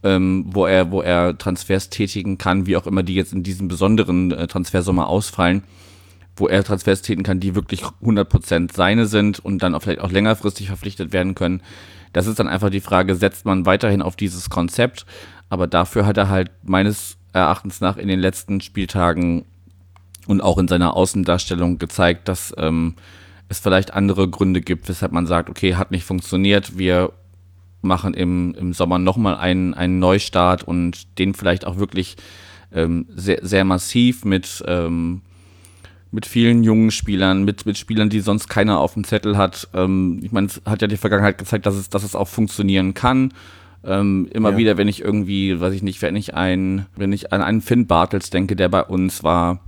ähm, 0.05 0.45
wo 0.49 0.67
er, 0.67 0.93
wo 0.93 1.01
er 1.01 1.37
Transfers 1.37 1.89
tätigen 1.89 2.39
kann, 2.39 2.67
wie 2.67 2.77
auch 2.77 2.87
immer 2.87 3.03
die 3.03 3.15
jetzt 3.15 3.33
in 3.33 3.43
diesem 3.43 3.69
besonderen 3.69 4.31
äh, 4.31 4.47
Transfersommer 4.47 5.09
ausfallen. 5.09 5.65
wo 6.37 6.49
er 6.49 6.65
Transfers 6.65 7.01
tätigen 7.01 7.23
kann, 7.23 7.39
die 7.39 7.55
wirklich 7.55 7.85
100% 8.03 8.75
seine 8.75 9.07
sind 9.07 9.39
und 9.39 9.63
dann 9.63 9.73
auch 9.73 9.83
vielleicht 9.83 10.01
auch 10.01 10.11
längerfristig 10.11 10.67
verpflichtet 10.67 11.13
werden 11.13 11.37
können. 11.37 11.63
Das 12.13 12.27
ist 12.27 12.41
dann 12.41 12.49
einfach 12.49 12.71
die 12.71 12.81
Frage, 12.81 13.15
setzt 13.15 13.45
man 13.45 13.67
weiterhin 13.67 14.03
auf 14.03 14.17
dieses 14.17 14.51
Konzept? 14.51 15.07
Aber 15.49 15.69
dafür 15.69 16.07
hat 16.07 16.17
er 16.17 16.31
halt 16.31 16.51
meines 16.65 17.19
Erachtens 17.35 17.81
nach 17.81 17.97
in 17.97 18.09
den 18.09 18.21
letzten 18.21 18.61
Spieltagen 18.61 19.45
und 20.27 20.41
auch 20.41 20.57
in 20.57 20.69
seiner 20.69 20.97
Außendarstellung 20.97 21.79
gezeigt, 21.79 22.29
dass 22.29 22.55
ähm, 22.57 22.95
es 23.49 23.59
vielleicht 23.59 23.93
andere 23.93 24.29
Gründe 24.29 24.61
gibt, 24.61 24.89
weshalb 24.89 25.13
man 25.13 25.27
sagt, 25.27 25.51
okay, 25.51 25.75
hat 25.75 25.91
nicht 25.91 26.05
funktioniert, 26.05 26.79
wir 26.79 27.13
machen 27.83 28.15
im, 28.15 28.55
im 28.55 28.73
Sommer 28.73 28.99
nochmal 28.99 29.37
einen, 29.37 29.75
einen 29.75 29.99
Neustart 29.99 30.63
und 30.63 31.19
den 31.19 31.35
vielleicht 31.35 31.67
auch 31.67 31.77
wirklich 31.77 32.17
ähm, 32.73 33.07
sehr, 33.15 33.41
sehr 33.43 33.65
massiv 33.65 34.25
mit, 34.25 34.65
ähm, 34.67 35.21
mit 36.11 36.25
vielen 36.25 36.65
jungen 36.65 36.91
Spielern, 36.91 37.45
mit, 37.45 37.67
mit 37.67 37.77
Spielern, 37.77 38.09
die 38.09 38.21
sonst 38.21 38.49
keiner 38.49 38.79
auf 38.79 38.95
dem 38.95 39.05
Zettel 39.05 39.37
hat. 39.37 39.69
Ähm, 39.75 40.21
ich 40.23 40.33
meine, 40.33 40.47
es 40.47 40.63
hat 40.65 40.81
ja 40.81 40.89
die 40.89 40.97
Vergangenheit 40.97 41.37
gezeigt, 41.37 41.67
dass 41.67 41.75
es, 41.75 41.91
dass 41.91 42.05
es 42.05 42.15
auch 42.15 42.29
funktionieren 42.29 42.95
kann. 42.95 43.33
Ähm, 43.87 44.29
immer 44.33 44.53
ja. 44.53 44.57
wieder, 44.57 44.77
wenn 44.77 44.89
ich 44.89 45.03
irgendwie, 45.03 45.61
weiß 45.61 45.75
ich 45.75 45.83
nicht, 45.83 46.01
wenn 46.03 46.17
ich 46.17 46.35
ein, 46.35 46.87
wenn 46.97 47.13
ich 47.13 47.33
an 47.33 47.43
einen 47.43 47.61
Finn 47.61 47.87
Bartels 47.87 48.31
denke, 48.31 48.57
der 48.57 48.69
bei 48.69 48.83
uns 48.83 49.23
war, 49.23 49.61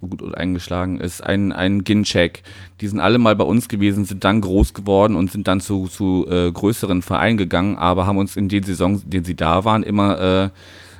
gut 0.00 0.34
eingeschlagen 0.34 0.98
ist, 0.98 1.22
ein, 1.22 1.52
ein 1.52 1.84
Ginchek. 1.84 2.42
Die 2.80 2.88
sind 2.88 3.00
alle 3.00 3.18
mal 3.18 3.36
bei 3.36 3.44
uns 3.44 3.68
gewesen, 3.68 4.04
sind 4.04 4.24
dann 4.24 4.40
groß 4.40 4.72
geworden 4.72 5.14
und 5.14 5.30
sind 5.30 5.46
dann 5.46 5.60
zu, 5.60 5.88
zu 5.88 6.26
äh, 6.28 6.50
größeren 6.50 7.02
Vereinen 7.02 7.36
gegangen, 7.36 7.76
aber 7.76 8.06
haben 8.06 8.18
uns 8.18 8.36
in 8.36 8.48
den 8.48 8.62
Saisons, 8.62 9.04
in 9.04 9.10
denen 9.10 9.24
sie 9.24 9.36
da 9.36 9.64
waren, 9.64 9.82
immer 9.82 10.20
äh, 10.20 10.50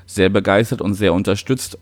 sehr 0.06 0.28
begeistert 0.28 0.82
und 0.82 0.94
sehr 0.94 1.14
unterstützt. 1.14 1.78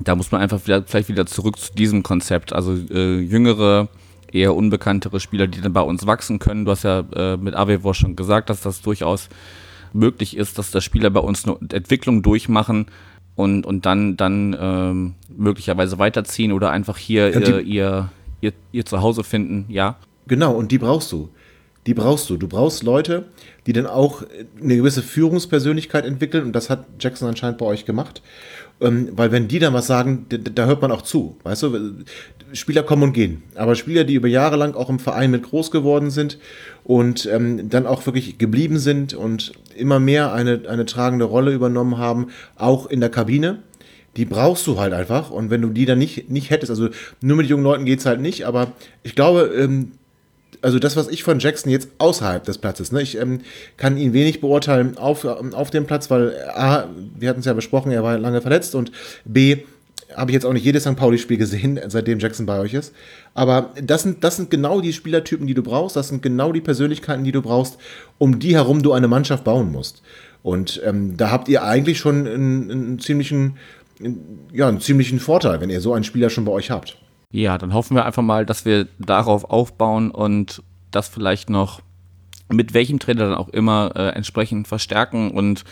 Da 0.00 0.16
muss 0.16 0.32
man 0.32 0.40
einfach 0.40 0.66
wieder, 0.66 0.82
vielleicht 0.82 1.08
wieder 1.08 1.26
zurück 1.26 1.56
zu 1.56 1.72
diesem 1.72 2.02
Konzept. 2.02 2.52
Also 2.52 2.74
äh, 2.90 3.20
jüngere, 3.20 3.88
eher 4.32 4.56
unbekanntere 4.56 5.20
Spieler, 5.20 5.46
die 5.46 5.60
dann 5.60 5.72
bei 5.72 5.82
uns 5.82 6.04
wachsen 6.04 6.40
können. 6.40 6.64
Du 6.64 6.72
hast 6.72 6.82
ja 6.82 7.04
äh, 7.14 7.36
mit 7.36 7.54
Avevor 7.54 7.94
schon 7.94 8.16
gesagt, 8.16 8.50
dass 8.50 8.60
das 8.60 8.82
durchaus 8.82 9.28
möglich 9.94 10.36
ist, 10.36 10.58
dass 10.58 10.70
da 10.70 10.80
Spieler 10.80 11.10
bei 11.10 11.20
uns 11.20 11.46
eine 11.46 11.56
Entwicklung 11.72 12.22
durchmachen, 12.22 12.86
und, 13.36 13.66
und 13.66 13.84
dann, 13.84 14.16
dann 14.16 14.56
ähm, 14.58 15.14
möglicherweise 15.28 15.98
weiterziehen 15.98 16.52
oder 16.52 16.70
einfach 16.70 16.96
hier 16.96 17.30
ja, 17.30 17.40
äh, 17.40 17.60
ihr, 17.62 18.10
ihr, 18.40 18.52
ihr 18.72 18.84
Zuhause 18.84 19.24
finden, 19.24 19.66
ja. 19.68 19.96
Genau, 20.26 20.54
und 20.54 20.70
die 20.70 20.78
brauchst 20.78 21.10
du. 21.12 21.30
Die 21.86 21.94
brauchst 21.94 22.30
du. 22.30 22.36
Du 22.36 22.48
brauchst 22.48 22.82
Leute, 22.82 23.26
die 23.66 23.72
dann 23.72 23.86
auch 23.86 24.22
eine 24.62 24.76
gewisse 24.76 25.02
Führungspersönlichkeit 25.02 26.06
entwickeln 26.06 26.44
und 26.44 26.52
das 26.52 26.70
hat 26.70 26.86
Jackson 26.98 27.28
anscheinend 27.28 27.58
bei 27.58 27.66
euch 27.66 27.84
gemacht. 27.84 28.22
Ähm, 28.80 29.10
weil 29.12 29.30
wenn 29.30 29.48
die 29.48 29.58
dann 29.58 29.74
was 29.74 29.86
sagen, 29.86 30.26
da, 30.28 30.66
hört 30.66 30.82
man 30.82 30.90
auch 30.90 31.02
zu. 31.02 31.36
Weißt 31.44 31.62
du, 31.62 32.04
Spieler 32.52 32.82
kommen 32.82 33.04
und 33.04 33.12
gehen. 33.12 33.42
Aber 33.54 33.74
Spieler, 33.74 34.04
die 34.04 34.14
über 34.14 34.28
Jahre 34.28 34.56
lang 34.56 34.74
auch 34.74 34.88
im 34.88 34.98
Verein 34.98 35.30
mit 35.30 35.44
groß 35.44 35.70
geworden 35.70 36.10
sind 36.10 36.38
und 36.82 37.26
ähm, 37.26 37.68
dann 37.68 37.86
auch 37.86 38.04
wirklich 38.06 38.38
geblieben 38.38 38.78
sind 38.78 39.14
und 39.14 39.52
immer 39.76 40.00
mehr 40.00 40.32
eine, 40.32 40.62
eine 40.68 40.86
tragende 40.86 41.24
Rolle 41.24 41.52
übernommen 41.52 41.98
haben, 41.98 42.28
auch 42.56 42.86
in 42.86 43.00
der 43.00 43.10
Kabine. 43.10 43.58
Die 44.16 44.24
brauchst 44.24 44.66
du 44.66 44.78
halt 44.78 44.92
einfach. 44.92 45.30
Und 45.30 45.50
wenn 45.50 45.62
du 45.62 45.68
die 45.68 45.86
dann 45.86 45.98
nicht, 45.98 46.30
nicht 46.30 46.50
hättest, 46.50 46.70
also 46.70 46.88
nur 47.20 47.36
mit 47.36 47.48
jungen 47.48 47.64
Leuten 47.64 47.84
geht 47.84 48.00
es 48.00 48.06
halt 48.06 48.20
nicht, 48.20 48.44
aber 48.46 48.72
ich 49.02 49.14
glaube, 49.14 49.52
ähm, 49.56 49.92
also 50.64 50.78
das, 50.78 50.96
was 50.96 51.08
ich 51.08 51.22
von 51.22 51.38
Jackson 51.38 51.70
jetzt 51.70 51.88
außerhalb 51.98 52.42
des 52.42 52.58
Platzes, 52.58 52.90
ne, 52.90 53.02
ich 53.02 53.18
ähm, 53.18 53.40
kann 53.76 53.98
ihn 53.98 54.14
wenig 54.14 54.40
beurteilen 54.40 54.96
auf, 54.96 55.24
auf 55.24 55.70
dem 55.70 55.86
Platz, 55.86 56.10
weil 56.10 56.34
A, 56.54 56.88
wir 57.18 57.28
hatten 57.28 57.40
es 57.40 57.46
ja 57.46 57.52
besprochen, 57.52 57.92
er 57.92 58.02
war 58.02 58.18
lange 58.18 58.40
verletzt 58.40 58.74
und 58.74 58.90
B, 59.26 59.58
habe 60.16 60.30
ich 60.30 60.34
jetzt 60.34 60.46
auch 60.46 60.52
nicht 60.52 60.64
jedes 60.64 60.84
St. 60.84 60.96
Pauli-Spiel 60.96 61.36
gesehen, 61.36 61.78
seitdem 61.88 62.18
Jackson 62.18 62.46
bei 62.46 62.58
euch 62.58 62.72
ist. 62.72 62.94
Aber 63.34 63.72
das 63.82 64.04
sind, 64.04 64.24
das 64.24 64.36
sind 64.36 64.50
genau 64.50 64.80
die 64.80 64.92
Spielertypen, 64.92 65.46
die 65.46 65.54
du 65.54 65.62
brauchst. 65.62 65.96
Das 65.96 66.08
sind 66.08 66.22
genau 66.22 66.52
die 66.52 66.60
Persönlichkeiten, 66.60 67.24
die 67.24 67.32
du 67.32 67.42
brauchst, 67.42 67.78
um 68.18 68.38
die 68.38 68.54
herum 68.54 68.82
du 68.82 68.92
eine 68.92 69.08
Mannschaft 69.08 69.44
bauen 69.44 69.72
musst. 69.72 70.02
Und 70.42 70.80
ähm, 70.84 71.16
da 71.16 71.30
habt 71.30 71.48
ihr 71.48 71.64
eigentlich 71.64 71.98
schon 71.98 72.26
einen, 72.26 72.70
einen 72.70 72.98
ziemlichen, 73.00 73.56
ja, 74.52 74.68
einen 74.68 74.80
ziemlichen 74.80 75.18
Vorteil, 75.18 75.60
wenn 75.60 75.70
ihr 75.70 75.80
so 75.80 75.94
einen 75.94 76.04
Spieler 76.04 76.30
schon 76.30 76.44
bei 76.44 76.52
euch 76.52 76.70
habt. 76.70 76.96
Ja, 77.34 77.58
dann 77.58 77.74
hoffen 77.74 77.96
wir 77.96 78.04
einfach 78.04 78.22
mal, 78.22 78.46
dass 78.46 78.64
wir 78.64 78.86
darauf 79.00 79.50
aufbauen 79.50 80.12
und 80.12 80.62
das 80.92 81.08
vielleicht 81.08 81.50
noch 81.50 81.80
mit 82.48 82.74
welchem 82.74 83.00
Trainer 83.00 83.28
dann 83.28 83.34
auch 83.34 83.48
immer 83.48 83.90
äh, 83.96 84.10
entsprechend 84.10 84.68
verstärken. 84.68 85.32
Und 85.32 85.64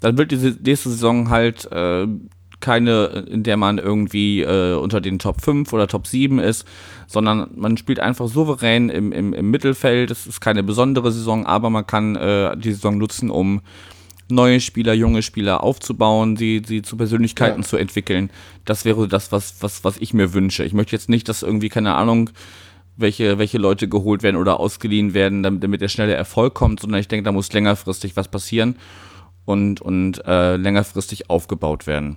dann 0.00 0.16
wird 0.16 0.30
diese 0.30 0.56
nächste 0.62 0.88
Saison 0.88 1.28
halt 1.28 1.70
äh, 1.72 2.06
keine, 2.60 3.26
in 3.30 3.42
der 3.42 3.58
man 3.58 3.76
irgendwie 3.76 4.40
äh, 4.40 4.72
unter 4.76 5.02
den 5.02 5.18
Top 5.18 5.42
5 5.42 5.70
oder 5.74 5.88
Top 5.88 6.06
7 6.06 6.38
ist, 6.38 6.66
sondern 7.06 7.50
man 7.54 7.76
spielt 7.76 8.00
einfach 8.00 8.26
souverän 8.26 8.88
im, 8.88 9.12
im, 9.12 9.34
im 9.34 9.50
Mittelfeld. 9.50 10.10
Es 10.10 10.26
ist 10.26 10.40
keine 10.40 10.62
besondere 10.62 11.12
Saison, 11.12 11.44
aber 11.44 11.68
man 11.68 11.86
kann 11.86 12.16
äh, 12.16 12.56
die 12.56 12.72
Saison 12.72 12.96
nutzen, 12.96 13.28
um 13.28 13.60
neue 14.30 14.60
Spieler, 14.60 14.92
junge 14.94 15.22
Spieler 15.22 15.62
aufzubauen, 15.62 16.36
sie, 16.36 16.62
sie 16.66 16.82
zu 16.82 16.96
Persönlichkeiten 16.96 17.62
ja. 17.62 17.66
zu 17.66 17.76
entwickeln. 17.76 18.30
Das 18.64 18.84
wäre 18.84 19.08
das, 19.08 19.32
was, 19.32 19.56
was, 19.60 19.84
was 19.84 19.96
ich 19.98 20.14
mir 20.14 20.32
wünsche. 20.32 20.64
Ich 20.64 20.72
möchte 20.72 20.96
jetzt 20.96 21.08
nicht, 21.08 21.28
dass 21.28 21.42
irgendwie, 21.42 21.68
keine 21.68 21.94
Ahnung, 21.94 22.30
welche, 22.96 23.38
welche 23.38 23.58
Leute 23.58 23.88
geholt 23.88 24.22
werden 24.22 24.36
oder 24.36 24.60
ausgeliehen 24.60 25.14
werden, 25.14 25.42
damit, 25.42 25.64
damit 25.64 25.80
der 25.80 25.88
schnelle 25.88 26.14
Erfolg 26.14 26.54
kommt, 26.54 26.80
sondern 26.80 27.00
ich 27.00 27.08
denke, 27.08 27.24
da 27.24 27.32
muss 27.32 27.52
längerfristig 27.52 28.16
was 28.16 28.28
passieren 28.28 28.76
und, 29.44 29.80
und 29.80 30.24
äh, 30.26 30.56
längerfristig 30.56 31.30
aufgebaut 31.30 31.86
werden. 31.86 32.16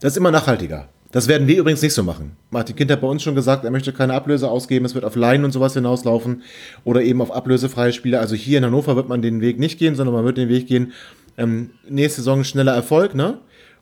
Das 0.00 0.12
ist 0.12 0.16
immer 0.16 0.30
nachhaltiger. 0.30 0.88
Das 1.12 1.28
werden 1.28 1.46
wir 1.46 1.58
übrigens 1.58 1.82
nicht 1.82 1.94
so 1.94 2.02
machen. 2.02 2.36
Martin 2.50 2.76
Kind 2.76 2.90
hat 2.90 3.00
bei 3.00 3.06
uns 3.06 3.22
schon 3.22 3.34
gesagt, 3.34 3.64
er 3.64 3.70
möchte 3.70 3.92
keine 3.92 4.14
Ablöse 4.14 4.50
ausgeben, 4.50 4.84
es 4.84 4.94
wird 4.94 5.04
auf 5.04 5.16
Laien 5.16 5.44
und 5.44 5.52
sowas 5.52 5.72
hinauslaufen 5.74 6.42
oder 6.84 7.02
eben 7.02 7.22
auf 7.22 7.30
ablösefreie 7.30 7.92
Spieler. 7.92 8.20
Also 8.20 8.34
hier 8.34 8.58
in 8.58 8.64
Hannover 8.64 8.96
wird 8.96 9.08
man 9.08 9.22
den 9.22 9.40
Weg 9.40 9.58
nicht 9.58 9.78
gehen, 9.78 9.94
sondern 9.94 10.14
man 10.14 10.24
wird 10.24 10.36
den 10.36 10.48
Weg 10.48 10.66
gehen, 10.66 10.92
ähm, 11.36 11.70
nächste 11.88 12.20
Saison 12.20 12.44
schneller 12.44 12.74
Erfolg, 12.74 13.14
ne? 13.14 13.38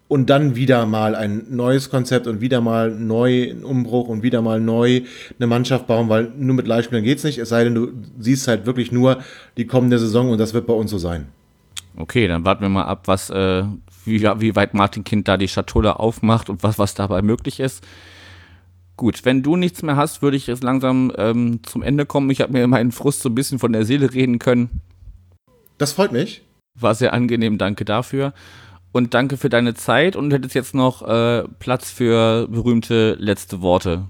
Und 0.07 0.29
dann 0.29 0.55
wieder 0.55 0.85
mal 0.85 1.15
ein 1.15 1.47
neues 1.49 1.89
Konzept 1.89 2.27
und 2.27 2.43
wieder 2.43 2.61
mal 2.61 2.91
neu 2.91 3.51
einen 3.51 3.65
Umbruch 3.65 4.09
und 4.09 4.23
wieder 4.23 4.43
mal 4.43 4.61
neu 4.61 5.01
eine 5.39 5.47
Mannschaft 5.47 5.87
bauen, 5.87 6.11
weil 6.11 6.31
nur 6.37 6.55
mit 6.55 6.67
Leihspielern 6.67 7.05
geht's 7.05 7.25
nicht, 7.25 7.39
es 7.39 7.49
sei 7.49 7.65
denn, 7.65 7.75
du 7.75 7.89
siehst 8.19 8.47
halt 8.47 8.67
wirklich 8.67 8.93
nur 8.93 9.21
die 9.57 9.67
kommende 9.67 9.99
Saison 9.99 10.31
und 10.31 10.39
das 10.39 10.53
wird 10.53 10.67
bei 10.67 10.75
uns 10.75 10.91
so 10.91 10.99
sein. 10.99 11.29
Okay, 11.97 12.29
dann 12.29 12.45
warten 12.45 12.63
wir 12.63 12.69
mal 12.69 12.85
ab, 12.85 13.03
was 13.07 13.31
äh, 13.31 13.65
wie, 14.05 14.23
wie 14.23 14.57
weit 14.57 14.75
Martin 14.75 15.05
Kind 15.05 15.29
da 15.29 15.37
die 15.37 15.49
Schatulle 15.49 15.99
aufmacht 15.99 16.51
und 16.51 16.63
was, 16.63 16.79
was 16.79 16.95
dabei 16.95 17.23
möglich 17.23 17.61
ist. 17.61 17.85
Gut, 18.97 19.25
wenn 19.25 19.43
du 19.43 19.57
nichts 19.57 19.83
mehr 19.83 19.97
hast, 19.97 20.23
würde 20.23 20.37
ich 20.37 20.47
jetzt 20.47 20.63
langsam 20.63 21.13
ähm, 21.17 21.61
zum 21.65 21.83
Ende 21.83 22.07
kommen. 22.07 22.31
Ich 22.31 22.41
habe 22.41 22.53
mir 22.53 22.67
meinen 22.67 22.93
Frust 22.93 23.23
so 23.23 23.29
ein 23.29 23.35
bisschen 23.35 23.59
von 23.59 23.73
der 23.73 23.85
Seele 23.85 24.13
reden 24.13 24.39
können. 24.39 24.83
Das 25.79 25.93
freut 25.93 26.13
mich. 26.13 26.43
War 26.79 26.95
sehr 26.95 27.13
angenehm, 27.13 27.59
danke 27.59 27.85
dafür. 27.85 28.33
Und 28.93 29.15
danke 29.15 29.37
für 29.37 29.49
deine 29.49 29.75
Zeit 29.75 30.15
und 30.15 30.33
hättest 30.33 30.55
jetzt 30.55 30.75
noch 30.75 31.03
äh, 31.03 31.45
Platz 31.59 31.91
für 31.91 32.47
berühmte 32.49 33.17
letzte 33.19 33.61
Worte. 33.61 34.09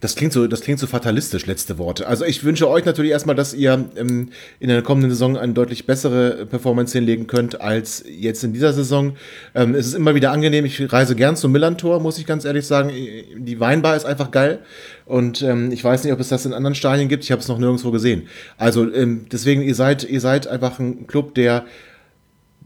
Das 0.00 0.14
klingt 0.14 0.32
so, 0.32 0.46
das 0.46 0.60
klingt 0.60 0.78
so 0.78 0.86
fatalistisch, 0.86 1.46
letzte 1.46 1.76
Worte. 1.76 2.06
Also 2.06 2.24
ich 2.24 2.44
wünsche 2.44 2.68
euch 2.68 2.84
natürlich 2.84 3.10
erstmal, 3.10 3.34
dass 3.34 3.52
ihr 3.52 3.84
ähm, 3.96 4.28
in 4.60 4.68
der 4.68 4.82
kommenden 4.82 5.10
Saison 5.10 5.36
eine 5.36 5.52
deutlich 5.52 5.86
bessere 5.86 6.46
Performance 6.46 6.96
hinlegen 6.96 7.26
könnt 7.26 7.60
als 7.60 8.04
jetzt 8.08 8.44
in 8.44 8.52
dieser 8.52 8.72
Saison. 8.72 9.16
Ähm, 9.56 9.74
es 9.74 9.88
ist 9.88 9.94
immer 9.94 10.14
wieder 10.14 10.30
angenehm. 10.30 10.64
Ich 10.64 10.92
reise 10.92 11.16
gern 11.16 11.34
zum 11.34 11.50
Millantor, 11.50 11.98
muss 12.00 12.18
ich 12.18 12.26
ganz 12.26 12.44
ehrlich 12.44 12.66
sagen. 12.66 12.92
Die 13.36 13.58
Weinbar 13.58 13.96
ist 13.96 14.04
einfach 14.04 14.30
geil. 14.30 14.60
Und 15.04 15.42
ähm, 15.42 15.72
ich 15.72 15.82
weiß 15.82 16.04
nicht, 16.04 16.12
ob 16.12 16.20
es 16.20 16.28
das 16.28 16.46
in 16.46 16.52
anderen 16.52 16.76
Stadien 16.76 17.08
gibt. 17.08 17.24
Ich 17.24 17.32
habe 17.32 17.42
es 17.42 17.48
noch 17.48 17.58
nirgendwo 17.58 17.90
gesehen. 17.90 18.28
Also 18.56 18.92
ähm, 18.92 19.26
deswegen, 19.32 19.62
ihr 19.62 19.74
seid, 19.74 20.04
ihr 20.04 20.20
seid 20.20 20.46
einfach 20.46 20.78
ein 20.78 21.08
Club, 21.08 21.34
der 21.34 21.64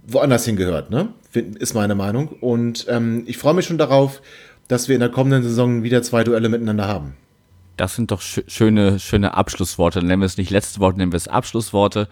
woanders 0.07 0.45
hingehört, 0.45 0.91
ne? 0.91 1.09
Ist 1.33 1.73
meine 1.75 1.95
Meinung. 1.95 2.29
Und 2.41 2.87
ähm, 2.91 3.23
ich 3.27 3.39
freue 3.39 3.55
mich 3.55 3.65
schon 3.65 3.79
darauf, 3.79 4.21
dass 4.73 4.89
wir 4.89 4.97
in 4.97 5.01
der 5.01 5.11
kommenden 5.11 5.43
Saison 5.43 5.83
wieder 5.83 6.03
zwei 6.03 6.25
Duelle 6.25 6.49
miteinander 6.49 6.89
haben. 6.89 7.15
Das 7.77 7.95
sind 7.95 8.11
doch 8.11 8.21
sch 8.23 8.41
schöne, 8.49 8.99
schöne 8.99 9.35
Abschlussworte. 9.35 10.03
Nennen 10.03 10.23
wir 10.23 10.27
es 10.27 10.39
nicht 10.39 10.51
letzte 10.51 10.81
Worte, 10.81 10.99
nennen 10.99 11.13
wir 11.13 11.17
es 11.17 11.29
Abschlussworte. 11.29 12.09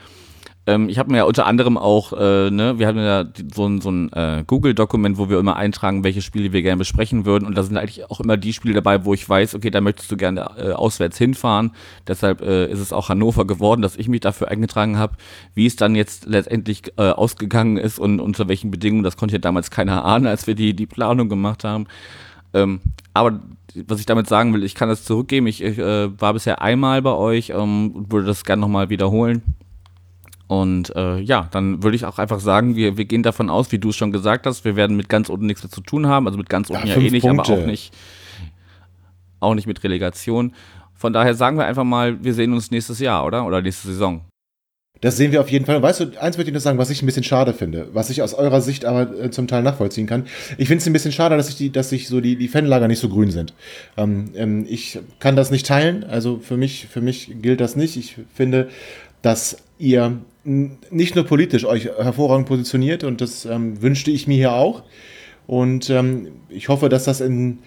Ähm, 0.66 0.90
ich 0.90 0.98
habe 0.98 1.10
mir 1.10 1.18
ja 1.18 1.24
unter 1.24 1.46
anderem 1.46 1.78
auch, 1.78 2.12
äh, 2.12 2.50
ne, 2.50 2.78
wir 2.78 2.86
haben 2.86 2.98
ja 2.98 3.24
so 3.54 3.66
ein, 3.66 3.80
so 3.80 3.90
ein 3.90 4.12
äh, 4.12 4.44
Google-Dokument, 4.46 5.16
wo 5.16 5.30
wir 5.30 5.38
immer 5.38 5.56
eintragen, 5.56 6.04
welche 6.04 6.20
Spiele 6.20 6.52
wir 6.52 6.60
gerne 6.60 6.78
besprechen 6.78 7.24
würden. 7.24 7.46
Und 7.46 7.56
da 7.56 7.62
sind 7.62 7.78
eigentlich 7.78 8.10
auch 8.10 8.20
immer 8.20 8.36
die 8.36 8.52
Spiele 8.52 8.74
dabei, 8.74 9.04
wo 9.06 9.14
ich 9.14 9.26
weiß, 9.26 9.54
okay, 9.54 9.70
da 9.70 9.80
möchtest 9.80 10.10
du 10.12 10.18
gerne 10.18 10.50
äh, 10.58 10.72
auswärts 10.72 11.16
hinfahren. 11.16 11.72
Deshalb 12.06 12.42
äh, 12.42 12.70
ist 12.70 12.80
es 12.80 12.92
auch 12.92 13.08
Hannover 13.08 13.46
geworden, 13.46 13.80
dass 13.80 13.96
ich 13.96 14.08
mich 14.08 14.20
dafür 14.20 14.48
eingetragen 14.48 14.98
habe. 14.98 15.16
Wie 15.54 15.66
es 15.66 15.76
dann 15.76 15.94
jetzt 15.94 16.26
letztendlich 16.26 16.92
äh, 16.98 17.10
ausgegangen 17.10 17.78
ist 17.78 17.98
und 17.98 18.20
unter 18.20 18.48
welchen 18.48 18.70
Bedingungen, 18.70 19.02
das 19.02 19.16
konnte 19.16 19.36
ja 19.36 19.40
damals 19.40 19.70
keiner 19.70 20.04
ahnen, 20.04 20.26
als 20.26 20.46
wir 20.46 20.54
die, 20.54 20.74
die 20.74 20.86
Planung 20.86 21.30
gemacht 21.30 21.64
haben. 21.64 21.86
Ähm, 22.54 22.80
aber 23.14 23.40
was 23.86 24.00
ich 24.00 24.06
damit 24.06 24.28
sagen 24.28 24.52
will, 24.52 24.64
ich 24.64 24.74
kann 24.74 24.88
das 24.88 25.04
zurückgeben. 25.04 25.46
Ich, 25.46 25.62
ich 25.62 25.78
äh, 25.78 26.20
war 26.20 26.32
bisher 26.32 26.60
einmal 26.60 27.02
bei 27.02 27.12
euch 27.12 27.50
ähm, 27.50 27.92
und 27.92 28.12
würde 28.12 28.26
das 28.26 28.44
gerne 28.44 28.60
nochmal 28.60 28.90
wiederholen. 28.90 29.42
Und 30.48 30.94
äh, 30.96 31.20
ja, 31.20 31.48
dann 31.52 31.84
würde 31.84 31.94
ich 31.94 32.04
auch 32.04 32.18
einfach 32.18 32.40
sagen, 32.40 32.74
wir, 32.74 32.96
wir 32.96 33.04
gehen 33.04 33.22
davon 33.22 33.50
aus, 33.50 33.70
wie 33.70 33.78
du 33.78 33.90
es 33.90 33.96
schon 33.96 34.10
gesagt 34.10 34.46
hast, 34.46 34.64
wir 34.64 34.74
werden 34.74 34.96
mit 34.96 35.08
ganz 35.08 35.28
unten 35.28 35.46
nichts 35.46 35.62
mehr 35.62 35.70
zu 35.70 35.80
tun 35.80 36.08
haben. 36.08 36.26
Also 36.26 36.38
mit 36.38 36.48
ganz 36.48 36.70
unten 36.70 36.88
ja, 36.88 36.96
ja 36.96 37.00
eh 37.00 37.10
nicht, 37.10 37.22
Punkte. 37.22 37.52
aber 37.52 37.62
auch 37.62 37.66
nicht. 37.66 37.94
auch 39.38 39.54
nicht 39.54 39.68
mit 39.68 39.84
Relegation. 39.84 40.52
Von 40.94 41.12
daher 41.12 41.34
sagen 41.34 41.56
wir 41.56 41.66
einfach 41.66 41.84
mal, 41.84 42.22
wir 42.24 42.34
sehen 42.34 42.52
uns 42.52 42.72
nächstes 42.72 42.98
Jahr, 42.98 43.24
oder? 43.24 43.46
Oder 43.46 43.62
nächste 43.62 43.88
Saison. 43.88 44.22
Das 45.00 45.16
sehen 45.16 45.32
wir 45.32 45.40
auf 45.40 45.50
jeden 45.50 45.64
Fall. 45.64 45.76
Und 45.76 45.82
weißt 45.82 46.00
du, 46.00 46.20
eins 46.20 46.36
möchte 46.36 46.50
ich 46.50 46.52
nur 46.52 46.60
sagen, 46.60 46.78
was 46.78 46.90
ich 46.90 47.02
ein 47.02 47.06
bisschen 47.06 47.24
schade 47.24 47.54
finde, 47.54 47.88
was 47.92 48.10
ich 48.10 48.22
aus 48.22 48.34
eurer 48.34 48.60
Sicht 48.60 48.84
aber 48.84 49.18
äh, 49.18 49.30
zum 49.30 49.48
Teil 49.48 49.62
nachvollziehen 49.62 50.06
kann. 50.06 50.26
Ich 50.58 50.68
finde 50.68 50.82
es 50.82 50.86
ein 50.86 50.92
bisschen 50.92 51.12
schade, 51.12 51.36
dass 51.36 51.48
ich 51.48 51.56
die, 51.56 51.70
dass 51.70 51.88
sich 51.88 52.08
so 52.08 52.20
die, 52.20 52.36
die 52.36 52.48
Fanlager 52.48 52.86
nicht 52.86 52.98
so 52.98 53.08
grün 53.08 53.30
sind. 53.30 53.54
Ähm, 53.96 54.32
ähm, 54.34 54.66
ich 54.68 54.98
kann 55.18 55.36
das 55.36 55.50
nicht 55.50 55.66
teilen. 55.66 56.04
Also 56.04 56.38
für 56.38 56.56
mich, 56.56 56.86
für 56.90 57.00
mich 57.00 57.32
gilt 57.40 57.60
das 57.60 57.76
nicht. 57.76 57.96
Ich 57.96 58.16
finde, 58.34 58.68
dass 59.22 59.56
ihr 59.78 60.18
nicht 60.44 61.14
nur 61.14 61.24
politisch 61.24 61.64
euch 61.64 61.86
hervorragend 61.86 62.48
positioniert 62.48 63.04
und 63.04 63.20
das 63.20 63.44
ähm, 63.44 63.80
wünschte 63.82 64.10
ich 64.10 64.26
mir 64.26 64.36
hier 64.36 64.52
auch. 64.52 64.82
Und 65.46 65.90
ähm, 65.90 66.28
ich 66.48 66.68
hoffe, 66.68 66.88
dass 66.88 67.04
das 67.04 67.20
in, 67.20 67.58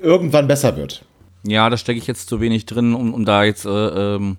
irgendwann 0.00 0.48
besser 0.48 0.76
wird. 0.76 1.04
Ja, 1.46 1.70
da 1.70 1.76
stecke 1.76 1.98
ich 1.98 2.06
jetzt 2.06 2.28
zu 2.28 2.40
wenig 2.40 2.66
drin, 2.66 2.94
um, 2.94 3.14
um 3.14 3.24
da 3.24 3.44
jetzt 3.44 3.64
äh, 3.64 3.68
ähm, 3.68 4.36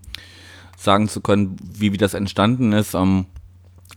sagen 0.80 1.10
zu 1.10 1.22
können, 1.22 1.58
wie, 1.62 1.94
wie 1.94 1.98
das 1.98 2.14
entstanden 2.14 2.72
ist. 2.72 2.94
Ähm, 2.94 3.26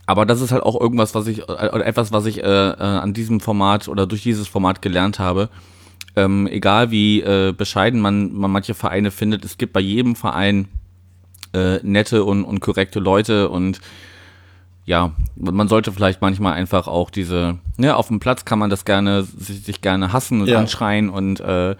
aber 0.05 0.25
das 0.25 0.41
ist 0.41 0.51
halt 0.51 0.63
auch 0.63 0.79
irgendwas, 0.79 1.15
was 1.15 1.27
ich, 1.27 1.47
äh, 1.47 1.81
etwas, 1.83 2.11
was 2.11 2.25
ich 2.25 2.43
äh, 2.43 2.69
äh, 2.71 2.75
an 2.77 3.13
diesem 3.13 3.39
Format 3.39 3.87
oder 3.87 4.05
durch 4.05 4.23
dieses 4.23 4.47
Format 4.47 4.81
gelernt 4.81 5.17
habe. 5.19 5.49
Ähm, 6.15 6.45
egal 6.47 6.91
wie 6.91 7.21
äh, 7.21 7.53
bescheiden 7.53 7.99
man, 8.01 8.33
man 8.33 8.51
manche 8.51 8.73
Vereine 8.73 9.11
findet, 9.11 9.45
es 9.45 9.57
gibt 9.57 9.73
bei 9.73 9.79
jedem 9.79 10.15
Verein 10.15 10.67
äh, 11.53 11.79
nette 11.81 12.23
und, 12.23 12.43
und 12.43 12.59
korrekte 12.59 12.99
Leute 12.99 13.49
und 13.49 13.79
ja, 14.85 15.13
man 15.35 15.69
sollte 15.69 15.93
vielleicht 15.93 16.21
manchmal 16.21 16.53
einfach 16.53 16.87
auch 16.87 17.09
diese, 17.09 17.57
ne, 17.77 17.95
auf 17.95 18.09
dem 18.09 18.19
Platz 18.19 18.43
kann 18.43 18.59
man 18.59 18.69
das 18.69 18.83
gerne, 18.83 19.23
sich, 19.23 19.63
sich 19.63 19.81
gerne 19.81 20.11
hassen 20.11 20.41
und 20.41 20.47
ja. 20.47 20.59
anschreien 20.59 21.09
und 21.09 21.39
äh, 21.39 21.75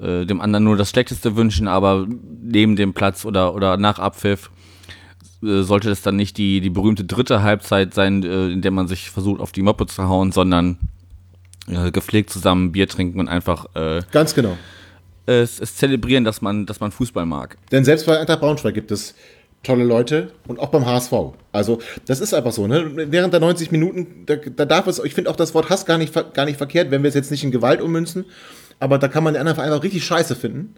äh, 0.00 0.24
dem 0.24 0.40
anderen 0.40 0.64
nur 0.64 0.76
das 0.76 0.90
Schlechteste 0.90 1.36
wünschen, 1.36 1.68
aber 1.68 2.06
neben 2.42 2.76
dem 2.76 2.94
Platz 2.94 3.24
oder, 3.24 3.54
oder 3.54 3.76
nach 3.76 3.98
Abpfiff 3.98 4.50
äh, 5.42 5.62
sollte 5.62 5.88
das 5.88 6.02
dann 6.02 6.16
nicht 6.16 6.36
die, 6.38 6.60
die 6.60 6.70
berühmte 6.70 7.04
dritte 7.04 7.42
Halbzeit 7.42 7.94
sein, 7.94 8.22
äh, 8.22 8.48
in 8.48 8.62
der 8.62 8.70
man 8.70 8.88
sich 8.88 9.10
versucht, 9.10 9.40
auf 9.40 9.52
die 9.52 9.62
Moppe 9.62 9.86
zu 9.86 10.08
hauen, 10.08 10.32
sondern 10.32 10.78
äh, 11.68 11.90
gepflegt 11.90 12.30
zusammen 12.30 12.72
Bier 12.72 12.88
trinken 12.88 13.20
und 13.20 13.28
einfach 13.28 13.66
äh, 13.74 14.02
ganz 14.12 14.34
genau 14.34 14.56
es, 15.28 15.60
es 15.60 15.76
zelebrieren, 15.76 16.24
dass 16.24 16.40
man, 16.40 16.66
dass 16.66 16.80
man 16.80 16.90
Fußball 16.90 17.26
mag. 17.26 17.58
Denn 17.70 17.84
selbst 17.84 18.06
bei 18.06 18.18
Eintracht 18.18 18.40
Braunschweig 18.40 18.74
gibt 18.74 18.90
es 18.90 19.14
tolle 19.62 19.84
Leute 19.84 20.32
und 20.46 20.58
auch 20.58 20.68
beim 20.68 20.86
HSV. 20.86 21.12
Also 21.52 21.80
das 22.06 22.20
ist 22.20 22.32
einfach 22.32 22.52
so. 22.52 22.66
Ne? 22.66 22.92
Während 23.10 23.32
der 23.32 23.40
90 23.40 23.70
Minuten, 23.70 24.24
da, 24.26 24.36
da 24.36 24.64
darf 24.64 24.86
es, 24.86 24.98
ich 25.00 25.14
finde 25.14 25.30
auch 25.30 25.36
das 25.36 25.54
Wort 25.54 25.68
Hass 25.68 25.84
gar 25.84 25.98
nicht, 25.98 26.14
gar 26.32 26.44
nicht 26.44 26.56
verkehrt, 26.56 26.90
wenn 26.90 27.02
wir 27.02 27.08
es 27.08 27.14
jetzt 27.14 27.30
nicht 27.30 27.44
in 27.44 27.50
Gewalt 27.50 27.82
ummünzen, 27.82 28.24
aber 28.80 28.98
da 28.98 29.08
kann 29.08 29.24
man 29.24 29.34
den 29.34 29.40
anderen 29.40 29.60
einfach 29.60 29.82
richtig 29.82 30.04
scheiße 30.04 30.36
finden. 30.36 30.74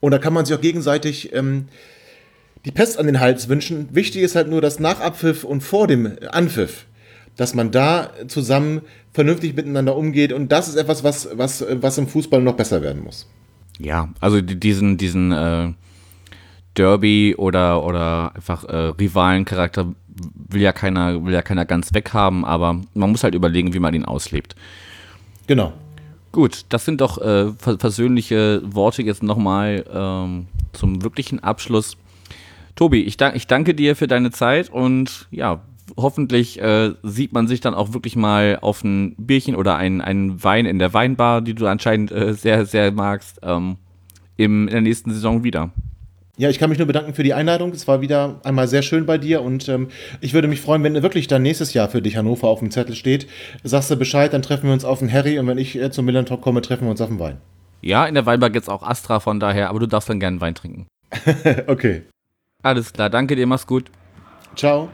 Und 0.00 0.12
da 0.12 0.18
kann 0.18 0.32
man 0.32 0.44
sich 0.44 0.56
auch 0.56 0.60
gegenseitig 0.60 1.34
ähm, 1.34 1.66
die 2.64 2.70
Pest 2.70 2.98
an 2.98 3.06
den 3.06 3.20
Hals 3.20 3.48
wünschen. 3.48 3.88
Wichtig 3.92 4.22
ist 4.22 4.36
halt 4.36 4.48
nur, 4.48 4.60
dass 4.60 4.78
nach 4.78 5.00
Abpfiff 5.00 5.44
und 5.44 5.62
vor 5.62 5.86
dem 5.86 6.16
Anpfiff, 6.30 6.86
dass 7.36 7.54
man 7.54 7.70
da 7.70 8.10
zusammen 8.28 8.82
vernünftig 9.12 9.56
miteinander 9.56 9.96
umgeht. 9.96 10.32
Und 10.32 10.52
das 10.52 10.68
ist 10.68 10.76
etwas, 10.76 11.04
was, 11.04 11.28
was, 11.32 11.64
was 11.68 11.98
im 11.98 12.06
Fußball 12.06 12.42
noch 12.42 12.54
besser 12.54 12.82
werden 12.82 13.02
muss. 13.02 13.28
Ja, 13.78 14.10
also 14.20 14.40
diesen, 14.40 14.98
diesen 14.98 15.32
äh, 15.32 15.72
Derby 16.76 17.34
oder, 17.36 17.82
oder 17.84 18.34
einfach 18.34 18.64
äh, 18.64 18.76
Rivalencharakter 18.76 19.94
will 20.48 20.60
ja 20.60 20.72
keiner, 20.72 21.24
will 21.24 21.32
ja 21.32 21.42
keiner 21.42 21.64
ganz 21.64 21.94
weghaben, 21.94 22.44
aber 22.44 22.80
man 22.94 23.10
muss 23.10 23.24
halt 23.24 23.34
überlegen, 23.34 23.72
wie 23.72 23.78
man 23.78 23.94
ihn 23.94 24.04
auslebt. 24.04 24.54
Genau. 25.46 25.72
Gut, 26.32 26.64
das 26.68 26.84
sind 26.84 27.00
doch 27.00 27.18
äh, 27.18 27.50
persönliche 27.52 28.62
Worte 28.64 29.02
jetzt 29.02 29.22
nochmal 29.22 29.84
ähm, 29.92 30.46
zum 30.72 31.02
wirklichen 31.02 31.40
Abschluss. 31.40 31.96
Tobi, 32.76 33.02
ich, 33.02 33.16
dank, 33.16 33.34
ich 33.34 33.48
danke 33.48 33.74
dir 33.74 33.96
für 33.96 34.06
deine 34.06 34.30
Zeit 34.30 34.70
und 34.70 35.26
ja, 35.32 35.62
hoffentlich 35.96 36.60
äh, 36.60 36.92
sieht 37.02 37.32
man 37.32 37.48
sich 37.48 37.60
dann 37.60 37.74
auch 37.74 37.92
wirklich 37.92 38.14
mal 38.14 38.58
auf 38.60 38.84
ein 38.84 39.16
Bierchen 39.16 39.56
oder 39.56 39.76
einen, 39.76 40.00
einen 40.00 40.42
Wein 40.42 40.66
in 40.66 40.78
der 40.78 40.94
Weinbar, 40.94 41.40
die 41.40 41.54
du 41.54 41.66
anscheinend 41.66 42.12
äh, 42.12 42.32
sehr, 42.32 42.64
sehr 42.64 42.92
magst, 42.92 43.40
ähm, 43.42 43.76
im, 44.36 44.68
in 44.68 44.72
der 44.72 44.80
nächsten 44.82 45.10
Saison 45.10 45.42
wieder. 45.42 45.70
Ja, 46.40 46.48
ich 46.48 46.58
kann 46.58 46.70
mich 46.70 46.78
nur 46.78 46.86
bedanken 46.86 47.12
für 47.12 47.22
die 47.22 47.34
Einladung. 47.34 47.70
Es 47.72 47.86
war 47.86 48.00
wieder 48.00 48.40
einmal 48.44 48.66
sehr 48.66 48.80
schön 48.80 49.04
bei 49.04 49.18
dir 49.18 49.42
und 49.42 49.68
ähm, 49.68 49.88
ich 50.22 50.32
würde 50.32 50.48
mich 50.48 50.62
freuen, 50.62 50.82
wenn 50.82 50.94
wirklich 51.02 51.26
dann 51.26 51.42
nächstes 51.42 51.74
Jahr 51.74 51.90
für 51.90 52.00
dich 52.00 52.16
Hannover 52.16 52.48
auf 52.48 52.60
dem 52.60 52.70
Zettel 52.70 52.94
steht. 52.94 53.26
Sagst 53.62 53.90
du 53.90 53.96
Bescheid, 53.96 54.32
dann 54.32 54.40
treffen 54.40 54.64
wir 54.64 54.72
uns 54.72 54.86
auf 54.86 55.00
den 55.00 55.12
Harry 55.12 55.38
und 55.38 55.46
wenn 55.48 55.58
ich 55.58 55.76
äh, 55.76 55.90
zum 55.90 56.06
Milan 56.06 56.24
Talk 56.24 56.40
komme, 56.40 56.62
treffen 56.62 56.86
wir 56.86 56.92
uns 56.92 57.02
auf 57.02 57.10
den 57.10 57.18
Wein. 57.18 57.42
Ja, 57.82 58.06
in 58.06 58.14
der 58.14 58.24
Weinbar 58.24 58.48
gibt 58.48 58.62
es 58.62 58.68
auch 58.70 58.82
Astra 58.82 59.20
von 59.20 59.38
daher, 59.38 59.68
aber 59.68 59.80
du 59.80 59.86
darfst 59.86 60.08
dann 60.08 60.18
gerne 60.18 60.40
Wein 60.40 60.54
trinken. 60.54 60.86
okay. 61.66 62.04
Alles 62.62 62.90
klar, 62.94 63.10
danke 63.10 63.36
dir, 63.36 63.46
mach's 63.46 63.66
gut. 63.66 63.90
Ciao. 64.56 64.88